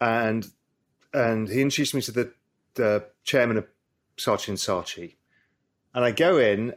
and 0.00 0.48
and 1.12 1.48
he 1.48 1.60
introduced 1.60 1.94
me 1.94 2.02
to 2.02 2.12
the, 2.12 2.32
the 2.74 3.04
chairman 3.24 3.56
of 3.56 3.66
Saatchi 4.16 4.48
and 4.48 4.58
Saatchi, 4.58 5.14
and 5.94 6.04
I 6.04 6.12
go 6.12 6.38
in, 6.38 6.74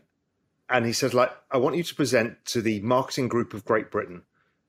and 0.69 0.85
he 0.85 0.93
says, 0.93 1.13
like, 1.13 1.31
I 1.51 1.57
want 1.57 1.75
you 1.75 1.83
to 1.83 1.95
present 1.95 2.43
to 2.45 2.61
the 2.61 2.79
marketing 2.81 3.27
group 3.27 3.53
of 3.53 3.65
Great 3.65 3.91
Britain. 3.91 4.23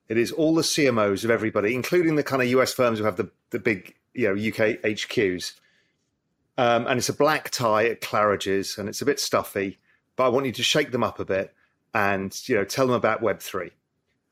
It 0.09 0.19
is 0.19 0.33
all 0.33 0.55
the 0.55 0.63
CMOs 0.63 1.25
of 1.25 1.31
everybody, 1.31 1.75
including 1.75 2.17
the 2.17 2.23
kind 2.23 2.43
of 2.43 2.49
US 2.49 2.73
firms 2.73 2.99
who 2.99 3.05
have 3.05 3.17
the 3.17 3.31
the 3.51 3.59
big 3.59 3.95
you 4.13 4.29
know 4.29 4.35
UK 4.35 4.81
HQs. 4.83 5.55
Um, 6.57 6.87
and 6.87 6.99
it's 6.99 7.09
a 7.09 7.15
black 7.15 7.51
tie 7.51 7.87
at 7.87 8.01
Claridge's, 8.01 8.79
and 8.79 8.89
it's 8.89 9.03
a 9.03 9.07
bit 9.07 9.19
stuffy, 9.19 9.79
but 10.17 10.27
I 10.27 10.29
want 10.29 10.47
you 10.47 10.53
to 10.53 10.63
shake 10.63 10.93
them 10.93 11.03
up 11.03 11.19
a 11.19 11.25
bit 11.25 11.53
and 11.95 12.37
you 12.49 12.57
know 12.57 12.65
tell 12.65 12.87
them 12.87 12.97
about 12.97 13.23
Web 13.23 13.41
three. 13.41 13.71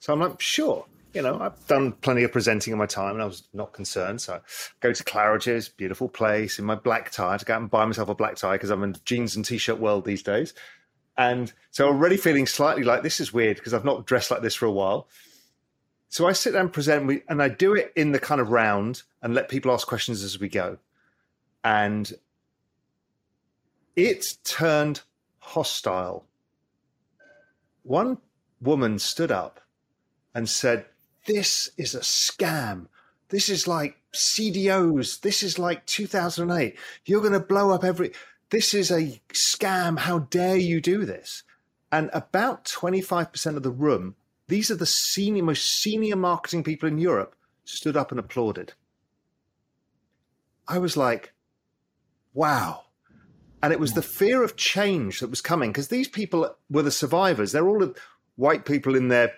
So 0.00 0.12
I'm 0.12 0.20
like, 0.20 0.40
sure. 0.40 0.86
You 1.14 1.20
know, 1.20 1.38
I've 1.40 1.66
done 1.66 1.92
plenty 1.92 2.22
of 2.22 2.32
presenting 2.32 2.72
in 2.72 2.78
my 2.78 2.86
time, 2.86 3.14
and 3.14 3.22
I 3.22 3.26
was 3.26 3.42
not 3.52 3.74
concerned. 3.74 4.22
So 4.22 4.34
I 4.34 4.40
go 4.80 4.92
to 4.92 5.04
Claridge's, 5.04 5.68
beautiful 5.68 6.08
place, 6.08 6.58
in 6.58 6.64
my 6.64 6.74
black 6.74 7.10
tie 7.10 7.36
to 7.36 7.44
go 7.44 7.54
out 7.54 7.60
and 7.60 7.70
buy 7.70 7.84
myself 7.84 8.08
a 8.08 8.14
black 8.14 8.36
tie 8.36 8.52
because 8.52 8.70
I'm 8.70 8.82
in 8.82 8.96
jeans 9.04 9.36
and 9.36 9.44
t-shirt 9.44 9.78
world 9.78 10.06
these 10.06 10.22
days. 10.22 10.54
And 11.18 11.52
so 11.70 11.86
I'm 11.86 11.96
already 11.96 12.16
feeling 12.16 12.46
slightly 12.46 12.82
like 12.82 13.02
this 13.02 13.20
is 13.20 13.30
weird 13.30 13.58
because 13.58 13.74
I've 13.74 13.84
not 13.84 14.06
dressed 14.06 14.30
like 14.30 14.40
this 14.40 14.54
for 14.54 14.64
a 14.64 14.72
while. 14.72 15.06
So 16.08 16.26
I 16.26 16.32
sit 16.32 16.52
down 16.52 16.62
and 16.62 16.72
present, 16.72 17.22
and 17.28 17.42
I 17.42 17.48
do 17.50 17.74
it 17.74 17.92
in 17.94 18.12
the 18.12 18.18
kind 18.18 18.40
of 18.40 18.50
round 18.50 19.02
and 19.20 19.34
let 19.34 19.50
people 19.50 19.70
ask 19.70 19.86
questions 19.86 20.24
as 20.24 20.40
we 20.40 20.48
go. 20.48 20.78
And 21.64 22.12
it 23.94 24.38
turned 24.44 25.02
hostile. 25.38 26.24
One 27.82 28.18
woman 28.60 28.98
stood 28.98 29.30
up 29.30 29.60
and 30.34 30.48
said, 30.48 30.86
This 31.26 31.70
is 31.76 31.94
a 31.94 32.00
scam. 32.00 32.86
This 33.28 33.48
is 33.48 33.66
like 33.66 33.96
CDOs. 34.12 35.20
This 35.20 35.42
is 35.42 35.58
like 35.58 35.86
2008. 35.86 36.76
You're 37.04 37.20
going 37.20 37.32
to 37.32 37.40
blow 37.40 37.70
up 37.70 37.84
every. 37.84 38.12
This 38.50 38.74
is 38.74 38.90
a 38.90 39.20
scam. 39.32 39.98
How 39.98 40.20
dare 40.20 40.56
you 40.56 40.80
do 40.80 41.04
this? 41.04 41.42
And 41.90 42.10
about 42.12 42.64
25% 42.64 43.56
of 43.56 43.62
the 43.62 43.70
room 43.70 44.16
these 44.52 44.70
are 44.70 44.76
the 44.76 44.84
senior, 44.84 45.42
most 45.42 45.64
senior 45.64 46.14
marketing 46.14 46.62
people 46.62 46.86
in 46.86 46.98
Europe 46.98 47.34
stood 47.64 47.96
up 47.96 48.10
and 48.10 48.20
applauded. 48.20 48.74
I 50.68 50.76
was 50.76 50.94
like, 50.94 51.31
wow. 52.34 52.84
And 53.62 53.72
it 53.72 53.80
was 53.80 53.92
the 53.92 54.02
fear 54.02 54.42
of 54.42 54.56
change 54.56 55.20
that 55.20 55.30
was 55.30 55.40
coming 55.40 55.70
because 55.70 55.88
these 55.88 56.08
people 56.08 56.56
were 56.68 56.82
the 56.82 56.90
survivors. 56.90 57.52
They're 57.52 57.68
all 57.68 57.94
white 58.36 58.64
people 58.64 58.96
in 58.96 59.08
their 59.08 59.32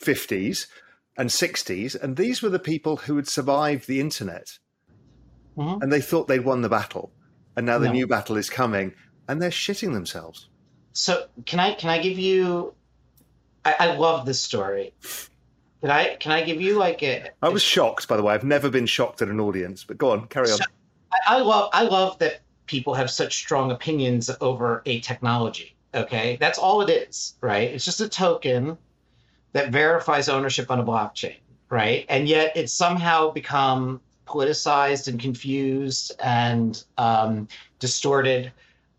50s 0.00 0.66
and 1.18 1.28
60s. 1.28 2.00
And 2.00 2.16
these 2.16 2.40
were 2.40 2.48
the 2.48 2.58
people 2.58 2.96
who 2.96 3.16
had 3.16 3.28
survived 3.28 3.86
the 3.86 4.00
internet. 4.00 4.58
Mm-hmm. 5.56 5.82
And 5.82 5.92
they 5.92 6.00
thought 6.00 6.28
they'd 6.28 6.40
won 6.40 6.62
the 6.62 6.70
battle. 6.70 7.12
And 7.56 7.66
now 7.66 7.78
the 7.78 7.86
no. 7.86 7.92
new 7.92 8.06
battle 8.06 8.38
is 8.38 8.48
coming 8.48 8.94
and 9.28 9.42
they're 9.42 9.50
shitting 9.50 9.92
themselves. 9.92 10.48
So 10.94 11.26
can 11.44 11.60
I 11.60 11.74
can 11.74 11.90
I 11.90 11.98
give 11.98 12.18
you 12.18 12.74
I, 13.64 13.74
I 13.78 13.96
love 13.96 14.26
this 14.26 14.40
story. 14.40 14.94
Can 15.80 15.90
I 15.90 16.16
can 16.16 16.32
I 16.32 16.42
give 16.42 16.60
you 16.60 16.78
like 16.78 17.02
a? 17.02 17.30
I 17.42 17.48
was 17.48 17.62
shocked, 17.62 18.08
by 18.08 18.16
the 18.16 18.22
way. 18.22 18.34
I've 18.34 18.44
never 18.44 18.70
been 18.70 18.86
shocked 18.86 19.22
at 19.22 19.28
an 19.28 19.40
audience, 19.40 19.84
but 19.84 19.98
go 19.98 20.10
on, 20.10 20.26
carry 20.28 20.50
on. 20.50 20.58
So, 20.58 20.64
I, 21.26 21.40
love 21.40 21.70
I 21.72 21.82
love 21.84 22.18
that 22.18 22.40
people 22.66 22.94
have 22.94 23.10
such 23.10 23.36
strong 23.36 23.70
opinions 23.70 24.30
over 24.40 24.82
a 24.86 25.00
technology. 25.00 25.74
Okay, 25.94 26.38
that's 26.40 26.58
all 26.58 26.80
it 26.80 26.90
is, 26.90 27.34
right? 27.40 27.70
It's 27.70 27.84
just 27.84 28.00
a 28.00 28.08
token 28.08 28.78
that 29.52 29.70
verifies 29.70 30.28
ownership 30.28 30.70
on 30.70 30.80
a 30.80 30.84
blockchain, 30.84 31.36
right? 31.68 32.06
And 32.08 32.26
yet 32.26 32.56
it's 32.56 32.72
somehow 32.72 33.30
become 33.30 34.00
politicized 34.26 35.08
and 35.08 35.20
confused 35.20 36.12
and 36.22 36.82
um, 36.96 37.48
distorted. 37.78 38.52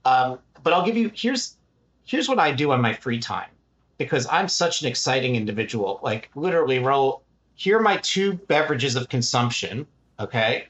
Um, 0.06 0.40
but 0.62 0.74
I'll 0.74 0.86
give 0.86 0.98
you 0.98 1.12
here's 1.16 1.58
here's 2.06 2.30
what 2.30 2.40
I 2.40 2.52
do 2.52 2.72
on 2.72 2.82
my 2.82 2.94
free 2.94 3.20
time 3.20 3.50
because 3.98 4.28
I'm 4.32 4.48
such 4.48 4.82
an 4.82 4.88
exciting 4.88 5.36
individual. 5.36 6.00
Like 6.04 6.30
literally, 6.36 6.80
Raoul. 6.80 7.24
Here 7.56 7.78
are 7.78 7.82
my 7.82 7.98
two 7.98 8.34
beverages 8.34 8.96
of 8.96 9.10
consumption. 9.10 9.86
Okay, 10.20 10.68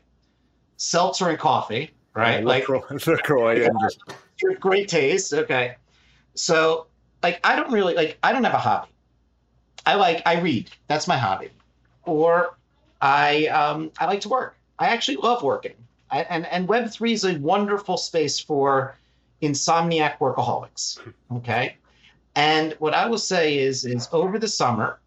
seltzer 0.84 1.30
and 1.30 1.40
coffee. 1.40 1.92
Right, 2.14 2.44
like 2.44 2.70
LaCroix. 3.08 3.62
Yeah, 3.62 4.54
great 4.60 4.88
taste. 4.88 5.34
Okay, 5.34 5.76
so 6.36 6.88
like 7.24 7.40
I 7.44 7.56
don't 7.56 7.72
really 7.72 7.96
like. 7.96 8.18
I 8.22 8.32
don't 8.32 8.44
have 8.44 8.54
a 8.54 8.60
hobby. 8.60 8.90
I 9.86 9.96
like 9.96 10.22
I 10.26 10.40
read. 10.40 10.70
That's 10.88 11.08
my 11.08 11.18
hobby. 11.18 11.50
Or 12.04 12.58
I 13.02 13.48
um, 13.48 13.92
I 14.00 14.06
like 14.06 14.22
to 14.22 14.30
work. 14.30 14.56
I 14.78 14.88
actually 14.88 15.18
love 15.18 15.42
working. 15.42 15.74
I, 16.12 16.22
and 16.24 16.46
and 16.46 16.68
Web 16.68 16.92
three 16.92 17.14
is 17.14 17.24
a 17.24 17.38
wonderful 17.40 17.98
space 17.98 18.40
for 18.40 18.96
insomniac 19.42 20.20
workaholics. 20.20 21.00
Okay. 21.38 21.78
And 22.36 22.74
what 22.80 22.94
I 22.94 23.08
will 23.08 23.20
say 23.20 23.60
is, 23.60 23.86
is 23.86 24.10
over 24.12 24.40
the 24.40 24.48
summer, 24.48 25.00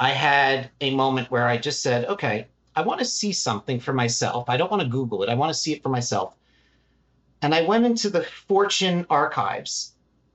I 0.00 0.10
had 0.10 0.70
a 0.80 0.94
moment 0.94 1.30
where 1.30 1.46
I 1.46 1.58
just 1.58 1.80
said, 1.80 2.06
okay, 2.06 2.48
I 2.78 2.82
want 2.82 3.00
to 3.00 3.04
see 3.04 3.32
something 3.32 3.80
for 3.80 3.92
myself. 3.92 4.48
I 4.48 4.56
don't 4.56 4.70
want 4.70 4.84
to 4.84 4.88
Google 4.88 5.24
it. 5.24 5.28
I 5.28 5.34
want 5.34 5.50
to 5.50 5.58
see 5.58 5.72
it 5.72 5.82
for 5.82 5.88
myself. 5.88 6.32
And 7.42 7.52
I 7.52 7.62
went 7.62 7.84
into 7.84 8.08
the 8.08 8.22
Fortune 8.22 9.04
archives 9.10 9.94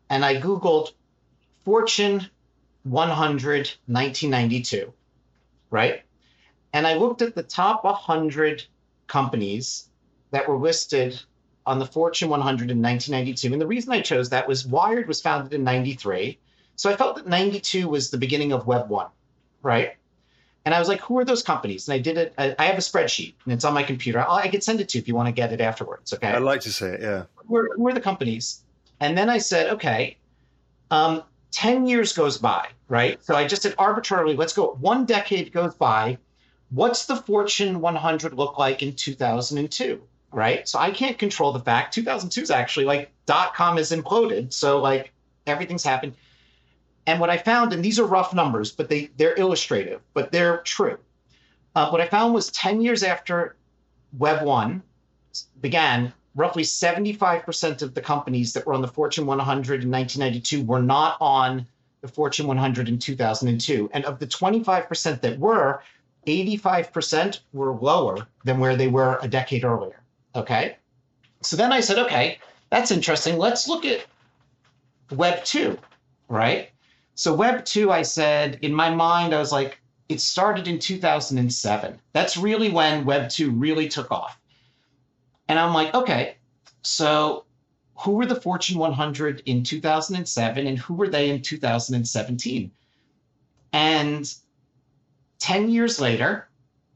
and 0.09 0.25
I 0.25 0.41
Googled 0.41 0.91
Fortune 1.63 2.29
100 2.83 3.71
1992, 3.85 4.91
right? 5.69 6.01
And 6.73 6.85
I 6.85 6.95
looked 6.95 7.21
at 7.21 7.33
the 7.33 7.43
top 7.43 7.85
100 7.85 8.65
companies 9.07 9.87
that 10.31 10.49
were 10.49 10.57
listed 10.57 11.17
on 11.65 11.79
the 11.79 11.85
Fortune 11.85 12.27
100 12.27 12.71
in 12.71 12.81
1992. 12.81 13.53
And 13.53 13.61
the 13.61 13.67
reason 13.67 13.93
I 13.93 14.01
chose 14.01 14.31
that 14.31 14.49
was 14.49 14.67
Wired 14.67 15.07
was 15.07 15.21
founded 15.21 15.53
in 15.53 15.63
93. 15.63 16.39
So 16.75 16.89
I 16.89 16.97
felt 16.97 17.15
that 17.15 17.25
92 17.25 17.87
was 17.87 18.11
the 18.11 18.17
beginning 18.17 18.51
of 18.51 18.67
Web 18.67 18.89
1, 18.89 19.07
right? 19.61 19.93
And 20.65 20.73
I 20.73 20.79
was 20.79 20.87
like, 20.87 21.01
who 21.01 21.17
are 21.19 21.25
those 21.25 21.43
companies? 21.43 21.87
And 21.87 21.95
I 21.95 21.99
did 21.99 22.17
it. 22.17 22.33
I, 22.37 22.65
have 22.65 22.75
a 22.75 22.81
spreadsheet 22.81 23.33
and 23.43 23.53
it's 23.53 23.65
on 23.65 23.73
my 23.73 23.83
computer. 23.83 24.21
I'll, 24.21 24.35
i 24.35 24.47
could 24.47 24.63
send 24.63 24.79
it 24.79 24.89
to 24.89 24.97
you 24.97 25.01
if 25.01 25.07
you 25.07 25.15
want 25.15 25.27
to 25.27 25.33
get 25.33 25.51
it 25.51 25.59
afterwards. 25.59 26.13
Okay. 26.13 26.29
I'd 26.29 26.41
like 26.41 26.61
to 26.61 26.71
see 26.71 26.85
it. 26.85 27.01
Yeah. 27.01 27.23
Who 27.47 27.57
are, 27.57 27.69
who 27.75 27.87
are 27.89 27.93
the 27.93 28.01
companies? 28.01 28.61
And 29.01 29.17
then 29.17 29.29
I 29.29 29.39
said, 29.39 29.73
okay, 29.73 30.17
um, 30.89 31.23
10 31.51 31.85
years 31.85 32.13
goes 32.13 32.37
by, 32.37 32.69
right? 32.87 33.21
So 33.23 33.35
I 33.35 33.45
just 33.45 33.63
said 33.63 33.75
arbitrarily, 33.77 34.35
let's 34.35 34.53
go. 34.53 34.77
One 34.79 35.05
decade 35.05 35.51
goes 35.51 35.75
by. 35.75 36.17
What's 36.69 37.05
the 37.05 37.17
Fortune 37.17 37.81
100 37.81 38.33
look 38.33 38.57
like 38.57 38.81
in 38.81 38.95
2002? 38.95 40.01
right? 40.33 40.67
So 40.67 40.79
I 40.79 40.91
can't 40.91 41.17
control 41.17 41.53
the 41.53 41.59
fact 41.59 41.93
2002 41.93 42.41
is 42.41 42.51
actually 42.51 42.85
like 42.85 43.11
dot 43.25 43.53
com 43.53 43.77
is 43.77 43.91
imploded. 43.91 44.51
So 44.51 44.81
like 44.81 45.13
everything's 45.47 45.83
happened. 45.83 46.15
And 47.05 47.19
what 47.19 47.29
I 47.29 47.37
found, 47.37 47.73
and 47.73 47.83
these 47.83 47.99
are 47.99 48.05
rough 48.05 48.33
numbers, 48.33 48.71
but 48.71 48.89
they 48.89 49.09
they're 49.17 49.37
illustrative, 49.37 50.01
but 50.13 50.31
they're 50.31 50.57
true. 50.59 50.97
Uh, 51.75 51.89
what 51.89 52.01
I 52.01 52.07
found 52.07 52.33
was 52.33 52.49
10 52.51 52.81
years 52.81 53.03
after 53.03 53.55
Web 54.17 54.45
one 54.45 54.83
began, 55.59 56.13
roughly 56.35 56.63
75% 56.63 57.81
of 57.81 57.93
the 57.93 58.01
companies 58.01 58.53
that 58.53 58.65
were 58.65 58.73
on 58.73 58.81
the 58.81 58.87
Fortune 58.87 59.25
100 59.25 59.83
in 59.83 59.91
1992 59.91 60.63
were 60.63 60.81
not 60.81 61.17
on 61.19 61.65
the 62.01 62.07
Fortune 62.07 62.47
100 62.47 62.89
in 62.89 62.99
2002. 62.99 63.89
And 63.93 64.05
of 64.05 64.19
the 64.19 64.27
25% 64.27 65.21
that 65.21 65.39
were, 65.39 65.81
85% 66.27 67.39
were 67.53 67.73
lower 67.73 68.27
than 68.43 68.59
where 68.59 68.75
they 68.75 68.87
were 68.87 69.19
a 69.21 69.27
decade 69.27 69.63
earlier. 69.63 70.01
Okay. 70.35 70.77
So 71.41 71.55
then 71.55 71.71
I 71.71 71.81
said, 71.81 71.99
okay, 71.99 72.39
that's 72.69 72.91
interesting. 72.91 73.37
Let's 73.37 73.67
look 73.67 73.85
at 73.85 74.05
Web 75.11 75.43
2, 75.43 75.77
right? 76.29 76.69
So 77.15 77.33
Web 77.33 77.63
2, 77.65 77.91
I 77.91 78.01
said, 78.01 78.59
in 78.61 78.73
my 78.73 78.89
mind, 78.89 79.33
I 79.33 79.39
was 79.39 79.51
like, 79.51 79.79
it 80.09 80.19
started 80.19 80.67
in 80.67 80.79
2007. 80.79 81.99
That's 82.11 82.37
really 82.37 82.69
when 82.69 83.05
Web 83.05 83.29
2 83.29 83.51
really 83.51 83.87
took 83.87 84.11
off. 84.11 84.37
And 85.47 85.59
I'm 85.59 85.73
like, 85.73 85.93
okay, 85.93 86.37
so 86.81 87.45
who 87.95 88.13
were 88.13 88.25
the 88.25 88.41
Fortune 88.41 88.79
100 88.79 89.43
in 89.45 89.63
2007 89.63 90.67
and 90.67 90.77
who 90.77 90.93
were 90.95 91.07
they 91.07 91.29
in 91.29 91.41
2017? 91.41 92.71
And 93.71 94.33
10 95.39 95.69
years 95.69 96.01
later, 96.01 96.49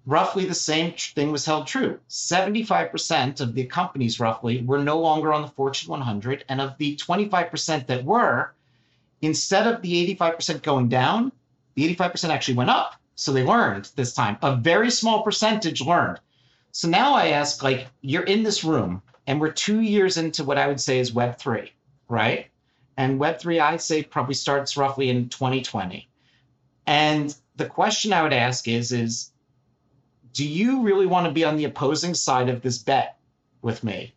roughly 0.05 0.45
the 0.45 0.55
same 0.55 0.93
thing 0.93 1.32
was 1.32 1.45
held 1.45 1.68
true. 1.68 1.99
75% 2.09 3.41
of 3.41 3.53
the 3.53 3.65
companies, 3.65 4.20
roughly, 4.20 4.63
were 4.63 4.84
no 4.84 4.99
longer 4.99 5.34
on 5.34 5.41
the 5.43 5.47
Fortune 5.49 5.91
100. 5.91 6.45
And 6.49 6.61
of 6.61 6.78
the 6.78 6.95
25% 6.95 7.88
that 7.88 8.03
were, 8.03 8.53
instead 9.22 9.68
of 9.68 9.82
the 9.82 10.15
85% 10.15 10.63
going 10.63 10.89
down, 10.89 11.32
the 11.76 11.95
85% 11.95 12.30
actually 12.30 12.55
went 12.55 12.70
up. 12.70 12.95
So 13.15 13.32
they 13.32 13.43
learned 13.43 13.89
this 13.95 14.13
time. 14.13 14.38
A 14.41 14.55
very 14.55 14.91
small 14.91 15.24
percentage 15.24 15.82
learned. 15.82 16.20
So 16.72 16.88
now 16.88 17.15
I 17.15 17.30
ask, 17.30 17.63
like, 17.63 17.88
you're 18.01 18.24
in 18.24 18.43
this 18.43 18.63
room, 18.63 19.01
and 19.26 19.41
we're 19.41 19.51
two 19.51 19.80
years 19.82 20.18
into 20.18 20.43
what 20.43 20.59
I 20.59 20.68
would 20.68 20.80
say 20.80 20.99
is 20.99 21.11
Web3, 21.11 21.72
right? 22.07 22.47
And 22.97 23.20
Web3, 23.20 23.59
I 23.59 23.78
say, 23.78 24.03
probably 24.03 24.36
starts 24.36 24.78
roughly 24.78 25.09
in 25.09 25.30
2020. 25.30 26.07
And 26.86 27.36
the 27.55 27.65
question 27.65 28.13
I 28.13 28.22
would 28.22 28.34
ask 28.34 28.68
is, 28.68 28.91
is 28.91 29.32
do 30.34 30.47
you 30.47 30.84
really 30.84 31.07
want 31.07 31.26
to 31.26 31.32
be 31.32 31.43
on 31.43 31.57
the 31.57 31.65
opposing 31.65 32.13
side 32.13 32.49
of 32.49 32.61
this 32.61 32.78
bet 32.78 33.18
with 33.63 33.84
me? 33.84 34.13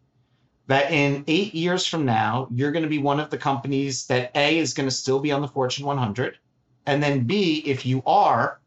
That 0.71 0.93
in 0.93 1.25
eight 1.27 1.53
years 1.53 1.85
from 1.85 2.05
now, 2.05 2.47
you're 2.55 2.71
going 2.71 2.85
to 2.85 2.89
be 2.89 2.99
one 2.99 3.19
of 3.19 3.31
the 3.31 3.37
companies 3.37 4.07
that 4.07 4.31
A 4.37 4.57
is 4.57 4.73
going 4.73 4.89
to 4.89 4.95
still 4.95 5.19
be 5.19 5.33
on 5.33 5.43
the 5.43 5.49
Fortune 5.49 5.85
100. 5.85 6.39
And 6.87 7.03
then 7.03 7.25
B, 7.25 7.65
if 7.67 7.85
you 7.85 8.05
are, 8.07 8.61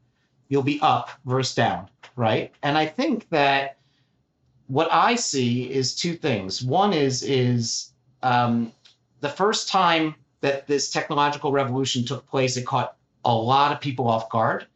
you'll 0.49 0.64
be 0.64 0.82
up 0.82 1.12
versus 1.24 1.56
down. 1.56 1.88
right? 2.18 2.51
And 2.62 2.78
I 2.78 2.88
think 2.88 3.30
that 3.30 3.78
what 4.68 4.89
I 4.91 5.16
see 5.16 5.72
is 5.72 5.95
two 5.95 6.16
things. 6.16 6.62
One 6.62 6.91
is 6.91 7.24
is 7.24 7.93
um, 8.22 8.74
the 9.22 9.30
first 9.30 9.70
time 9.70 10.14
that 10.41 10.68
this 10.68 10.91
technological 10.91 11.54
revolution 11.54 12.04
took 12.04 12.28
place, 12.28 12.58
it 12.58 12.66
caught 12.66 12.97
a 13.24 13.34
lot 13.34 13.72
of 13.72 13.80
people 13.80 14.10
off 14.10 14.30
guard 14.30 14.68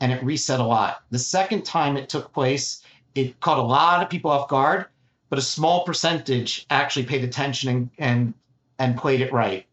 and 0.00 0.12
it 0.12 0.24
reset 0.24 0.60
a 0.60 0.64
lot. 0.64 1.02
The 1.10 1.18
second 1.18 1.66
time 1.66 1.98
it 1.98 2.08
took 2.08 2.32
place, 2.32 2.82
it 3.14 3.38
caught 3.40 3.58
a 3.58 3.62
lot 3.62 4.02
of 4.02 4.08
people 4.08 4.30
off 4.30 4.48
guard, 4.48 4.86
but 5.30 5.38
a 5.38 5.42
small 5.42 5.84
percentage 5.84 6.66
actually 6.68 7.06
paid 7.06 7.24
attention 7.24 7.70
and 7.70 7.90
and, 7.98 8.34
and 8.78 8.98
played 8.98 9.22
it 9.22 9.32
right. 9.32 9.64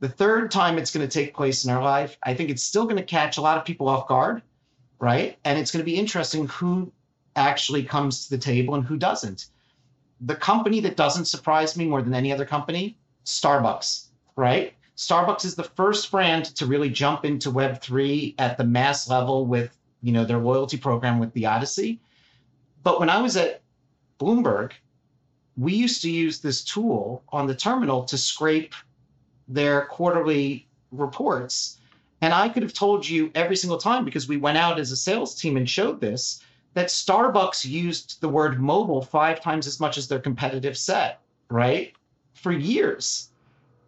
The 0.00 0.08
third 0.08 0.50
time 0.50 0.76
it's 0.76 0.92
going 0.92 1.08
to 1.08 1.12
take 1.12 1.34
place 1.34 1.64
in 1.64 1.70
our 1.70 1.82
life, 1.82 2.18
I 2.22 2.34
think 2.34 2.50
it's 2.50 2.62
still 2.62 2.84
going 2.84 2.96
to 2.96 3.02
catch 3.02 3.36
a 3.36 3.40
lot 3.40 3.56
of 3.56 3.64
people 3.64 3.88
off 3.88 4.06
guard, 4.06 4.42
right? 5.00 5.38
And 5.44 5.58
it's 5.58 5.70
going 5.70 5.80
to 5.80 5.90
be 5.90 5.96
interesting 5.96 6.46
who 6.48 6.92
actually 7.34 7.84
comes 7.84 8.24
to 8.24 8.30
the 8.30 8.38
table 8.38 8.74
and 8.74 8.84
who 8.84 8.96
doesn't. 8.96 9.46
The 10.20 10.36
company 10.36 10.80
that 10.80 10.96
doesn't 10.96 11.24
surprise 11.26 11.76
me 11.76 11.86
more 11.86 12.02
than 12.02 12.14
any 12.14 12.32
other 12.32 12.44
company, 12.44 12.98
Starbucks, 13.24 14.06
right? 14.36 14.74
Starbucks 14.96 15.44
is 15.44 15.54
the 15.54 15.64
first 15.64 16.10
brand 16.10 16.46
to 16.56 16.66
really 16.66 16.90
jump 16.90 17.24
into 17.24 17.52
Web3 17.52 18.34
at 18.38 18.58
the 18.58 18.64
mass 18.64 19.08
level 19.08 19.46
with, 19.46 19.76
you 20.02 20.12
know, 20.12 20.24
their 20.24 20.38
loyalty 20.38 20.76
program 20.76 21.20
with 21.20 21.32
the 21.34 21.46
Odyssey. 21.46 22.00
But 22.82 22.98
when 22.98 23.10
I 23.10 23.20
was 23.20 23.36
at 23.36 23.62
Bloomberg, 24.18 24.72
we 25.58 25.74
used 25.74 26.00
to 26.02 26.10
use 26.10 26.38
this 26.38 26.62
tool 26.62 27.22
on 27.30 27.46
the 27.46 27.54
terminal 27.54 28.04
to 28.04 28.16
scrape 28.16 28.74
their 29.48 29.86
quarterly 29.86 30.68
reports. 30.92 31.78
And 32.20 32.32
I 32.32 32.48
could 32.48 32.62
have 32.62 32.72
told 32.72 33.08
you 33.08 33.30
every 33.34 33.56
single 33.56 33.78
time 33.78 34.04
because 34.04 34.28
we 34.28 34.36
went 34.36 34.58
out 34.58 34.78
as 34.78 34.92
a 34.92 34.96
sales 34.96 35.34
team 35.34 35.56
and 35.56 35.68
showed 35.68 36.00
this 36.00 36.42
that 36.74 36.88
Starbucks 36.88 37.64
used 37.64 38.20
the 38.20 38.28
word 38.28 38.60
mobile 38.60 39.02
five 39.02 39.40
times 39.40 39.66
as 39.66 39.80
much 39.80 39.98
as 39.98 40.06
their 40.06 40.20
competitive 40.20 40.76
set, 40.76 41.20
right? 41.50 41.92
For 42.34 42.52
years. 42.52 43.30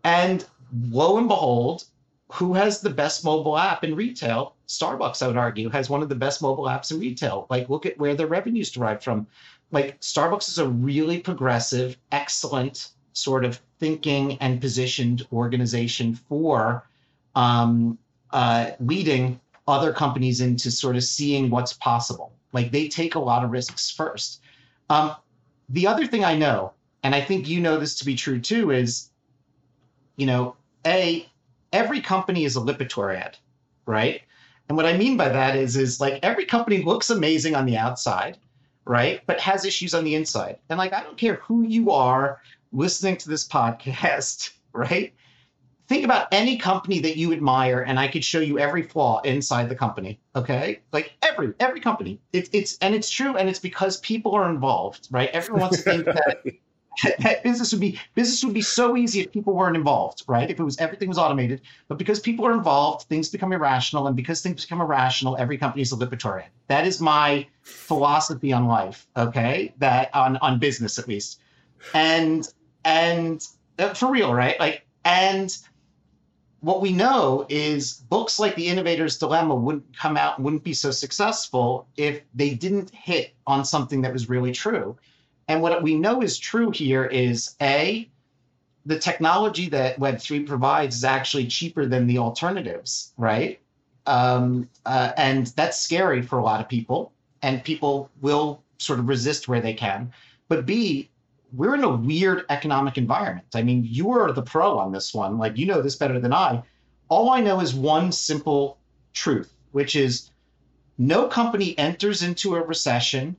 And 0.02 0.44
lo 0.90 1.18
and 1.18 1.28
behold, 1.28 1.84
who 2.32 2.54
has 2.54 2.80
the 2.80 2.90
best 2.90 3.24
mobile 3.24 3.58
app 3.58 3.84
in 3.84 3.94
retail? 3.94 4.54
Starbucks, 4.66 5.22
I 5.22 5.28
would 5.28 5.36
argue, 5.36 5.68
has 5.68 5.90
one 5.90 6.02
of 6.02 6.08
the 6.08 6.14
best 6.14 6.42
mobile 6.42 6.64
apps 6.64 6.90
in 6.90 6.98
retail. 6.98 7.46
Like, 7.50 7.68
look 7.68 7.86
at 7.86 7.98
where 7.98 8.14
their 8.14 8.28
revenues 8.28 8.70
derive 8.70 9.02
from. 9.02 9.26
Like, 9.72 10.00
Starbucks 10.00 10.48
is 10.48 10.58
a 10.58 10.68
really 10.68 11.18
progressive, 11.18 11.96
excellent 12.12 12.90
sort 13.12 13.44
of 13.44 13.60
thinking 13.78 14.36
and 14.38 14.60
positioned 14.60 15.26
organization 15.32 16.14
for 16.14 16.86
um, 17.34 17.98
uh, 18.30 18.72
leading 18.80 19.40
other 19.68 19.92
companies 19.92 20.40
into 20.40 20.70
sort 20.70 20.96
of 20.96 21.04
seeing 21.04 21.50
what's 21.50 21.72
possible. 21.72 22.32
Like, 22.52 22.72
they 22.72 22.88
take 22.88 23.14
a 23.14 23.20
lot 23.20 23.44
of 23.44 23.50
risks 23.50 23.90
first. 23.90 24.40
Um, 24.88 25.14
the 25.68 25.86
other 25.86 26.06
thing 26.06 26.24
I 26.24 26.36
know, 26.36 26.72
and 27.02 27.14
I 27.14 27.20
think 27.20 27.48
you 27.48 27.60
know 27.60 27.78
this 27.78 27.94
to 28.00 28.04
be 28.04 28.16
true 28.16 28.40
too, 28.40 28.72
is, 28.72 29.10
you 30.16 30.26
know, 30.26 30.56
a 30.86 31.28
every 31.72 32.00
company 32.00 32.44
is 32.44 32.56
a 32.56 32.60
Lipitor 32.60 33.14
ad, 33.16 33.36
right? 33.86 34.22
And 34.68 34.76
what 34.76 34.86
I 34.86 34.96
mean 34.96 35.16
by 35.16 35.28
that 35.28 35.56
is, 35.56 35.76
is 35.76 36.00
like 36.00 36.20
every 36.22 36.44
company 36.44 36.82
looks 36.82 37.10
amazing 37.10 37.54
on 37.54 37.66
the 37.66 37.76
outside, 37.76 38.38
right? 38.86 39.20
But 39.26 39.40
has 39.40 39.64
issues 39.64 39.94
on 39.94 40.04
the 40.04 40.14
inside. 40.14 40.58
And 40.68 40.78
like, 40.78 40.92
I 40.92 41.02
don't 41.02 41.16
care 41.16 41.36
who 41.36 41.62
you 41.62 41.90
are 41.90 42.40
listening 42.72 43.16
to 43.18 43.28
this 43.28 43.46
podcast, 43.58 44.50
right? 44.72 45.12
Think 45.88 46.04
about 46.04 46.28
any 46.30 46.56
company 46.56 47.00
that 47.00 47.16
you 47.16 47.32
admire, 47.32 47.80
and 47.80 47.98
I 47.98 48.06
could 48.06 48.24
show 48.24 48.38
you 48.38 48.60
every 48.60 48.82
flaw 48.82 49.20
inside 49.22 49.68
the 49.68 49.74
company. 49.74 50.20
Okay, 50.36 50.82
like 50.92 51.14
every 51.20 51.52
every 51.58 51.80
company. 51.80 52.20
It's 52.32 52.48
it's 52.52 52.78
and 52.78 52.94
it's 52.94 53.10
true, 53.10 53.36
and 53.36 53.48
it's 53.48 53.58
because 53.58 53.96
people 53.96 54.32
are 54.36 54.48
involved, 54.48 55.08
right? 55.10 55.28
Everyone 55.30 55.62
wants 55.62 55.78
to 55.78 55.82
think 55.82 56.04
that 56.04 56.44
that 57.18 57.42
business 57.44 57.72
would 57.72 57.80
be 57.80 57.98
business 58.14 58.44
would 58.44 58.54
be 58.54 58.62
so 58.62 58.96
easy 58.96 59.20
if 59.20 59.32
people 59.32 59.54
weren't 59.54 59.76
involved, 59.76 60.22
right? 60.26 60.50
If 60.50 60.58
it 60.58 60.62
was 60.62 60.78
everything 60.78 61.08
was 61.08 61.18
automated, 61.18 61.60
but 61.88 61.98
because 61.98 62.20
people 62.20 62.46
are 62.46 62.52
involved, 62.52 63.08
things 63.08 63.28
become 63.28 63.52
irrational, 63.52 64.06
and 64.06 64.16
because 64.16 64.42
things 64.42 64.64
become 64.64 64.80
irrational, 64.80 65.36
every 65.36 65.58
company 65.58 65.82
is 65.82 65.92
a 65.92 65.96
Lipitor 65.96 66.42
ad. 66.42 66.48
That 66.68 66.86
is 66.86 67.00
my 67.00 67.46
philosophy 67.62 68.52
on 68.52 68.66
life. 68.66 69.06
Okay, 69.16 69.74
that 69.78 70.14
on 70.14 70.36
on 70.38 70.58
business 70.58 70.98
at 70.98 71.08
least, 71.08 71.40
and 71.94 72.46
and 72.84 73.46
uh, 73.78 73.94
for 73.94 74.10
real, 74.10 74.34
right? 74.34 74.58
Like 74.58 74.86
and 75.04 75.56
what 76.60 76.82
we 76.82 76.92
know 76.92 77.46
is 77.48 77.94
books 77.94 78.38
like 78.38 78.54
The 78.54 78.68
Innovator's 78.68 79.18
Dilemma 79.18 79.54
wouldn't 79.54 79.96
come 79.96 80.16
out 80.16 80.36
and 80.36 80.44
wouldn't 80.44 80.62
be 80.62 80.74
so 80.74 80.90
successful 80.90 81.88
if 81.96 82.20
they 82.34 82.54
didn't 82.54 82.90
hit 82.90 83.34
on 83.46 83.64
something 83.64 84.02
that 84.02 84.12
was 84.12 84.28
really 84.28 84.52
true. 84.52 84.96
And 85.50 85.62
what 85.62 85.82
we 85.82 85.96
know 85.96 86.22
is 86.22 86.38
true 86.38 86.70
here 86.70 87.04
is 87.04 87.56
A, 87.60 88.08
the 88.86 89.00
technology 89.00 89.68
that 89.70 89.98
Web3 89.98 90.46
provides 90.46 90.94
is 90.94 91.02
actually 91.02 91.48
cheaper 91.48 91.86
than 91.86 92.06
the 92.06 92.18
alternatives, 92.18 93.12
right? 93.16 93.58
Um, 94.06 94.68
uh, 94.86 95.10
and 95.16 95.48
that's 95.48 95.80
scary 95.80 96.22
for 96.22 96.38
a 96.38 96.44
lot 96.44 96.60
of 96.60 96.68
people, 96.68 97.10
and 97.42 97.64
people 97.64 98.10
will 98.20 98.62
sort 98.78 99.00
of 99.00 99.08
resist 99.08 99.48
where 99.48 99.60
they 99.60 99.74
can. 99.74 100.12
But 100.46 100.66
B, 100.66 101.10
we're 101.52 101.74
in 101.74 101.82
a 101.82 101.96
weird 101.96 102.44
economic 102.48 102.96
environment. 102.96 103.48
I 103.52 103.64
mean, 103.64 103.82
you 103.84 104.12
are 104.12 104.30
the 104.30 104.42
pro 104.42 104.78
on 104.78 104.92
this 104.92 105.12
one. 105.12 105.36
Like, 105.36 105.58
you 105.58 105.66
know 105.66 105.82
this 105.82 105.96
better 105.96 106.20
than 106.20 106.32
I. 106.32 106.62
All 107.08 107.28
I 107.28 107.40
know 107.40 107.58
is 107.58 107.74
one 107.74 108.12
simple 108.12 108.78
truth, 109.14 109.52
which 109.72 109.96
is 109.96 110.30
no 110.96 111.26
company 111.26 111.76
enters 111.76 112.22
into 112.22 112.54
a 112.54 112.62
recession 112.62 113.34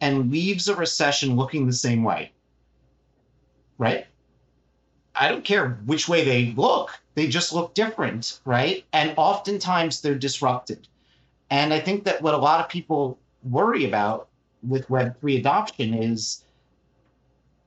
and 0.00 0.30
leaves 0.30 0.68
a 0.68 0.74
recession 0.74 1.36
looking 1.36 1.66
the 1.66 1.72
same 1.72 2.02
way. 2.02 2.32
Right? 3.78 4.06
I 5.14 5.28
don't 5.28 5.44
care 5.44 5.78
which 5.84 6.08
way 6.08 6.24
they 6.24 6.54
look, 6.56 6.98
they 7.14 7.26
just 7.28 7.52
look 7.52 7.74
different, 7.74 8.40
right? 8.44 8.84
And 8.92 9.12
oftentimes 9.16 10.00
they're 10.00 10.14
disrupted. 10.14 10.88
And 11.50 11.74
I 11.74 11.80
think 11.80 12.04
that 12.04 12.22
what 12.22 12.34
a 12.34 12.38
lot 12.38 12.60
of 12.60 12.68
people 12.68 13.18
worry 13.42 13.84
about 13.84 14.28
with 14.66 14.88
Web3 14.88 15.38
adoption 15.38 15.94
is 15.94 16.44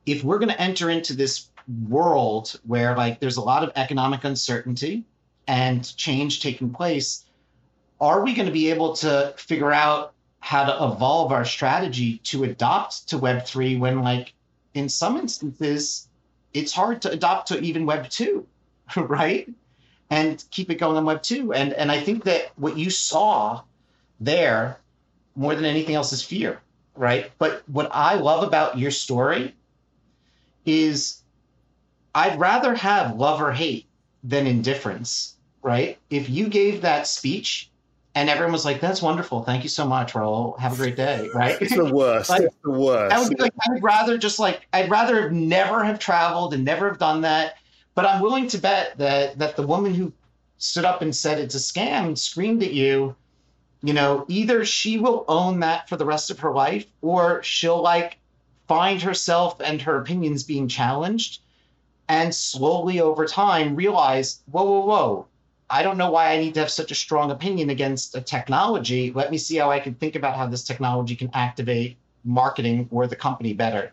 if 0.05 0.23
we're 0.23 0.39
going 0.39 0.49
to 0.49 0.61
enter 0.61 0.89
into 0.89 1.13
this 1.13 1.49
world 1.87 2.59
where 2.65 2.95
like 2.95 3.19
there's 3.19 3.37
a 3.37 3.41
lot 3.41 3.63
of 3.63 3.71
economic 3.75 4.23
uncertainty 4.23 5.03
and 5.47 5.95
change 5.97 6.41
taking 6.41 6.69
place, 6.69 7.25
are 7.99 8.23
we 8.23 8.33
going 8.33 8.45
to 8.45 8.51
be 8.51 8.69
able 8.69 8.93
to 8.93 9.33
figure 9.37 9.71
out 9.71 10.12
how 10.43 10.65
to 10.65 10.93
evolve 10.93 11.31
our 11.31 11.45
strategy 11.45 12.17
to 12.17 12.43
adopt 12.43 13.07
to 13.07 13.17
Web3 13.17 13.79
when, 13.79 14.01
like, 14.01 14.33
in 14.73 14.89
some 14.89 15.15
instances, 15.15 16.09
it's 16.53 16.73
hard 16.73 17.01
to 17.03 17.11
adopt 17.11 17.47
to 17.47 17.61
even 17.61 17.85
Web 17.85 18.09
2, 18.09 18.45
right? 18.97 19.49
And 20.09 20.43
keep 20.51 20.69
it 20.69 20.75
going 20.75 20.97
on 20.97 21.05
Web 21.05 21.23
2. 21.23 21.53
And, 21.53 21.71
and 21.71 21.89
I 21.89 22.01
think 22.01 22.25
that 22.25 22.51
what 22.57 22.77
you 22.77 22.89
saw 22.89 23.61
there 24.19 24.81
more 25.33 25.55
than 25.55 25.63
anything 25.63 25.95
else 25.95 26.11
is 26.11 26.21
fear, 26.21 26.59
right? 26.93 27.31
But 27.37 27.63
what 27.67 27.89
I 27.93 28.15
love 28.15 28.45
about 28.45 28.77
your 28.77 28.91
story 28.91 29.55
is 30.65 31.21
I'd 32.13 32.37
rather 32.37 32.75
have 32.75 33.15
love 33.15 33.41
or 33.41 33.53
hate 33.53 33.85
than 34.25 34.45
indifference, 34.45 35.35
right? 35.61 35.97
If 36.09 36.29
you 36.29 36.49
gave 36.49 36.81
that 36.81 37.07
speech 37.07 37.69
and 38.15 38.29
everyone 38.29 38.53
was 38.53 38.65
like, 38.65 38.79
"That's 38.79 39.01
wonderful, 39.01 39.43
thank 39.43 39.63
you 39.63 39.69
so 39.69 39.85
much, 39.85 40.13
Raoul. 40.13 40.55
Have 40.59 40.73
a 40.73 40.75
great 40.75 40.95
day." 40.95 41.29
Right? 41.33 41.59
It's 41.59 41.75
the 41.75 41.93
worst. 41.93 42.29
like, 42.29 42.43
it's 42.43 42.55
the 42.63 42.69
worst. 42.69 43.13
I 43.13 43.19
would 43.19 43.35
be 43.35 43.41
like, 43.41 43.53
I'd 43.69 43.81
rather 43.81 44.17
just 44.17 44.39
like, 44.39 44.67
I'd 44.71 44.89
rather 44.89 45.31
never 45.31 45.83
have 45.83 45.99
traveled 45.99 46.53
and 46.53 46.63
never 46.63 46.87
have 46.87 46.99
done 46.99 47.21
that. 47.21 47.57
But 47.95 48.05
I'm 48.05 48.21
willing 48.21 48.47
to 48.49 48.57
bet 48.57 48.97
that 48.97 49.39
that 49.39 49.55
the 49.55 49.65
woman 49.65 49.93
who 49.93 50.13
stood 50.57 50.85
up 50.85 51.01
and 51.01 51.15
said 51.15 51.39
it's 51.39 51.55
a 51.55 51.57
scam 51.57 52.05
and 52.05 52.19
screamed 52.19 52.63
at 52.63 52.73
you, 52.73 53.15
you 53.81 53.93
know, 53.93 54.25
either 54.27 54.63
she 54.63 54.97
will 54.97 55.25
own 55.27 55.59
that 55.61 55.89
for 55.89 55.97
the 55.97 56.05
rest 56.05 56.29
of 56.29 56.39
her 56.39 56.51
life, 56.51 56.85
or 57.01 57.41
she'll 57.43 57.81
like 57.81 58.17
find 58.67 59.01
herself 59.01 59.59
and 59.59 59.81
her 59.81 59.97
opinions 59.97 60.43
being 60.43 60.67
challenged, 60.67 61.41
and 62.07 62.33
slowly 62.33 63.01
over 63.01 63.25
time 63.25 63.75
realize, 63.75 64.41
whoa, 64.51 64.63
whoa, 64.63 64.85
whoa 64.85 65.27
I 65.73 65.81
don't 65.81 65.97
know 65.97 66.11
why 66.11 66.31
I 66.31 66.37
need 66.37 66.53
to 66.53 66.59
have 66.59 66.69
such 66.69 66.91
a 66.91 66.95
strong 66.95 67.31
opinion 67.31 67.71
against 67.71 68.15
a 68.15 68.21
technology. 68.21 69.11
Let 69.11 69.31
me 69.31 69.39
see 69.39 69.55
how 69.57 69.71
I 69.71 69.79
can 69.79 69.95
think 69.95 70.15
about 70.15 70.35
how 70.35 70.45
this 70.45 70.63
technology 70.63 71.15
can 71.15 71.31
activate 71.33 71.97
marketing 72.23 72.87
or 72.91 73.07
the 73.07 73.15
company 73.15 73.53
better. 73.53 73.91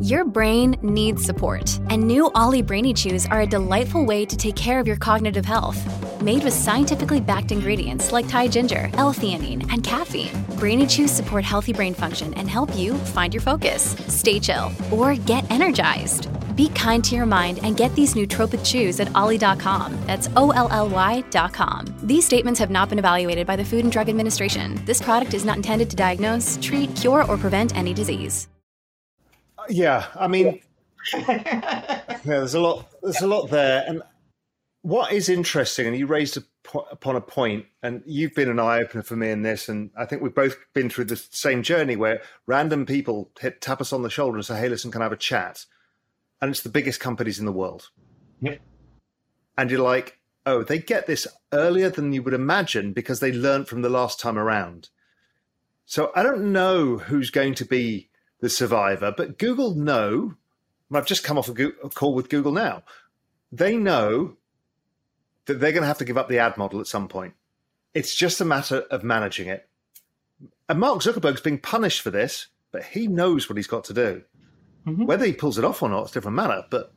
Your 0.00 0.24
brain 0.24 0.76
needs 0.80 1.24
support, 1.24 1.80
and 1.90 2.06
new 2.06 2.30
OLLY 2.36 2.62
Brainy 2.62 2.94
Chews 2.94 3.26
are 3.26 3.40
a 3.40 3.46
delightful 3.46 4.04
way 4.04 4.24
to 4.24 4.36
take 4.36 4.54
care 4.54 4.78
of 4.78 4.86
your 4.86 4.96
cognitive 4.96 5.44
health. 5.44 5.80
Made 6.22 6.44
with 6.44 6.52
scientifically 6.52 7.20
backed 7.20 7.50
ingredients 7.50 8.12
like 8.12 8.28
Thai 8.28 8.46
ginger, 8.46 8.90
L-theanine, 8.94 9.68
and 9.72 9.82
caffeine, 9.82 10.44
Brainy 10.56 10.86
Chews 10.86 11.10
support 11.10 11.42
healthy 11.42 11.72
brain 11.72 11.94
function 11.94 12.32
and 12.34 12.48
help 12.48 12.76
you 12.76 12.94
find 12.94 13.34
your 13.34 13.40
focus, 13.40 13.96
stay 14.06 14.38
chill, 14.38 14.70
or 14.92 15.16
get 15.16 15.48
energized. 15.50 16.28
Be 16.56 16.68
kind 16.70 17.02
to 17.04 17.14
your 17.14 17.26
mind 17.26 17.60
and 17.62 17.76
get 17.76 17.94
these 17.94 18.14
nootropic 18.14 18.64
chews 18.64 19.00
at 19.00 19.14
olly.com. 19.14 19.96
That's 20.06 20.28
O 20.36 20.50
L 20.50 20.68
L 20.70 20.88
Y.com. 20.88 21.86
These 22.02 22.26
statements 22.26 22.60
have 22.60 22.70
not 22.70 22.88
been 22.88 22.98
evaluated 22.98 23.46
by 23.46 23.56
the 23.56 23.64
Food 23.64 23.84
and 23.84 23.92
Drug 23.92 24.08
Administration. 24.08 24.80
This 24.84 25.00
product 25.02 25.34
is 25.34 25.44
not 25.44 25.56
intended 25.56 25.90
to 25.90 25.96
diagnose, 25.96 26.58
treat, 26.62 26.94
cure, 26.96 27.24
or 27.24 27.36
prevent 27.36 27.76
any 27.76 27.94
disease. 27.94 28.48
Yeah, 29.68 30.06
I 30.16 30.26
mean, 30.26 30.60
yeah, 31.14 32.00
there's 32.24 32.54
a 32.54 32.60
lot. 32.60 32.88
There's 33.02 33.20
a 33.20 33.26
lot 33.26 33.50
there, 33.50 33.84
and 33.86 34.02
what 34.82 35.12
is 35.12 35.28
interesting, 35.28 35.86
and 35.86 35.96
you 35.96 36.06
raised 36.06 36.36
a, 36.36 36.42
upon 36.90 37.16
a 37.16 37.20
point, 37.20 37.66
and 37.82 38.02
you've 38.04 38.34
been 38.34 38.50
an 38.50 38.58
eye 38.58 38.80
opener 38.80 39.02
for 39.02 39.16
me 39.16 39.30
in 39.30 39.42
this, 39.42 39.68
and 39.68 39.90
I 39.96 40.04
think 40.04 40.22
we've 40.22 40.34
both 40.34 40.56
been 40.74 40.90
through 40.90 41.04
the 41.06 41.16
same 41.16 41.62
journey 41.62 41.96
where 41.96 42.20
random 42.46 42.86
people 42.86 43.30
hit 43.40 43.60
tap 43.60 43.80
us 43.80 43.92
on 43.92 44.02
the 44.02 44.10
shoulder 44.10 44.36
and 44.36 44.44
say, 44.44 44.58
"Hey, 44.58 44.68
listen, 44.68 44.90
can 44.90 45.02
I 45.02 45.04
have 45.04 45.12
a 45.12 45.16
chat?" 45.16 45.64
And 46.42 46.50
it's 46.50 46.60
the 46.60 46.68
biggest 46.68 47.00
companies 47.00 47.38
in 47.38 47.46
the 47.46 47.52
world. 47.52 47.88
Yep. 48.42 48.60
And 49.56 49.70
you're 49.70 49.80
like, 49.80 50.18
oh, 50.44 50.64
they 50.64 50.78
get 50.78 51.06
this 51.06 51.26
earlier 51.52 51.88
than 51.88 52.12
you 52.12 52.22
would 52.22 52.34
imagine 52.34 52.92
because 52.92 53.20
they 53.20 53.32
learned 53.32 53.68
from 53.68 53.82
the 53.82 53.88
last 53.88 54.18
time 54.18 54.36
around. 54.36 54.90
So 55.86 56.10
I 56.14 56.22
don't 56.22 56.52
know 56.52 56.98
who's 56.98 57.30
going 57.30 57.54
to 57.54 57.64
be 57.64 58.10
the 58.40 58.50
survivor, 58.50 59.14
but 59.16 59.38
Google 59.38 59.74
know. 59.74 60.34
I've 60.92 61.06
just 61.06 61.24
come 61.24 61.38
off 61.38 61.48
a, 61.48 61.68
a 61.82 61.88
call 61.88 62.12
with 62.12 62.28
Google 62.28 62.52
now. 62.52 62.82
They 63.50 63.76
know 63.76 64.36
that 65.46 65.60
they're 65.60 65.72
going 65.72 65.82
to 65.82 65.86
have 65.86 65.98
to 65.98 66.04
give 66.04 66.18
up 66.18 66.28
the 66.28 66.38
ad 66.38 66.58
model 66.58 66.80
at 66.80 66.86
some 66.86 67.08
point. 67.08 67.34
It's 67.94 68.14
just 68.14 68.40
a 68.40 68.44
matter 68.44 68.80
of 68.90 69.04
managing 69.04 69.48
it. 69.48 69.68
And 70.68 70.80
Mark 70.80 71.00
Zuckerberg's 71.00 71.40
being 71.40 71.58
punished 71.58 72.02
for 72.02 72.10
this, 72.10 72.48
but 72.72 72.84
he 72.84 73.06
knows 73.06 73.48
what 73.48 73.56
he's 73.56 73.66
got 73.66 73.84
to 73.84 73.94
do. 73.94 74.22
Mm-hmm. 74.86 75.06
Whether 75.06 75.26
he 75.26 75.32
pulls 75.32 75.58
it 75.58 75.64
off 75.64 75.82
or 75.82 75.88
not, 75.88 76.02
it's 76.02 76.10
a 76.12 76.14
different 76.14 76.36
matter. 76.36 76.64
But 76.70 76.92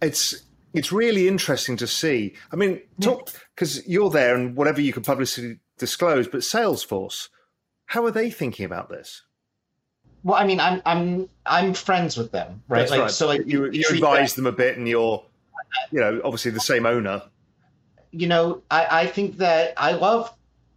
it's 0.00 0.44
it's 0.72 0.92
really 0.92 1.28
interesting 1.28 1.76
to 1.78 1.86
see. 1.86 2.34
I 2.52 2.56
mean, 2.56 2.80
talk 3.00 3.30
because 3.54 3.86
you're 3.86 4.10
there 4.10 4.34
and 4.34 4.56
whatever 4.56 4.80
you 4.80 4.92
can 4.92 5.02
publicly 5.02 5.60
disclose, 5.78 6.28
but 6.28 6.40
Salesforce, 6.40 7.28
how 7.86 8.04
are 8.04 8.10
they 8.10 8.30
thinking 8.30 8.64
about 8.64 8.88
this? 8.88 9.22
Well, 10.24 10.36
I 10.36 10.46
mean, 10.46 10.60
I'm 10.60 10.80
I'm 10.86 11.28
I'm 11.44 11.74
friends 11.74 12.16
with 12.16 12.32
them, 12.32 12.62
right? 12.68 12.80
That's 12.80 12.90
like, 12.90 13.00
right. 13.00 13.10
So, 13.10 13.26
like, 13.26 13.46
you 13.46 13.70
you 13.70 13.84
advise 13.90 14.34
them 14.34 14.46
a 14.46 14.52
bit, 14.52 14.78
and 14.78 14.88
you're, 14.88 15.24
you 15.90 16.00
know, 16.00 16.20
obviously 16.24 16.52
the 16.52 16.60
same 16.60 16.86
owner. 16.86 17.22
You 18.12 18.28
know, 18.28 18.62
I 18.70 19.02
I 19.02 19.06
think 19.06 19.38
that 19.38 19.74
I 19.76 19.92
love 19.92 20.32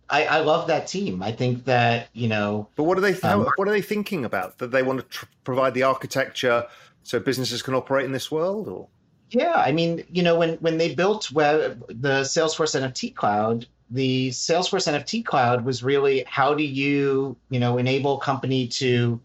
I, 0.09 0.25
I 0.25 0.39
love 0.41 0.67
that 0.67 0.87
team. 0.87 1.23
I 1.23 1.31
think 1.31 1.65
that 1.65 2.09
you 2.13 2.27
know. 2.27 2.67
But 2.75 2.83
what 2.83 2.97
are 2.97 3.01
they? 3.01 3.13
Th- 3.13 3.25
um, 3.25 3.47
what 3.55 3.67
are 3.67 3.71
they 3.71 3.81
thinking 3.81 4.25
about? 4.25 4.59
That 4.59 4.71
they 4.71 4.83
want 4.83 4.99
to 4.99 5.05
tr- 5.07 5.25
provide 5.43 5.73
the 5.73 5.83
architecture 5.83 6.67
so 7.03 7.19
businesses 7.19 7.61
can 7.61 7.73
operate 7.73 8.05
in 8.05 8.11
this 8.11 8.31
world, 8.31 8.67
or? 8.67 8.87
Yeah, 9.31 9.53
I 9.55 9.71
mean, 9.71 10.03
you 10.11 10.21
know, 10.21 10.37
when 10.37 10.55
when 10.57 10.77
they 10.77 10.93
built 10.93 11.31
web 11.31 11.83
the 11.87 12.21
Salesforce 12.21 12.79
NFT 12.79 13.15
cloud, 13.15 13.65
the 13.89 14.29
Salesforce 14.29 14.87
NFT 14.87 15.25
cloud 15.25 15.65
was 15.65 15.83
really 15.83 16.23
how 16.27 16.53
do 16.53 16.63
you 16.63 17.35
you 17.49 17.59
know 17.59 17.77
enable 17.77 18.17
a 18.17 18.21
company 18.21 18.67
to 18.67 19.19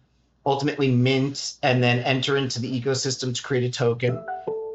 ultimately 0.47 0.91
mint 0.91 1.57
and 1.63 1.83
then 1.83 1.99
enter 2.01 2.39
into 2.39 2.59
the 2.59 2.81
ecosystem 2.81 3.35
to 3.35 3.43
create 3.43 3.65
a 3.65 3.71
token. 3.71 4.25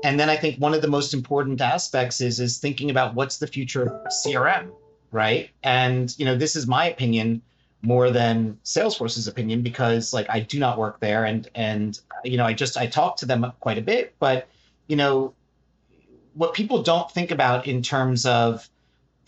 And 0.03 0.19
then 0.19 0.29
I 0.29 0.35
think 0.35 0.59
one 0.59 0.75
of 0.75 0.83
the 0.83 0.87
most 0.87 1.15
important 1.15 1.59
aspects 1.61 2.21
is 2.21 2.39
is 2.39 2.59
thinking 2.59 2.91
about 2.91 3.15
what's 3.15 3.39
the 3.39 3.47
future 3.47 3.81
of 3.81 4.11
CRM 4.23 4.71
right? 5.15 5.49
And 5.63 6.13
you 6.19 6.25
know, 6.25 6.35
this 6.35 6.57
is 6.57 6.67
my 6.67 6.89
opinion 6.89 7.41
more 7.81 8.11
than 8.11 8.59
Salesforce's 8.65 9.29
opinion 9.29 9.61
because 9.61 10.11
like 10.11 10.27
I 10.29 10.41
do 10.41 10.59
not 10.59 10.77
work 10.77 10.99
there 10.99 11.23
and 11.23 11.49
and 11.55 11.97
you 12.25 12.35
know, 12.35 12.45
I 12.45 12.53
just 12.53 12.77
I 12.77 12.85
talk 12.85 13.15
to 13.17 13.25
them 13.25 13.51
quite 13.61 13.77
a 13.77 13.81
bit, 13.81 14.13
but 14.19 14.49
you 14.87 14.97
know, 14.97 15.33
what 16.33 16.53
people 16.53 16.83
don't 16.83 17.09
think 17.09 17.31
about 17.31 17.65
in 17.65 17.81
terms 17.81 18.25
of 18.25 18.69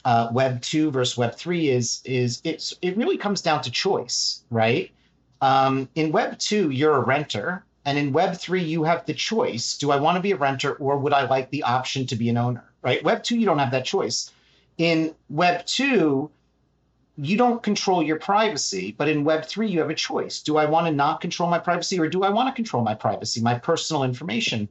uh, 0.04 0.28
Web 0.34 0.62
two 0.62 0.92
versus 0.92 1.18
Web 1.18 1.36
three 1.36 1.70
is 1.70 2.02
is 2.04 2.42
it's 2.44 2.74
it 2.82 2.98
really 2.98 3.18
comes 3.18 3.42
down 3.42 3.62
to 3.62 3.72
choice, 3.72 4.44
right? 4.52 4.92
Um, 5.40 5.88
in 5.96 6.12
Web 6.12 6.38
two, 6.38 6.70
you're 6.70 6.98
a 6.98 7.06
renter, 7.06 7.64
and 7.86 7.98
in 7.98 8.12
Web 8.12 8.36
three, 8.36 8.64
you 8.64 8.84
have 8.84 9.06
the 9.06 9.14
choice: 9.14 9.78
do 9.78 9.92
I 9.92 9.96
want 9.96 10.18
to 10.18 10.22
be 10.22 10.34
a 10.34 10.38
renter, 10.38 10.74
or 10.74 10.98
would 10.98 11.14
I 11.14 11.28
like 11.28 11.50
the 11.50 11.64
option 11.64 12.06
to 12.08 12.18
be 12.18 12.28
an 12.28 12.36
owner? 12.36 12.66
Right? 12.82 13.02
Web 13.06 13.24
two, 13.24 13.38
you 13.38 13.46
don't 13.46 13.60
have 13.60 13.72
that 13.72 13.86
choice. 13.86 14.32
In 14.78 15.16
Web 15.30 15.66
2, 15.66 16.30
you 17.18 17.38
don't 17.38 17.64
control 17.64 18.04
your 18.04 18.20
privacy, 18.20 18.94
but 18.96 19.10
in 19.10 19.24
Web 19.24 19.46
3, 19.46 19.68
you 19.68 19.80
have 19.80 19.90
a 19.90 19.96
choice. 19.96 20.42
Do 20.42 20.58
I 20.58 20.66
want 20.66 20.86
to 20.88 20.94
not 20.94 21.22
control 21.22 21.50
my 21.50 21.58
privacy 21.58 22.00
or 22.00 22.08
do 22.08 22.24
I 22.24 22.30
want 22.30 22.48
to 22.50 22.56
control 22.56 22.84
my 22.84 22.94
privacy, 22.94 23.42
my 23.42 23.58
personal 23.58 24.04
information? 24.04 24.68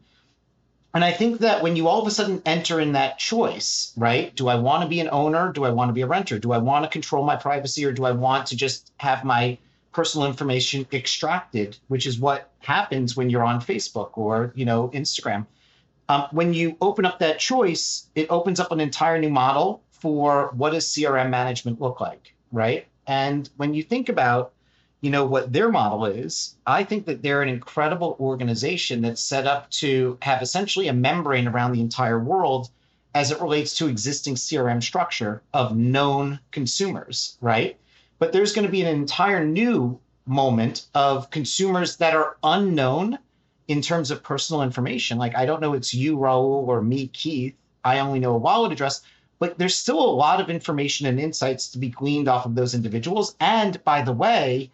And 0.94 1.04
I 1.04 1.12
think 1.12 1.40
that 1.40 1.62
when 1.62 1.76
you 1.76 1.88
all 1.88 2.00
of 2.00 2.06
a 2.06 2.10
sudden 2.10 2.40
enter 2.46 2.80
in 2.80 2.92
that 2.92 3.18
choice, 3.18 3.92
right? 3.96 4.34
Do 4.34 4.48
I 4.48 4.54
want 4.54 4.82
to 4.82 4.88
be 4.88 5.00
an 5.00 5.10
owner? 5.10 5.52
Do 5.52 5.64
I 5.64 5.70
want 5.70 5.90
to 5.90 5.92
be 5.92 6.02
a 6.02 6.06
renter? 6.06 6.38
Do 6.38 6.52
I 6.52 6.58
want 6.58 6.84
to 6.84 6.90
control 6.90 7.24
my 7.24 7.36
privacy 7.36 7.84
or 7.84 7.92
do 7.92 8.04
I 8.04 8.12
want 8.12 8.46
to 8.46 8.56
just 8.56 8.92
have 8.98 9.24
my 9.24 9.58
personal 9.96 10.26
information 10.26 10.86
extracted, 10.92 11.78
which 11.88 12.06
is 12.06 12.18
what 12.18 12.50
happens 12.58 13.16
when 13.16 13.30
you're 13.30 13.42
on 13.42 13.62
Facebook 13.62 14.10
or, 14.18 14.52
you 14.54 14.66
know, 14.66 14.88
Instagram. 14.88 15.46
Um, 16.10 16.28
when 16.32 16.52
you 16.52 16.76
open 16.82 17.06
up 17.06 17.18
that 17.20 17.38
choice, 17.38 18.06
it 18.14 18.30
opens 18.30 18.60
up 18.60 18.72
an 18.72 18.78
entire 18.78 19.18
new 19.18 19.30
model 19.30 19.82
for 20.06 20.52
what 20.54 20.70
does 20.70 20.86
CRM 20.86 21.30
management 21.30 21.80
look 21.80 22.00
like, 22.00 22.32
right? 22.52 22.86
And 23.08 23.50
when 23.56 23.74
you 23.74 23.82
think 23.82 24.08
about, 24.08 24.52
you 25.00 25.10
know, 25.10 25.26
what 25.26 25.52
their 25.52 25.68
model 25.68 26.06
is, 26.06 26.54
I 26.64 26.84
think 26.84 27.06
that 27.06 27.22
they're 27.22 27.42
an 27.42 27.48
incredible 27.48 28.16
organization 28.20 29.02
that's 29.02 29.20
set 29.20 29.48
up 29.48 29.68
to 29.82 30.16
have 30.22 30.42
essentially 30.42 30.86
a 30.86 30.92
membrane 30.92 31.48
around 31.48 31.72
the 31.72 31.80
entire 31.80 32.20
world 32.20 32.70
as 33.16 33.32
it 33.32 33.40
relates 33.40 33.76
to 33.78 33.88
existing 33.88 34.36
CRM 34.36 34.80
structure 34.80 35.42
of 35.52 35.76
known 35.76 36.38
consumers, 36.52 37.36
right? 37.40 37.76
But 38.20 38.32
there's 38.32 38.52
going 38.52 38.66
to 38.66 38.70
be 38.70 38.82
an 38.82 38.96
entire 38.96 39.44
new 39.44 39.98
moment 40.24 40.86
of 40.94 41.30
consumers 41.30 41.96
that 41.96 42.14
are 42.14 42.36
unknown 42.44 43.18
in 43.66 43.82
terms 43.82 44.12
of 44.12 44.22
personal 44.22 44.62
information. 44.62 45.18
Like 45.18 45.34
I 45.34 45.46
don't 45.46 45.60
know 45.60 45.74
it's 45.74 45.92
you, 45.92 46.16
Raoul, 46.16 46.64
or 46.68 46.80
me, 46.80 47.08
Keith. 47.08 47.56
I 47.84 47.98
only 47.98 48.20
know 48.20 48.34
a 48.34 48.38
wallet 48.38 48.70
address, 48.70 49.02
but 49.38 49.58
there's 49.58 49.76
still 49.76 50.00
a 50.00 50.18
lot 50.24 50.40
of 50.40 50.50
information 50.50 51.06
and 51.06 51.20
insights 51.20 51.68
to 51.70 51.78
be 51.78 51.88
gleaned 51.88 52.28
off 52.28 52.46
of 52.46 52.54
those 52.54 52.74
individuals. 52.74 53.36
And 53.40 53.82
by 53.84 54.02
the 54.02 54.12
way, 54.12 54.70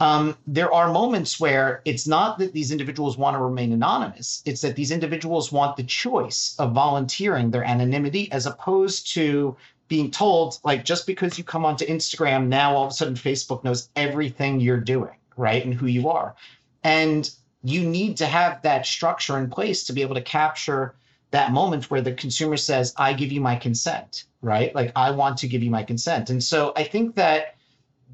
um, 0.00 0.36
there 0.46 0.72
are 0.72 0.92
moments 0.92 1.38
where 1.38 1.82
it's 1.84 2.06
not 2.06 2.38
that 2.38 2.52
these 2.52 2.72
individuals 2.72 3.16
want 3.16 3.36
to 3.36 3.42
remain 3.42 3.72
anonymous, 3.72 4.42
it's 4.44 4.62
that 4.62 4.74
these 4.74 4.90
individuals 4.90 5.52
want 5.52 5.76
the 5.76 5.84
choice 5.84 6.56
of 6.58 6.72
volunteering 6.72 7.50
their 7.50 7.64
anonymity 7.64 8.30
as 8.32 8.46
opposed 8.46 9.12
to 9.14 9.56
being 9.88 10.10
told, 10.10 10.58
like, 10.64 10.84
just 10.84 11.06
because 11.06 11.36
you 11.36 11.44
come 11.44 11.66
onto 11.66 11.86
Instagram, 11.86 12.46
now 12.46 12.74
all 12.74 12.86
of 12.86 12.90
a 12.90 12.94
sudden 12.94 13.14
Facebook 13.14 13.62
knows 13.62 13.90
everything 13.94 14.58
you're 14.58 14.80
doing, 14.80 15.14
right? 15.36 15.64
And 15.64 15.74
who 15.74 15.86
you 15.86 16.08
are. 16.08 16.34
And 16.82 17.30
you 17.62 17.82
need 17.86 18.16
to 18.16 18.26
have 18.26 18.62
that 18.62 18.86
structure 18.86 19.38
in 19.38 19.50
place 19.50 19.84
to 19.84 19.92
be 19.92 20.02
able 20.02 20.14
to 20.14 20.22
capture 20.22 20.94
that 21.32 21.50
moment 21.50 21.90
where 21.90 22.00
the 22.00 22.12
consumer 22.12 22.56
says, 22.56 22.94
I 22.96 23.14
give 23.14 23.32
you 23.32 23.40
my 23.40 23.56
consent, 23.56 24.24
right? 24.42 24.74
Like, 24.74 24.92
I 24.94 25.10
want 25.10 25.38
to 25.38 25.48
give 25.48 25.62
you 25.62 25.70
my 25.70 25.82
consent. 25.82 26.30
And 26.30 26.42
so 26.42 26.72
I 26.76 26.84
think 26.84 27.16
that 27.16 27.56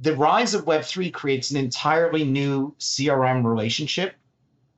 the 0.00 0.16
rise 0.16 0.54
of 0.54 0.64
Web3 0.64 1.12
creates 1.12 1.50
an 1.50 1.56
entirely 1.56 2.24
new 2.24 2.74
CRM 2.78 3.44
relationship 3.44 4.14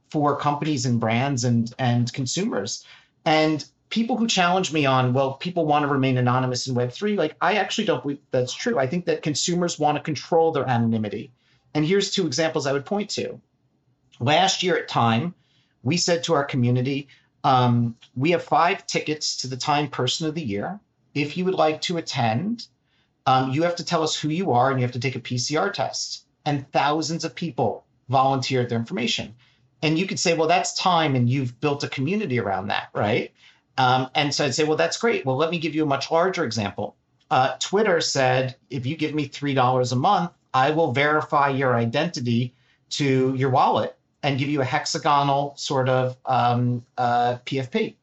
for 0.08 0.36
companies 0.36 0.86
and 0.86 0.98
brands 0.98 1.44
and, 1.44 1.72
and 1.78 2.10
consumers. 2.12 2.84
And 3.26 3.64
people 3.90 4.16
who 4.16 4.26
challenge 4.26 4.72
me 4.72 4.86
on, 4.86 5.12
well, 5.12 5.34
people 5.34 5.66
want 5.66 5.82
to 5.82 5.88
remain 5.88 6.16
anonymous 6.16 6.66
in 6.66 6.74
Web3, 6.74 7.18
like, 7.18 7.36
I 7.42 7.54
actually 7.54 7.84
don't 7.84 8.02
believe 8.02 8.20
that's 8.30 8.54
true. 8.54 8.78
I 8.78 8.86
think 8.86 9.04
that 9.04 9.22
consumers 9.22 9.78
want 9.78 9.98
to 9.98 10.02
control 10.02 10.50
their 10.50 10.66
anonymity. 10.66 11.30
And 11.74 11.84
here's 11.84 12.10
two 12.10 12.26
examples 12.26 12.66
I 12.66 12.72
would 12.72 12.86
point 12.86 13.10
to. 13.10 13.38
Last 14.18 14.62
year 14.62 14.78
at 14.78 14.88
Time, 14.88 15.34
we 15.82 15.98
said 15.98 16.24
to 16.24 16.34
our 16.34 16.44
community, 16.44 17.08
um, 17.44 17.96
we 18.14 18.30
have 18.32 18.44
five 18.44 18.86
tickets 18.86 19.38
to 19.38 19.48
the 19.48 19.56
Time 19.56 19.88
Person 19.88 20.26
of 20.26 20.34
the 20.34 20.42
Year. 20.42 20.80
If 21.14 21.36
you 21.36 21.44
would 21.44 21.54
like 21.54 21.80
to 21.82 21.96
attend, 21.96 22.66
um, 23.26 23.50
you 23.50 23.62
have 23.62 23.76
to 23.76 23.84
tell 23.84 24.02
us 24.02 24.16
who 24.16 24.28
you 24.28 24.52
are 24.52 24.70
and 24.70 24.78
you 24.78 24.84
have 24.84 24.92
to 24.92 25.00
take 25.00 25.16
a 25.16 25.20
PCR 25.20 25.72
test. 25.72 26.24
And 26.44 26.70
thousands 26.72 27.24
of 27.24 27.34
people 27.34 27.84
volunteered 28.08 28.68
their 28.68 28.78
information. 28.78 29.34
And 29.82 29.98
you 29.98 30.06
could 30.06 30.18
say, 30.18 30.34
well, 30.34 30.48
that's 30.48 30.74
time 30.74 31.14
and 31.14 31.28
you've 31.28 31.60
built 31.60 31.84
a 31.84 31.88
community 31.88 32.38
around 32.38 32.68
that, 32.68 32.88
right? 32.94 33.32
Um, 33.78 34.10
and 34.14 34.34
so 34.34 34.44
I'd 34.44 34.54
say, 34.54 34.64
well, 34.64 34.76
that's 34.76 34.98
great. 34.98 35.24
Well, 35.24 35.36
let 35.36 35.50
me 35.50 35.58
give 35.58 35.74
you 35.74 35.82
a 35.82 35.86
much 35.86 36.10
larger 36.10 36.44
example. 36.44 36.96
Uh, 37.30 37.56
Twitter 37.60 38.00
said, 38.00 38.56
if 38.68 38.84
you 38.84 38.96
give 38.96 39.14
me 39.14 39.28
$3 39.28 39.92
a 39.92 39.96
month, 39.96 40.32
I 40.52 40.72
will 40.72 40.92
verify 40.92 41.48
your 41.48 41.74
identity 41.74 42.54
to 42.90 43.34
your 43.36 43.50
wallet 43.50 43.96
and 44.22 44.38
give 44.38 44.48
you 44.48 44.60
a 44.60 44.64
hexagonal 44.64 45.54
sort 45.56 45.88
of 45.88 46.16
um, 46.26 46.84
uh, 46.98 47.38
PFP. 47.46 47.94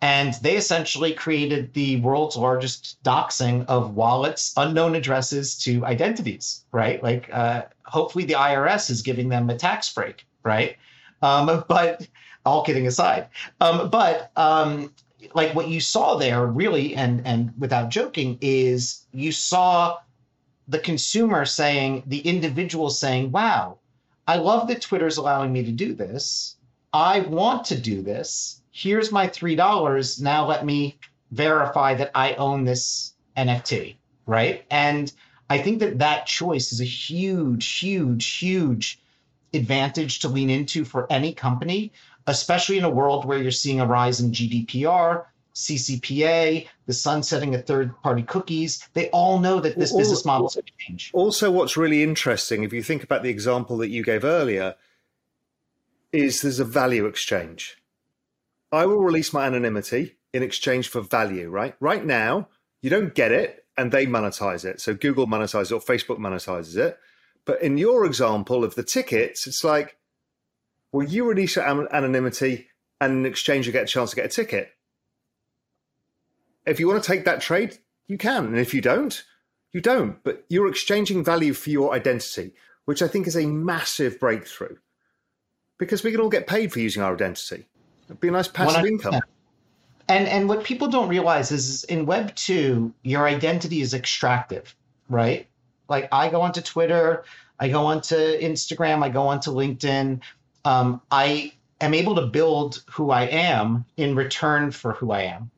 And 0.00 0.34
they 0.42 0.56
essentially 0.56 1.12
created 1.12 1.74
the 1.74 2.00
world's 2.00 2.36
largest 2.36 3.02
doxing 3.04 3.64
of 3.66 3.94
wallets, 3.94 4.52
unknown 4.56 4.96
addresses 4.96 5.56
to 5.58 5.84
identities, 5.86 6.64
right? 6.72 7.00
Like, 7.02 7.30
uh, 7.32 7.62
hopefully 7.84 8.24
the 8.24 8.34
IRS 8.34 8.90
is 8.90 9.02
giving 9.02 9.28
them 9.28 9.48
a 9.48 9.56
tax 9.56 9.92
break, 9.92 10.26
right? 10.42 10.76
Um, 11.22 11.64
but 11.68 12.06
all 12.44 12.64
kidding 12.64 12.88
aside, 12.88 13.28
um, 13.60 13.90
but 13.90 14.32
um, 14.36 14.92
like 15.34 15.54
what 15.54 15.68
you 15.68 15.80
saw 15.80 16.16
there, 16.16 16.46
really, 16.46 16.96
and 16.96 17.24
and 17.24 17.52
without 17.58 17.90
joking, 17.90 18.38
is 18.40 19.06
you 19.12 19.30
saw 19.30 19.98
the 20.66 20.80
consumer 20.80 21.44
saying, 21.44 22.02
the 22.06 22.18
individual 22.20 22.90
saying, 22.90 23.30
"Wow, 23.30 23.78
I 24.26 24.36
love 24.36 24.68
that 24.68 24.82
Twitter's 24.82 25.16
allowing 25.16 25.52
me 25.52 25.64
to 25.64 25.72
do 25.72 25.94
this. 25.94 26.56
I 26.92 27.20
want 27.20 27.64
to 27.66 27.76
do 27.76 28.02
this. 28.02 28.60
Here's 28.70 29.12
my 29.12 29.26
three 29.26 29.56
dollars. 29.56 30.20
Now 30.20 30.46
let 30.46 30.64
me 30.64 30.98
verify 31.30 31.94
that 31.94 32.10
I 32.14 32.34
own 32.34 32.64
this 32.64 33.14
NFT." 33.36 33.96
Right, 34.26 34.64
and 34.70 35.12
I 35.50 35.58
think 35.58 35.80
that 35.80 35.98
that 35.98 36.26
choice 36.26 36.72
is 36.72 36.80
a 36.80 36.84
huge, 36.84 37.66
huge, 37.66 38.26
huge 38.38 39.00
advantage 39.52 40.20
to 40.20 40.28
lean 40.28 40.48
into 40.48 40.84
for 40.84 41.10
any 41.10 41.32
company, 41.32 41.92
especially 42.26 42.78
in 42.78 42.84
a 42.84 42.90
world 42.90 43.24
where 43.24 43.42
you're 43.42 43.50
seeing 43.50 43.80
a 43.80 43.86
rise 43.86 44.20
in 44.20 44.32
GDPR, 44.32 45.24
CCPA, 45.54 46.66
the 46.86 46.92
sunsetting 46.92 47.54
of 47.54 47.66
third 47.66 47.94
party 48.02 48.22
cookies. 48.22 48.88
They 48.94 49.10
all 49.10 49.38
know 49.38 49.60
that 49.60 49.78
this 49.78 49.94
business 49.94 50.24
model 50.24 50.48
is 50.48 50.54
going 50.54 50.64
to 50.64 50.72
change. 50.78 51.10
Also, 51.12 51.50
what's 51.50 51.76
really 51.76 52.02
interesting, 52.02 52.62
if 52.62 52.72
you 52.72 52.82
think 52.82 53.02
about 53.02 53.22
the 53.22 53.30
example 53.30 53.76
that 53.78 53.88
you 53.88 54.02
gave 54.02 54.24
earlier, 54.24 54.74
is 56.12 56.40
there's 56.40 56.60
a 56.60 56.64
value 56.64 57.06
exchange. 57.06 57.76
I 58.70 58.86
will 58.86 59.00
release 59.00 59.32
my 59.32 59.46
anonymity 59.46 60.16
in 60.32 60.42
exchange 60.42 60.88
for 60.88 61.02
value, 61.02 61.50
right? 61.50 61.74
Right 61.80 62.04
now, 62.04 62.48
you 62.80 62.90
don't 62.90 63.14
get 63.14 63.32
it 63.32 63.64
and 63.76 63.92
they 63.92 64.06
monetize 64.06 64.64
it. 64.64 64.80
So 64.80 64.94
Google 64.94 65.26
monetizes 65.26 65.70
it 65.70 65.72
or 65.72 65.80
Facebook 65.80 66.18
monetizes 66.18 66.76
it. 66.76 66.98
But 67.44 67.62
in 67.62 67.76
your 67.76 68.04
example 68.06 68.64
of 68.64 68.74
the 68.74 68.82
tickets, 68.82 69.46
it's 69.46 69.64
like, 69.64 69.96
well, 70.92 71.06
you 71.06 71.24
release 71.24 71.56
your 71.56 71.66
anonymity 71.66 72.68
and 73.00 73.12
in 73.12 73.26
exchange 73.26 73.66
you 73.66 73.72
get 73.72 73.84
a 73.84 73.86
chance 73.86 74.10
to 74.10 74.16
get 74.16 74.26
a 74.26 74.28
ticket. 74.28 74.70
If 76.66 76.78
you 76.78 76.88
want 76.88 77.02
to 77.02 77.06
take 77.06 77.24
that 77.24 77.40
trade, 77.40 77.78
you 78.06 78.18
can. 78.18 78.46
And 78.46 78.58
if 78.58 78.72
you 78.74 78.80
don't, 78.80 79.22
you 79.72 79.80
don't. 79.80 80.22
But 80.22 80.44
you're 80.48 80.68
exchanging 80.68 81.24
value 81.24 81.54
for 81.54 81.70
your 81.70 81.94
identity, 81.94 82.52
which 82.84 83.02
I 83.02 83.08
think 83.08 83.26
is 83.26 83.36
a 83.36 83.46
massive 83.46 84.20
breakthrough 84.20 84.76
because 85.78 86.04
we 86.04 86.12
can 86.12 86.20
all 86.20 86.28
get 86.28 86.46
paid 86.46 86.72
for 86.72 86.80
using 86.80 87.02
our 87.02 87.14
identity. 87.14 87.66
It'd 88.06 88.20
be 88.20 88.28
a 88.28 88.32
nice 88.32 88.48
passive 88.48 88.84
100%. 88.84 88.88
income. 88.88 89.20
And 90.08 90.28
and 90.28 90.48
what 90.48 90.64
people 90.64 90.88
don't 90.88 91.08
realize 91.08 91.52
is 91.52 91.84
in 91.84 92.06
Web 92.06 92.34
two, 92.34 92.92
your 93.02 93.26
identity 93.26 93.80
is 93.80 93.94
extractive, 93.94 94.74
right? 95.08 95.46
Like 95.88 96.08
I 96.12 96.28
go 96.28 96.42
onto 96.42 96.60
Twitter, 96.60 97.24
I 97.58 97.68
go 97.68 97.86
onto 97.86 98.16
Instagram, 98.16 99.02
I 99.02 99.08
go 99.08 99.22
onto 99.28 99.52
LinkedIn. 99.52 100.20
Um, 100.64 101.00
I 101.10 101.52
am 101.80 101.94
able 101.94 102.16
to 102.16 102.26
build 102.26 102.82
who 102.90 103.10
I 103.10 103.22
am 103.22 103.84
in 103.96 104.14
return 104.14 104.70
for 104.70 104.92
who 104.92 105.12
I 105.12 105.22
am, 105.22 105.50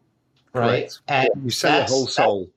right? 0.54 0.98
And 1.08 1.28
you 1.42 1.50
sell 1.50 1.78
your 1.78 1.88
whole 1.88 2.06
soul, 2.06 2.50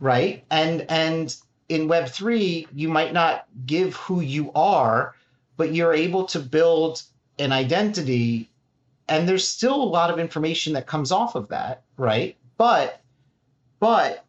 right? 0.00 0.44
And 0.50 0.86
and 0.88 1.34
in 1.68 1.88
Web 1.88 2.08
three, 2.08 2.66
you 2.74 2.88
might 2.88 3.12
not 3.12 3.46
give 3.66 3.94
who 3.96 4.20
you 4.20 4.52
are, 4.54 5.14
but 5.56 5.74
you're 5.74 5.94
able 5.94 6.24
to 6.26 6.40
build 6.40 7.02
an 7.38 7.52
identity 7.52 8.50
and 9.08 9.28
there's 9.28 9.46
still 9.46 9.74
a 9.74 9.84
lot 9.84 10.10
of 10.10 10.18
information 10.18 10.72
that 10.74 10.86
comes 10.86 11.12
off 11.12 11.34
of 11.34 11.48
that 11.48 11.82
right 11.96 12.36
but 12.56 13.00
but 13.80 14.24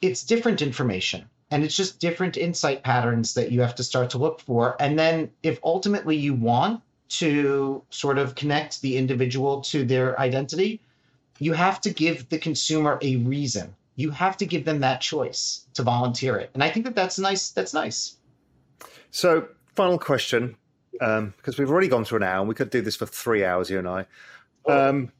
it's 0.00 0.24
different 0.24 0.62
information 0.62 1.28
and 1.50 1.64
it's 1.64 1.76
just 1.76 1.98
different 1.98 2.36
insight 2.36 2.82
patterns 2.82 3.34
that 3.34 3.50
you 3.50 3.60
have 3.60 3.74
to 3.74 3.82
start 3.82 4.10
to 4.10 4.18
look 4.18 4.40
for 4.40 4.76
and 4.80 4.98
then 4.98 5.30
if 5.42 5.58
ultimately 5.64 6.16
you 6.16 6.34
want 6.34 6.80
to 7.08 7.82
sort 7.90 8.18
of 8.18 8.34
connect 8.34 8.80
the 8.80 8.96
individual 8.96 9.60
to 9.60 9.84
their 9.84 10.18
identity 10.20 10.80
you 11.42 11.52
have 11.52 11.80
to 11.80 11.90
give 11.90 12.28
the 12.28 12.38
consumer 12.38 12.98
a 13.02 13.16
reason. 13.16 13.74
You 13.96 14.10
have 14.10 14.36
to 14.36 14.46
give 14.46 14.64
them 14.64 14.80
that 14.80 15.00
choice 15.00 15.66
to 15.74 15.82
volunteer 15.82 16.36
it. 16.36 16.50
And 16.54 16.62
i 16.62 16.70
think 16.70 16.86
that 16.86 16.94
that's 16.94 17.18
nice 17.18 17.50
that's 17.50 17.74
nice. 17.74 18.16
So 19.10 19.48
final 19.74 19.98
question 19.98 20.56
um, 21.00 21.34
because 21.36 21.58
we've 21.58 21.70
already 21.70 21.88
gone 21.88 22.04
through 22.04 22.18
an 22.18 22.22
hour 22.22 22.40
and 22.40 22.48
we 22.48 22.54
could 22.54 22.70
do 22.70 22.80
this 22.80 22.96
for 22.96 23.06
three 23.06 23.44
hours, 23.44 23.70
you 23.70 23.78
and 23.78 23.88
I. 23.88 24.06
Um, 24.68 25.10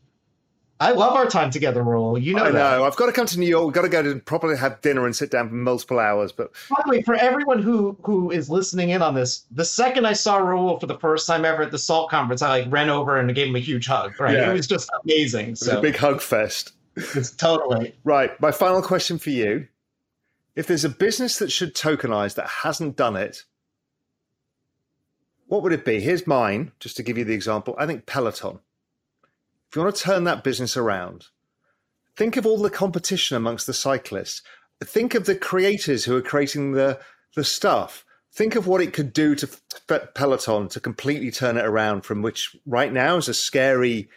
I 0.83 0.91
love 0.91 1.15
our 1.15 1.27
time 1.27 1.51
together, 1.51 1.81
Raoul. 1.85 2.19
You 2.19 2.35
know 2.35 2.43
I 2.43 2.51
that. 2.51 2.55
know. 2.55 2.85
I've 2.85 2.97
got 2.97 3.07
to 3.07 3.13
come 3.13 3.27
to 3.27 3.39
New 3.39 3.47
York. 3.47 3.65
We've 3.67 3.75
got 3.75 3.83
to 3.83 3.89
go 3.89 4.03
to 4.03 4.19
properly 4.19 4.57
have 4.57 4.81
dinner 4.81 5.07
and 5.07 5.15
sit 5.15 5.31
down 5.31 5.49
for 5.49 5.55
multiple 5.55 6.01
hours. 6.01 6.33
But 6.33 6.51
by 6.69 6.83
the 6.85 6.91
way, 6.91 7.03
for 7.03 7.15
everyone 7.15 7.63
who 7.63 7.97
who 8.03 8.33
is 8.33 8.51
listening 8.51 8.91
in 8.91 9.01
on 9.01 9.15
this, 9.15 9.45
the 9.53 9.65
second 9.65 10.07
I 10.07 10.13
saw 10.13 10.39
Raoul 10.39 10.81
for 10.81 10.87
the 10.87 10.99
first 10.99 11.29
time 11.29 11.45
ever 11.45 11.63
at 11.63 11.71
the 11.71 11.79
Salt 11.79 12.11
conference, 12.11 12.43
I 12.43 12.49
like 12.49 12.73
ran 12.73 12.91
over 12.91 13.17
and 13.17 13.33
gave 13.33 13.47
him 13.47 13.55
a 13.55 13.61
huge 13.61 13.87
hug. 13.87 14.19
Right, 14.21 14.35
yeah. 14.35 14.51
it 14.51 14.55
was 14.55 14.67
just 14.67 14.91
amazing. 15.05 15.47
It 15.47 15.51
was 15.51 15.61
so. 15.61 15.79
a 15.79 15.81
big 15.81 15.97
hug 15.97 16.21
fest. 16.21 16.73
It's 16.97 17.31
totally 17.31 17.95
right. 18.03 18.39
My 18.41 18.51
final 18.51 18.83
question 18.83 19.19
for 19.19 19.31
you: 19.31 19.69
If 20.57 20.67
there's 20.67 20.85
a 20.85 20.89
business 20.89 21.39
that 21.39 21.53
should 21.53 21.77
tokenize 21.77 22.35
that 22.35 22.49
hasn't 22.49 22.97
done 22.97 23.15
it, 23.15 23.45
what 25.47 25.63
would 25.63 25.73
it 25.73 25.85
be? 25.85 26.01
Here's 26.01 26.27
mine, 26.27 26.73
just 26.81 26.97
to 26.97 27.05
give 27.05 27.17
you 27.17 27.25
the 27.25 27.35
example. 27.35 27.77
I 27.79 27.87
think 27.87 28.05
Peloton. 28.07 28.59
If 29.73 29.77
you 29.77 29.83
want 29.85 29.97
to 29.97 30.03
turn 30.03 30.25
that 30.25 30.45
business 30.45 30.77
around, 30.77 31.29
think 32.15 32.37
of 32.37 32.45
all 32.45 32.59
the 32.59 32.69
competition 32.69 33.39
amongst 33.39 33.67
the 33.67 33.73
cyclists. 33.73 34.43
Think 34.85 35.15
of 35.15 35.25
the 35.25 35.35
creators 35.35 36.05
who 36.05 36.15
are 36.15 36.21
creating 36.21 36.73
the, 36.73 37.01
the 37.35 37.43
stuff. 37.43 38.05
Think 38.35 38.55
of 38.55 38.67
what 38.67 38.83
it 38.83 38.93
could 38.93 39.15
do 39.15 39.35
to 39.35 39.49
Peloton 40.13 40.69
to 40.69 40.79
completely 40.79 41.31
turn 41.31 41.57
it 41.57 41.65
around 41.65 42.03
from 42.03 42.21
which 42.21 42.55
right 42.67 42.93
now 42.93 43.17
is 43.17 43.29
a 43.29 43.35
scary 43.35 44.11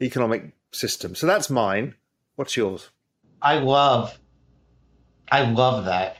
economic 0.00 0.54
system. 0.72 1.14
So 1.14 1.26
that's 1.26 1.50
mine. 1.50 1.96
What's 2.36 2.56
yours? 2.56 2.88
I 3.42 3.58
love, 3.58 4.18
I 5.30 5.44
love 5.44 5.84
that. 5.84 6.16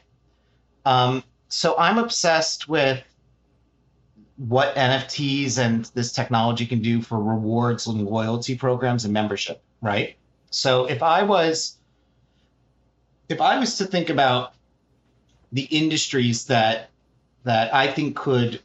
Um, 0.84 1.24
so 1.48 1.74
I'm 1.78 1.96
obsessed 1.96 2.68
with 2.68 3.02
what 4.36 4.74
NFTs 4.74 5.58
and 5.58 5.84
this 5.94 6.12
technology 6.12 6.66
can 6.66 6.80
do 6.80 7.00
for 7.00 7.22
rewards 7.22 7.86
and 7.86 8.04
loyalty 8.04 8.56
programs 8.56 9.04
and 9.04 9.14
membership, 9.14 9.62
right? 9.80 10.16
So 10.50 10.86
if 10.86 11.02
I 11.02 11.22
was 11.22 11.78
if 13.28 13.40
I 13.40 13.58
was 13.58 13.78
to 13.78 13.86
think 13.86 14.10
about 14.10 14.54
the 15.52 15.62
industries 15.62 16.46
that 16.46 16.90
that 17.44 17.72
I 17.74 17.86
think 17.92 18.16
could 18.16 18.60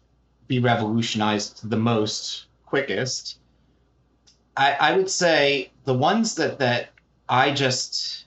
be 0.47 0.59
revolutionized 0.59 1.69
the 1.69 1.77
most 1.77 2.45
quickest, 2.65 3.39
I, 4.57 4.73
I 4.73 4.97
would 4.97 5.09
say 5.09 5.71
the 5.85 5.93
ones 5.93 6.35
that 6.35 6.59
that 6.59 6.89
I 7.27 7.51
just 7.51 8.25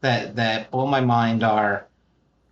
that 0.00 0.36
that 0.36 0.70
blow 0.70 0.86
my 0.86 1.00
mind 1.00 1.42
are 1.42 1.86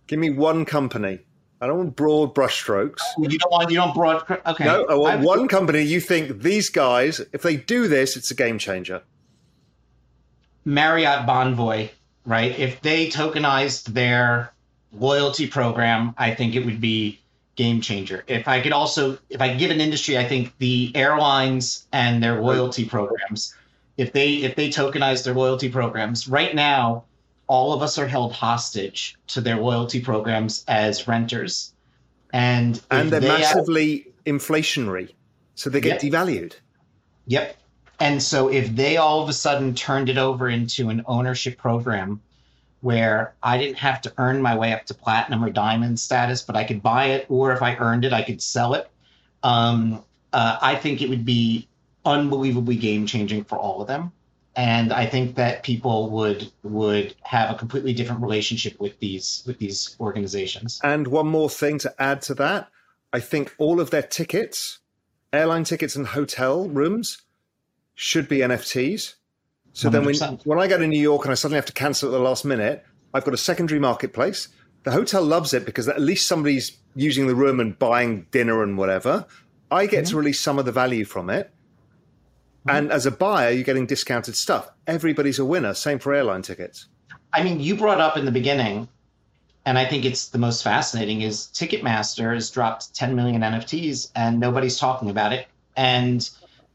Give 0.07 0.19
me 0.19 0.29
one 0.29 0.65
company. 0.65 1.19
I 1.61 1.67
don't 1.67 1.77
want 1.77 1.95
broad 1.95 2.35
brushstrokes. 2.35 2.99
You 3.17 3.39
don't 3.39 3.51
want 3.51 3.71
you 3.71 3.77
don't 3.77 3.93
broad. 3.93 4.23
Okay. 4.45 4.65
No, 4.65 4.85
I 4.85 4.95
want 4.95 5.21
I, 5.21 5.23
one 5.23 5.47
company. 5.47 5.81
You 5.81 6.01
think 6.01 6.41
these 6.41 6.69
guys, 6.69 7.21
if 7.31 7.41
they 7.43 7.55
do 7.55 7.87
this, 7.87 8.17
it's 8.17 8.29
a 8.29 8.35
game 8.35 8.59
changer. 8.59 9.01
Marriott 10.65 11.27
Bonvoy, 11.27 11.89
right? 12.25 12.57
If 12.57 12.81
they 12.81 13.07
tokenized 13.07 13.85
their 13.93 14.51
loyalty 14.91 15.47
program, 15.47 16.13
I 16.17 16.33
think 16.33 16.55
it 16.55 16.65
would 16.65 16.81
be 16.81 17.19
game 17.55 17.79
changer. 17.81 18.23
If 18.27 18.47
I 18.47 18.61
could 18.61 18.73
also, 18.73 19.17
if 19.29 19.41
I 19.41 19.53
give 19.53 19.71
an 19.71 19.79
industry, 19.79 20.17
I 20.17 20.25
think 20.27 20.57
the 20.57 20.91
airlines 20.93 21.87
and 21.93 22.21
their 22.21 22.41
loyalty 22.41 22.85
programs, 22.85 23.55
if 23.97 24.11
they 24.11 24.35
if 24.35 24.55
they 24.55 24.69
tokenize 24.69 25.23
their 25.23 25.33
loyalty 25.33 25.69
programs 25.69 26.27
right 26.27 26.53
now, 26.53 27.05
all 27.47 27.73
of 27.73 27.81
us 27.81 27.97
are 27.97 28.07
held 28.07 28.33
hostage 28.33 29.15
to 29.27 29.41
their 29.41 29.57
loyalty 29.57 30.01
programs 30.01 30.63
as 30.67 31.07
renters. 31.07 31.73
And 32.33 32.81
and 32.91 33.11
they're 33.11 33.19
they 33.19 33.27
massively 33.27 34.07
inflationary. 34.25 35.13
So 35.55 35.69
they 35.69 35.79
get 35.79 36.03
yep. 36.03 36.13
devalued. 36.13 36.53
Yep. 37.27 37.57
And 37.99 38.21
so 38.21 38.49
if 38.49 38.75
they 38.75 38.97
all 38.97 39.23
of 39.23 39.29
a 39.29 39.33
sudden 39.33 39.73
turned 39.73 40.09
it 40.09 40.17
over 40.17 40.49
into 40.49 40.89
an 40.89 41.03
ownership 41.05 41.57
program 41.57 42.21
where 42.81 43.33
I 43.41 43.57
didn't 43.57 43.77
have 43.77 44.01
to 44.01 44.13
earn 44.17 44.41
my 44.41 44.55
way 44.57 44.73
up 44.73 44.85
to 44.85 44.93
platinum 44.93 45.43
or 45.43 45.49
diamond 45.49 45.99
status, 45.99 46.41
but 46.41 46.55
I 46.55 46.65
could 46.65 46.83
buy 46.83 47.05
it, 47.05 47.25
or 47.29 47.53
if 47.53 47.61
I 47.61 47.75
earned 47.77 48.05
it, 48.05 48.13
I 48.13 48.21
could 48.21 48.41
sell 48.41 48.73
it. 48.73 48.89
Um, 49.43 50.03
uh, 50.33 50.57
I 50.61 50.75
think 50.75 51.01
it 51.01 51.09
would 51.09 51.25
be 51.25 51.67
unbelievably 52.05 52.75
game 52.75 53.07
changing 53.07 53.45
for 53.45 53.57
all 53.57 53.81
of 53.81 53.87
them 53.87 54.11
and 54.55 54.93
I 54.93 55.05
think 55.05 55.35
that 55.35 55.63
people 55.63 56.09
would 56.11 56.51
would 56.63 57.15
have 57.23 57.51
a 57.53 57.57
completely 57.57 57.93
different 57.93 58.21
relationship 58.21 58.79
with 58.79 58.99
these 58.99 59.43
with 59.45 59.59
these 59.59 59.95
organizations. 59.99 60.79
And 60.83 61.07
one 61.07 61.27
more 61.27 61.49
thing 61.49 61.77
to 61.79 61.93
add 61.99 62.21
to 62.23 62.35
that, 62.35 62.69
I 63.11 63.19
think 63.19 63.53
all 63.57 63.81
of 63.81 63.89
their 63.89 64.01
tickets, 64.01 64.79
airline 65.33 65.65
tickets 65.65 65.95
and 65.95 66.07
hotel 66.07 66.67
rooms, 66.69 67.23
should 67.95 68.29
be 68.29 68.37
NFTs. 68.37 69.15
So 69.73 69.89
100%. 69.89 69.91
then 69.91 70.05
when 70.05 70.39
when 70.45 70.59
I 70.59 70.67
go 70.67 70.77
to 70.77 70.87
New 70.87 70.99
York 70.99 71.25
and 71.25 71.31
I 71.31 71.35
suddenly 71.35 71.57
have 71.57 71.65
to 71.65 71.73
cancel 71.73 72.09
at 72.09 72.13
the 72.13 72.23
last 72.23 72.45
minute, 72.45 72.85
I've 73.13 73.25
got 73.25 73.33
a 73.33 73.37
secondary 73.37 73.79
marketplace. 73.79 74.47
The 74.83 74.91
hotel 74.91 75.23
loves 75.23 75.53
it 75.53 75.65
because 75.65 75.89
at 75.89 75.99
least 75.99 76.27
somebody's 76.27 76.77
using 76.95 77.27
the 77.27 77.35
room 77.35 77.59
and 77.59 77.77
buying 77.77 78.27
dinner 78.31 78.63
and 78.63 78.77
whatever. 78.77 79.25
I 79.71 79.87
get 79.87 80.05
to 80.05 80.09
mm-hmm. 80.09 80.17
release 80.19 80.39
some 80.39 80.59
of 80.59 80.65
the 80.65 80.71
value 80.71 81.05
from 81.05 81.29
it. 81.29 81.51
And 82.67 82.91
as 82.91 83.05
a 83.05 83.11
buyer, 83.11 83.51
you're 83.51 83.63
getting 83.63 83.85
discounted 83.85 84.35
stuff. 84.35 84.69
Everybody's 84.87 85.39
a 85.39 85.45
winner. 85.45 85.73
Same 85.73 85.99
for 85.99 86.13
airline 86.13 86.41
tickets. 86.41 86.87
I 87.31 87.43
mean, 87.43 87.59
you 87.59 87.75
brought 87.75 87.99
up 87.99 88.17
in 88.17 88.25
the 88.25 88.31
beginning, 88.31 88.87
and 89.65 89.77
I 89.77 89.85
think 89.85 90.05
it's 90.05 90.29
the 90.29 90.37
most 90.37 90.63
fascinating 90.63 91.21
is 91.21 91.49
Ticketmaster 91.53 92.33
has 92.33 92.49
dropped 92.49 92.93
10 92.95 93.15
million 93.15 93.41
NFTs 93.41 94.11
and 94.15 94.39
nobody's 94.39 94.77
talking 94.77 95.09
about 95.09 95.33
it. 95.33 95.47
And, 95.75 96.27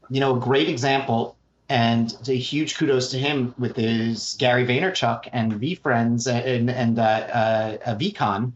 you 0.09 0.19
know, 0.19 0.35
a 0.35 0.39
great 0.39 0.69
example 0.69 1.35
and 1.69 2.15
a 2.27 2.33
huge 2.33 2.77
kudos 2.77 3.11
to 3.11 3.17
him 3.17 3.55
with 3.57 3.77
his 3.77 4.35
Gary 4.37 4.65
Vaynerchuk 4.65 5.29
and 5.31 5.53
VeeFriends 5.53 6.27
and, 6.29 6.69
and 6.69 6.99
uh, 6.99 7.77
uh, 7.85 7.95
VeeCon. 7.95 8.51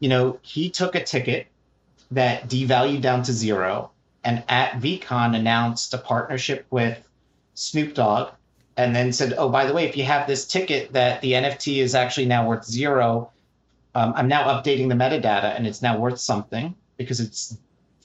You 0.00 0.08
know, 0.08 0.38
he 0.42 0.70
took 0.70 0.94
a 0.94 1.04
ticket 1.04 1.46
that 2.10 2.48
devalued 2.48 3.02
down 3.02 3.22
to 3.24 3.32
zero 3.32 3.90
and 4.24 4.42
at 4.48 4.72
VeeCon 4.80 5.36
announced 5.36 5.94
a 5.94 5.98
partnership 5.98 6.66
with 6.70 7.06
Snoop 7.54 7.94
Dogg 7.94 8.30
and 8.76 8.94
then 8.94 9.12
said, 9.12 9.34
oh, 9.38 9.48
by 9.48 9.66
the 9.66 9.72
way, 9.72 9.84
if 9.84 9.96
you 9.96 10.04
have 10.04 10.26
this 10.26 10.46
ticket 10.46 10.92
that 10.92 11.20
the 11.20 11.32
NFT 11.32 11.78
is 11.78 11.94
actually 11.94 12.26
now 12.26 12.48
worth 12.48 12.64
zero, 12.64 13.30
um, 13.94 14.12
I'm 14.16 14.28
now 14.28 14.44
updating 14.44 14.88
the 14.88 14.94
metadata 14.94 15.54
and 15.56 15.66
it's 15.66 15.82
now 15.82 15.98
worth 15.98 16.18
something 16.18 16.74
because 16.96 17.20
it's 17.20 17.56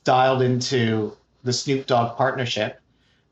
dialed 0.03 0.41
into 0.41 1.15
the 1.43 1.53
Snoop 1.53 1.88
Dogg 1.88 2.17
partnership. 2.17 2.80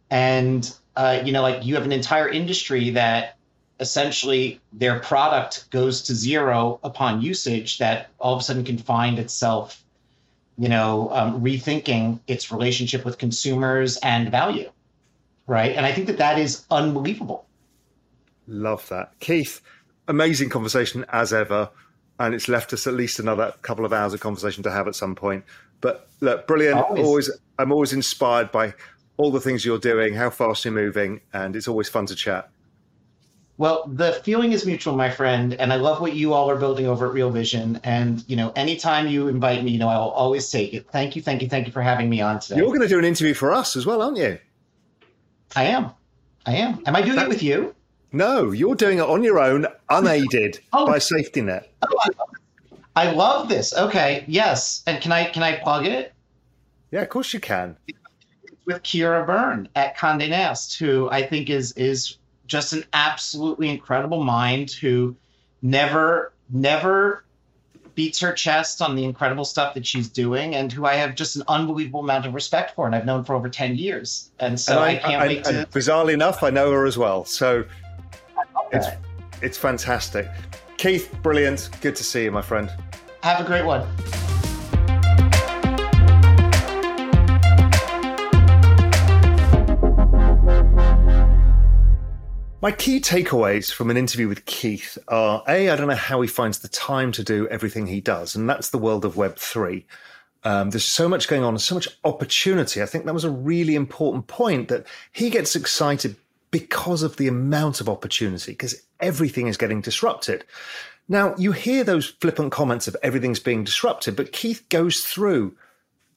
And 0.10 0.74
uh, 0.96 1.22
you 1.24 1.32
know, 1.32 1.44
like 1.44 1.64
you 1.64 1.76
have 1.76 1.86
an 1.86 1.92
entire 1.92 2.28
industry 2.28 2.90
that 2.92 3.38
essentially 3.80 4.60
their 4.74 5.00
product 5.00 5.70
goes 5.70 6.02
to 6.04 6.16
zero 6.16 6.80
upon 6.84 7.22
usage 7.22 7.78
that 7.78 8.10
all 8.20 8.34
of 8.34 8.42
a 8.42 8.44
sudden 8.44 8.64
can 8.64 8.78
find 8.80 9.20
itself, 9.20 9.84
you 10.58 10.70
know, 10.70 11.10
um, 11.12 11.41
rethinking 11.41 12.20
its 12.28 12.51
relationship 12.51 13.05
with 13.05 13.18
consumers 13.18 13.97
and 13.97 14.30
value. 14.32 14.72
Right. 15.45 15.76
And 15.76 15.86
I 15.86 15.91
think 15.91 16.08
that 16.08 16.18
that 16.18 16.38
is 16.39 16.66
unbelievable. 16.72 17.45
Love 18.47 18.88
that. 18.89 19.14
Keith, 19.20 19.62
amazing 20.08 20.49
conversation 20.49 21.05
as 21.10 21.32
ever. 21.32 21.70
And 22.20 22.34
it's 22.34 22.47
left 22.47 22.74
us 22.74 22.88
at 22.88 22.95
least 22.95 23.20
another 23.20 23.53
couple 23.62 23.86
of 23.86 23.93
hours 23.93 24.14
of 24.14 24.20
conversation 24.20 24.64
to 24.64 24.72
have 24.72 24.88
at 24.88 24.95
some 24.95 25.14
point. 25.14 25.45
But 25.82 26.10
look, 26.20 26.47
brilliant. 26.47 26.80
Always, 26.80 27.05
always 27.05 27.32
I'm 27.60 27.72
always 27.72 27.93
inspired 27.93 28.51
by 28.51 28.74
all 29.18 29.32
the 29.32 29.39
things 29.39 29.64
you're 29.64 29.80
doing, 29.80 30.16
how 30.16 30.30
fast 30.30 30.66
you're 30.66 30.74
moving, 30.74 31.22
and 31.34 31.55
it's 31.55 31.68
always 31.68 31.89
fun 31.89 32.08
to 32.08 32.16
chat. 32.16 32.49
Well, 33.58 33.89
the 33.91 34.14
feeling 34.24 34.51
is 34.51 34.66
mutual, 34.66 34.95
my 34.95 35.10
friend, 35.10 35.55
and 35.55 35.74
I 35.74 35.78
love 35.78 35.99
what 35.99 36.14
you 36.14 36.34
all 36.34 36.49
are 36.49 36.58
building 36.58 36.86
over 36.86 37.08
at 37.08 37.14
Real 37.14 37.32
Vision. 37.32 37.80
And 37.84 38.24
you 38.28 38.36
know, 38.36 38.51
anytime 38.55 39.08
you 39.08 39.28
invite 39.28 39.64
me, 39.64 39.72
you 39.72 39.80
know, 39.80 39.89
I 39.89 39.97
will 39.97 40.12
always 40.12 40.49
take 40.49 40.74
it. 40.74 40.88
Thank 40.91 41.16
you, 41.16 41.22
thank 41.22 41.41
you, 41.41 41.49
thank 41.49 41.66
you 41.66 41.74
for 41.74 41.82
having 41.82 42.10
me 42.10 42.22
on 42.22 42.39
today. 42.39 42.58
You're 42.58 42.68
going 42.68 42.82
to 42.82 42.88
do 42.88 42.99
an 42.99 43.05
interview 43.05 43.34
for 43.34 43.51
us 43.51 43.76
as 43.76 43.86
well, 43.86 44.01
aren't 44.01 44.18
you? 44.18 44.38
I 45.55 45.64
am. 45.64 45.91
I 46.45 46.55
am. 46.55 46.84
Am 46.86 46.95
I 46.95 47.01
doing 47.01 47.18
it 47.18 47.28
with 47.28 47.41
you? 47.41 47.74
No, 48.12 48.51
you're 48.51 48.76
doing 48.76 48.99
it 48.99 49.05
on 49.05 49.24
your 49.24 49.39
own, 49.39 49.66
unaided 49.89 50.60
oh. 50.74 50.86
by 50.86 50.99
safety 50.99 51.41
net. 51.41 51.74
Oh, 51.82 52.10
I 52.95 53.12
love 53.12 53.49
this. 53.49 53.74
Okay, 53.74 54.24
yes. 54.28 54.84
And 54.88 55.01
can 55.01 55.12
I 55.12 55.26
can 55.26 55.43
I 55.43 55.58
plug 55.58 55.86
it? 55.86 56.14
Yeah, 56.91 57.01
of 57.01 57.10
course 57.10 57.34
you 57.34 57.39
can 57.39 57.76
with 58.68 58.84
Kira 58.84 59.26
Byrne 59.26 59.68
at 59.76 59.97
Condé 59.97 60.30
Nast, 60.30 60.78
who 60.78 61.10
I 61.10 61.26
think 61.26 61.49
is 61.49 61.72
is 61.72 62.18
just 62.48 62.74
an 62.74 62.84
absolutely 62.93 63.70
incredible 63.70 64.24
mind 64.24 64.72
who 64.72 65.16
never 65.62 66.34
never 66.50 67.24
beats 67.98 68.20
her 68.20 68.32
chest 68.32 68.80
on 68.80 68.95
the 68.95 69.04
incredible 69.04 69.43
stuff 69.43 69.74
that 69.74 69.84
she's 69.86 70.08
doing 70.08 70.54
and 70.54 70.72
who 70.72 70.86
I 70.86 70.93
have 70.93 71.16
just 71.16 71.36
an 71.36 71.41
unbelievable 71.48 72.02
amount 72.02 72.28
of 72.28 72.36
respect 72.36 72.76
for 72.76 72.86
and 72.86 72.95
I've 72.95 73.06
known 73.06 73.24
for 73.24 73.34
over 73.34 73.50
10 73.50 73.76
years. 73.76 74.30
And 74.39 74.60
so 74.60 74.74
and 74.74 74.82
I, 74.82 74.88
I, 74.89 74.95
can't 74.98 75.24
I, 75.24 75.28
wait 75.28 75.43
to. 75.45 75.68
Bizarrely 75.72 76.14
enough, 76.14 76.43
I 76.43 76.52
know 76.52 76.72
her 76.72 76.86
as 76.86 76.95
well. 76.95 77.26
So 77.26 77.66
it's, 78.72 78.88
it's 79.41 79.58
fantastic. 79.58 80.30
Keith, 80.78 81.12
brilliant. 81.24 81.72
Good 81.82 81.95
to 81.95 82.04
see 82.04 82.26
you, 82.26 82.32
my 82.32 82.43
friend. 82.43 82.72
Have 83.24 83.43
a 83.43 83.43
great 83.43 83.66
one. 83.66 83.84
My 92.60 92.72
key 92.72 92.99
takeaways 92.99 93.72
from 93.72 93.91
an 93.91 93.97
interview 93.97 94.28
with 94.28 94.45
Keith 94.45 94.97
are 95.10 95.43
A, 95.47 95.70
I 95.70 95.76
don't 95.76 95.88
know 95.88 95.93
how 95.93 96.22
he 96.22 96.28
finds 96.28 96.58
the 96.58 96.68
time 96.68 97.12
to 97.12 97.24
do 97.24 97.47
everything 97.49 97.86
he 97.86 98.01
does, 98.01 98.36
and 98.36 98.49
that's 98.49 98.72
the 98.72 98.80
world 98.80 99.05
of 99.05 99.14
Web3. 99.14 99.84
Um, 100.43 100.72
there's 100.72 100.84
so 100.84 101.08
much 101.08 101.28
going 101.28 101.43
on, 101.43 101.55
so 101.60 101.76
much 101.76 101.88
opportunity. 102.03 102.82
I 102.82 102.88
think 102.88 103.05
that 103.05 103.14
was 103.14 103.24
a 103.24 103.30
really 103.30 103.76
important 103.76 104.26
point 104.26 104.70
that 104.70 104.88
he 105.12 105.30
gets 105.30 105.55
excited 105.55 106.16
because 106.49 107.03
of 107.03 107.18
the 107.18 107.28
amount 107.28 107.80
of 107.80 107.88
opportunity, 107.88 108.53
because 108.53 108.82
everything 108.99 109.45
is 109.45 109.58
getting 109.58 109.82
disrupted. 109.82 110.43
Now, 111.08 111.36
you 111.38 111.51
hear 111.51 111.84
those 111.84 112.08
flippant 112.08 112.51
comments 112.51 112.88
of 112.88 112.97
everything's 113.03 113.39
being 113.39 113.66
disrupted, 113.66 114.16
but 114.16 114.32
Keith 114.32 114.68
goes 114.70 115.01
through 115.01 115.55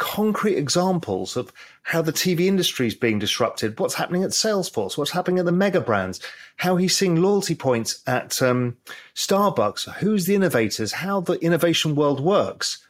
concrete 0.00 0.56
examples 0.56 1.36
of 1.36 1.52
how 1.82 2.00
the 2.00 2.12
TV 2.12 2.46
industry 2.46 2.86
is 2.86 2.94
being 2.94 3.18
disrupted, 3.18 3.78
what's 3.78 3.94
happening 3.94 4.24
at 4.24 4.30
Salesforce, 4.30 4.96
what's 4.96 5.10
happening 5.10 5.38
at 5.38 5.44
the 5.44 5.52
mega 5.52 5.80
brands, 5.80 6.20
how 6.56 6.76
he's 6.76 6.96
seeing 6.96 7.16
loyalty 7.16 7.54
points 7.54 8.02
at 8.06 8.40
um, 8.40 8.78
Starbucks, 9.14 9.92
who's 9.96 10.24
the 10.24 10.34
innovators, 10.34 10.92
how 10.92 11.20
the 11.20 11.34
innovation 11.34 11.94
world 11.94 12.18
works. 12.18 12.84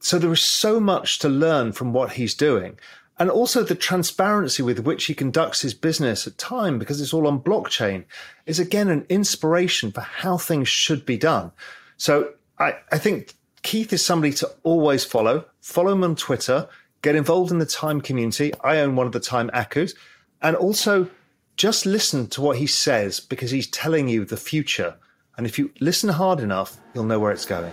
So 0.00 0.18
there 0.18 0.32
is 0.32 0.42
so 0.42 0.80
much 0.80 1.18
to 1.18 1.28
learn 1.28 1.72
from 1.72 1.92
what 1.92 2.12
he's 2.12 2.34
doing. 2.34 2.78
And 3.18 3.30
also 3.30 3.62
the 3.62 3.74
transparency 3.74 4.62
with 4.62 4.80
which 4.80 5.04
he 5.04 5.14
conducts 5.14 5.60
his 5.60 5.74
business 5.74 6.26
at 6.26 6.38
time, 6.38 6.78
because 6.78 6.98
it's 6.98 7.12
all 7.12 7.26
on 7.26 7.40
blockchain, 7.40 8.04
is 8.46 8.58
again 8.58 8.88
an 8.88 9.04
inspiration 9.10 9.92
for 9.92 10.00
how 10.00 10.38
things 10.38 10.68
should 10.68 11.04
be 11.04 11.18
done. 11.18 11.52
So 11.98 12.32
I, 12.58 12.76
I 12.90 12.96
think 12.96 13.34
Keith 13.64 13.94
is 13.94 14.04
somebody 14.04 14.32
to 14.34 14.48
always 14.62 15.06
follow. 15.06 15.46
Follow 15.62 15.92
him 15.92 16.04
on 16.04 16.14
Twitter. 16.16 16.68
Get 17.00 17.16
involved 17.16 17.50
in 17.50 17.58
the 17.58 17.66
Time 17.66 17.98
community. 18.02 18.52
I 18.62 18.76
own 18.76 18.94
one 18.94 19.06
of 19.06 19.12
the 19.12 19.20
Time 19.20 19.48
Akus. 19.54 19.94
And 20.42 20.54
also 20.54 21.08
just 21.56 21.86
listen 21.86 22.26
to 22.28 22.42
what 22.42 22.58
he 22.58 22.66
says 22.66 23.20
because 23.20 23.50
he's 23.50 23.66
telling 23.68 24.06
you 24.06 24.26
the 24.26 24.36
future. 24.36 24.96
And 25.38 25.46
if 25.46 25.58
you 25.58 25.72
listen 25.80 26.10
hard 26.10 26.40
enough, 26.40 26.76
you'll 26.94 27.04
know 27.04 27.18
where 27.18 27.32
it's 27.32 27.46
going. 27.46 27.72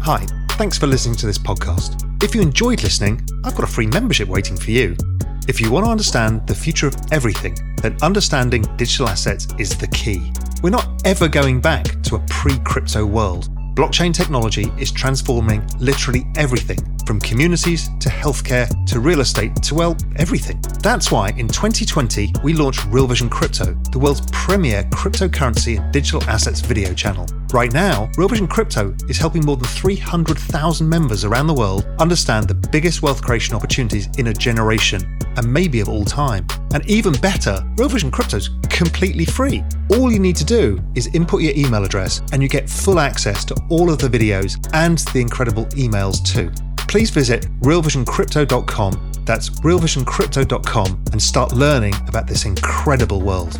Hi, 0.00 0.26
thanks 0.52 0.78
for 0.78 0.86
listening 0.86 1.16
to 1.16 1.26
this 1.26 1.38
podcast. 1.38 2.02
If 2.24 2.34
you 2.34 2.40
enjoyed 2.40 2.82
listening, 2.82 3.26
I've 3.44 3.54
got 3.54 3.64
a 3.64 3.70
free 3.70 3.88
membership 3.88 4.26
waiting 4.26 4.56
for 4.56 4.70
you. 4.70 4.96
If 5.48 5.60
you 5.60 5.70
want 5.70 5.84
to 5.84 5.90
understand 5.90 6.46
the 6.46 6.54
future 6.54 6.86
of 6.86 6.96
everything, 7.12 7.56
then 7.82 7.98
understanding 8.00 8.62
digital 8.78 9.06
assets 9.06 9.46
is 9.58 9.76
the 9.76 9.88
key. 9.88 10.32
We're 10.64 10.70
not 10.70 11.02
ever 11.04 11.28
going 11.28 11.60
back 11.60 11.84
to 12.04 12.16
a 12.16 12.20
pre 12.20 12.58
crypto 12.60 13.04
world. 13.04 13.50
Blockchain 13.74 14.14
technology 14.14 14.72
is 14.78 14.90
transforming 14.90 15.62
literally 15.78 16.24
everything 16.36 16.78
from 17.04 17.20
communities 17.20 17.90
to 18.00 18.08
healthcare 18.08 18.66
to 18.86 18.98
real 18.98 19.20
estate 19.20 19.54
to, 19.56 19.74
well, 19.74 19.94
everything. 20.16 20.62
That's 20.80 21.12
why 21.12 21.34
in 21.36 21.48
2020 21.48 22.32
we 22.42 22.54
launched 22.54 22.86
Real 22.86 23.06
Vision 23.06 23.28
Crypto, 23.28 23.74
the 23.92 23.98
world's 23.98 24.22
premier 24.32 24.84
cryptocurrency 24.84 25.78
and 25.78 25.92
digital 25.92 26.22
assets 26.24 26.60
video 26.60 26.94
channel. 26.94 27.26
Right 27.52 27.74
now, 27.74 28.10
Real 28.16 28.28
Vision 28.28 28.46
Crypto 28.46 28.96
is 29.06 29.18
helping 29.18 29.44
more 29.44 29.58
than 29.58 29.66
300,000 29.66 30.88
members 30.88 31.26
around 31.26 31.46
the 31.46 31.52
world 31.52 31.84
understand 31.98 32.48
the 32.48 32.54
biggest 32.54 33.02
wealth 33.02 33.20
creation 33.20 33.54
opportunities 33.54 34.08
in 34.16 34.28
a 34.28 34.32
generation 34.32 35.02
and 35.36 35.52
maybe 35.52 35.80
of 35.80 35.88
all 35.88 36.04
time. 36.04 36.46
And 36.72 36.88
even 36.88 37.12
better, 37.14 37.64
Real 37.76 37.88
Vision 37.88 38.10
Crypto 38.10 38.36
is 38.36 38.50
completely 38.70 39.24
free. 39.24 39.62
All 39.90 40.12
you 40.12 40.18
need 40.18 40.36
to 40.36 40.44
do 40.44 40.82
is 40.94 41.08
input 41.14 41.42
your 41.42 41.52
email 41.56 41.84
address 41.84 42.22
and 42.32 42.42
you 42.42 42.48
get 42.48 42.68
full 42.68 42.98
access 42.98 43.44
to 43.46 43.56
all 43.70 43.90
of 43.90 43.98
the 43.98 44.08
videos 44.08 44.56
and 44.72 44.98
the 45.12 45.20
incredible 45.20 45.64
emails 45.66 46.24
too. 46.24 46.50
Please 46.88 47.10
visit 47.10 47.46
realvisioncrypto.com, 47.60 49.12
that's 49.24 49.50
realvisioncrypto.com, 49.50 51.04
and 51.12 51.22
start 51.22 51.52
learning 51.52 51.94
about 52.06 52.26
this 52.26 52.44
incredible 52.44 53.20
world. 53.20 53.56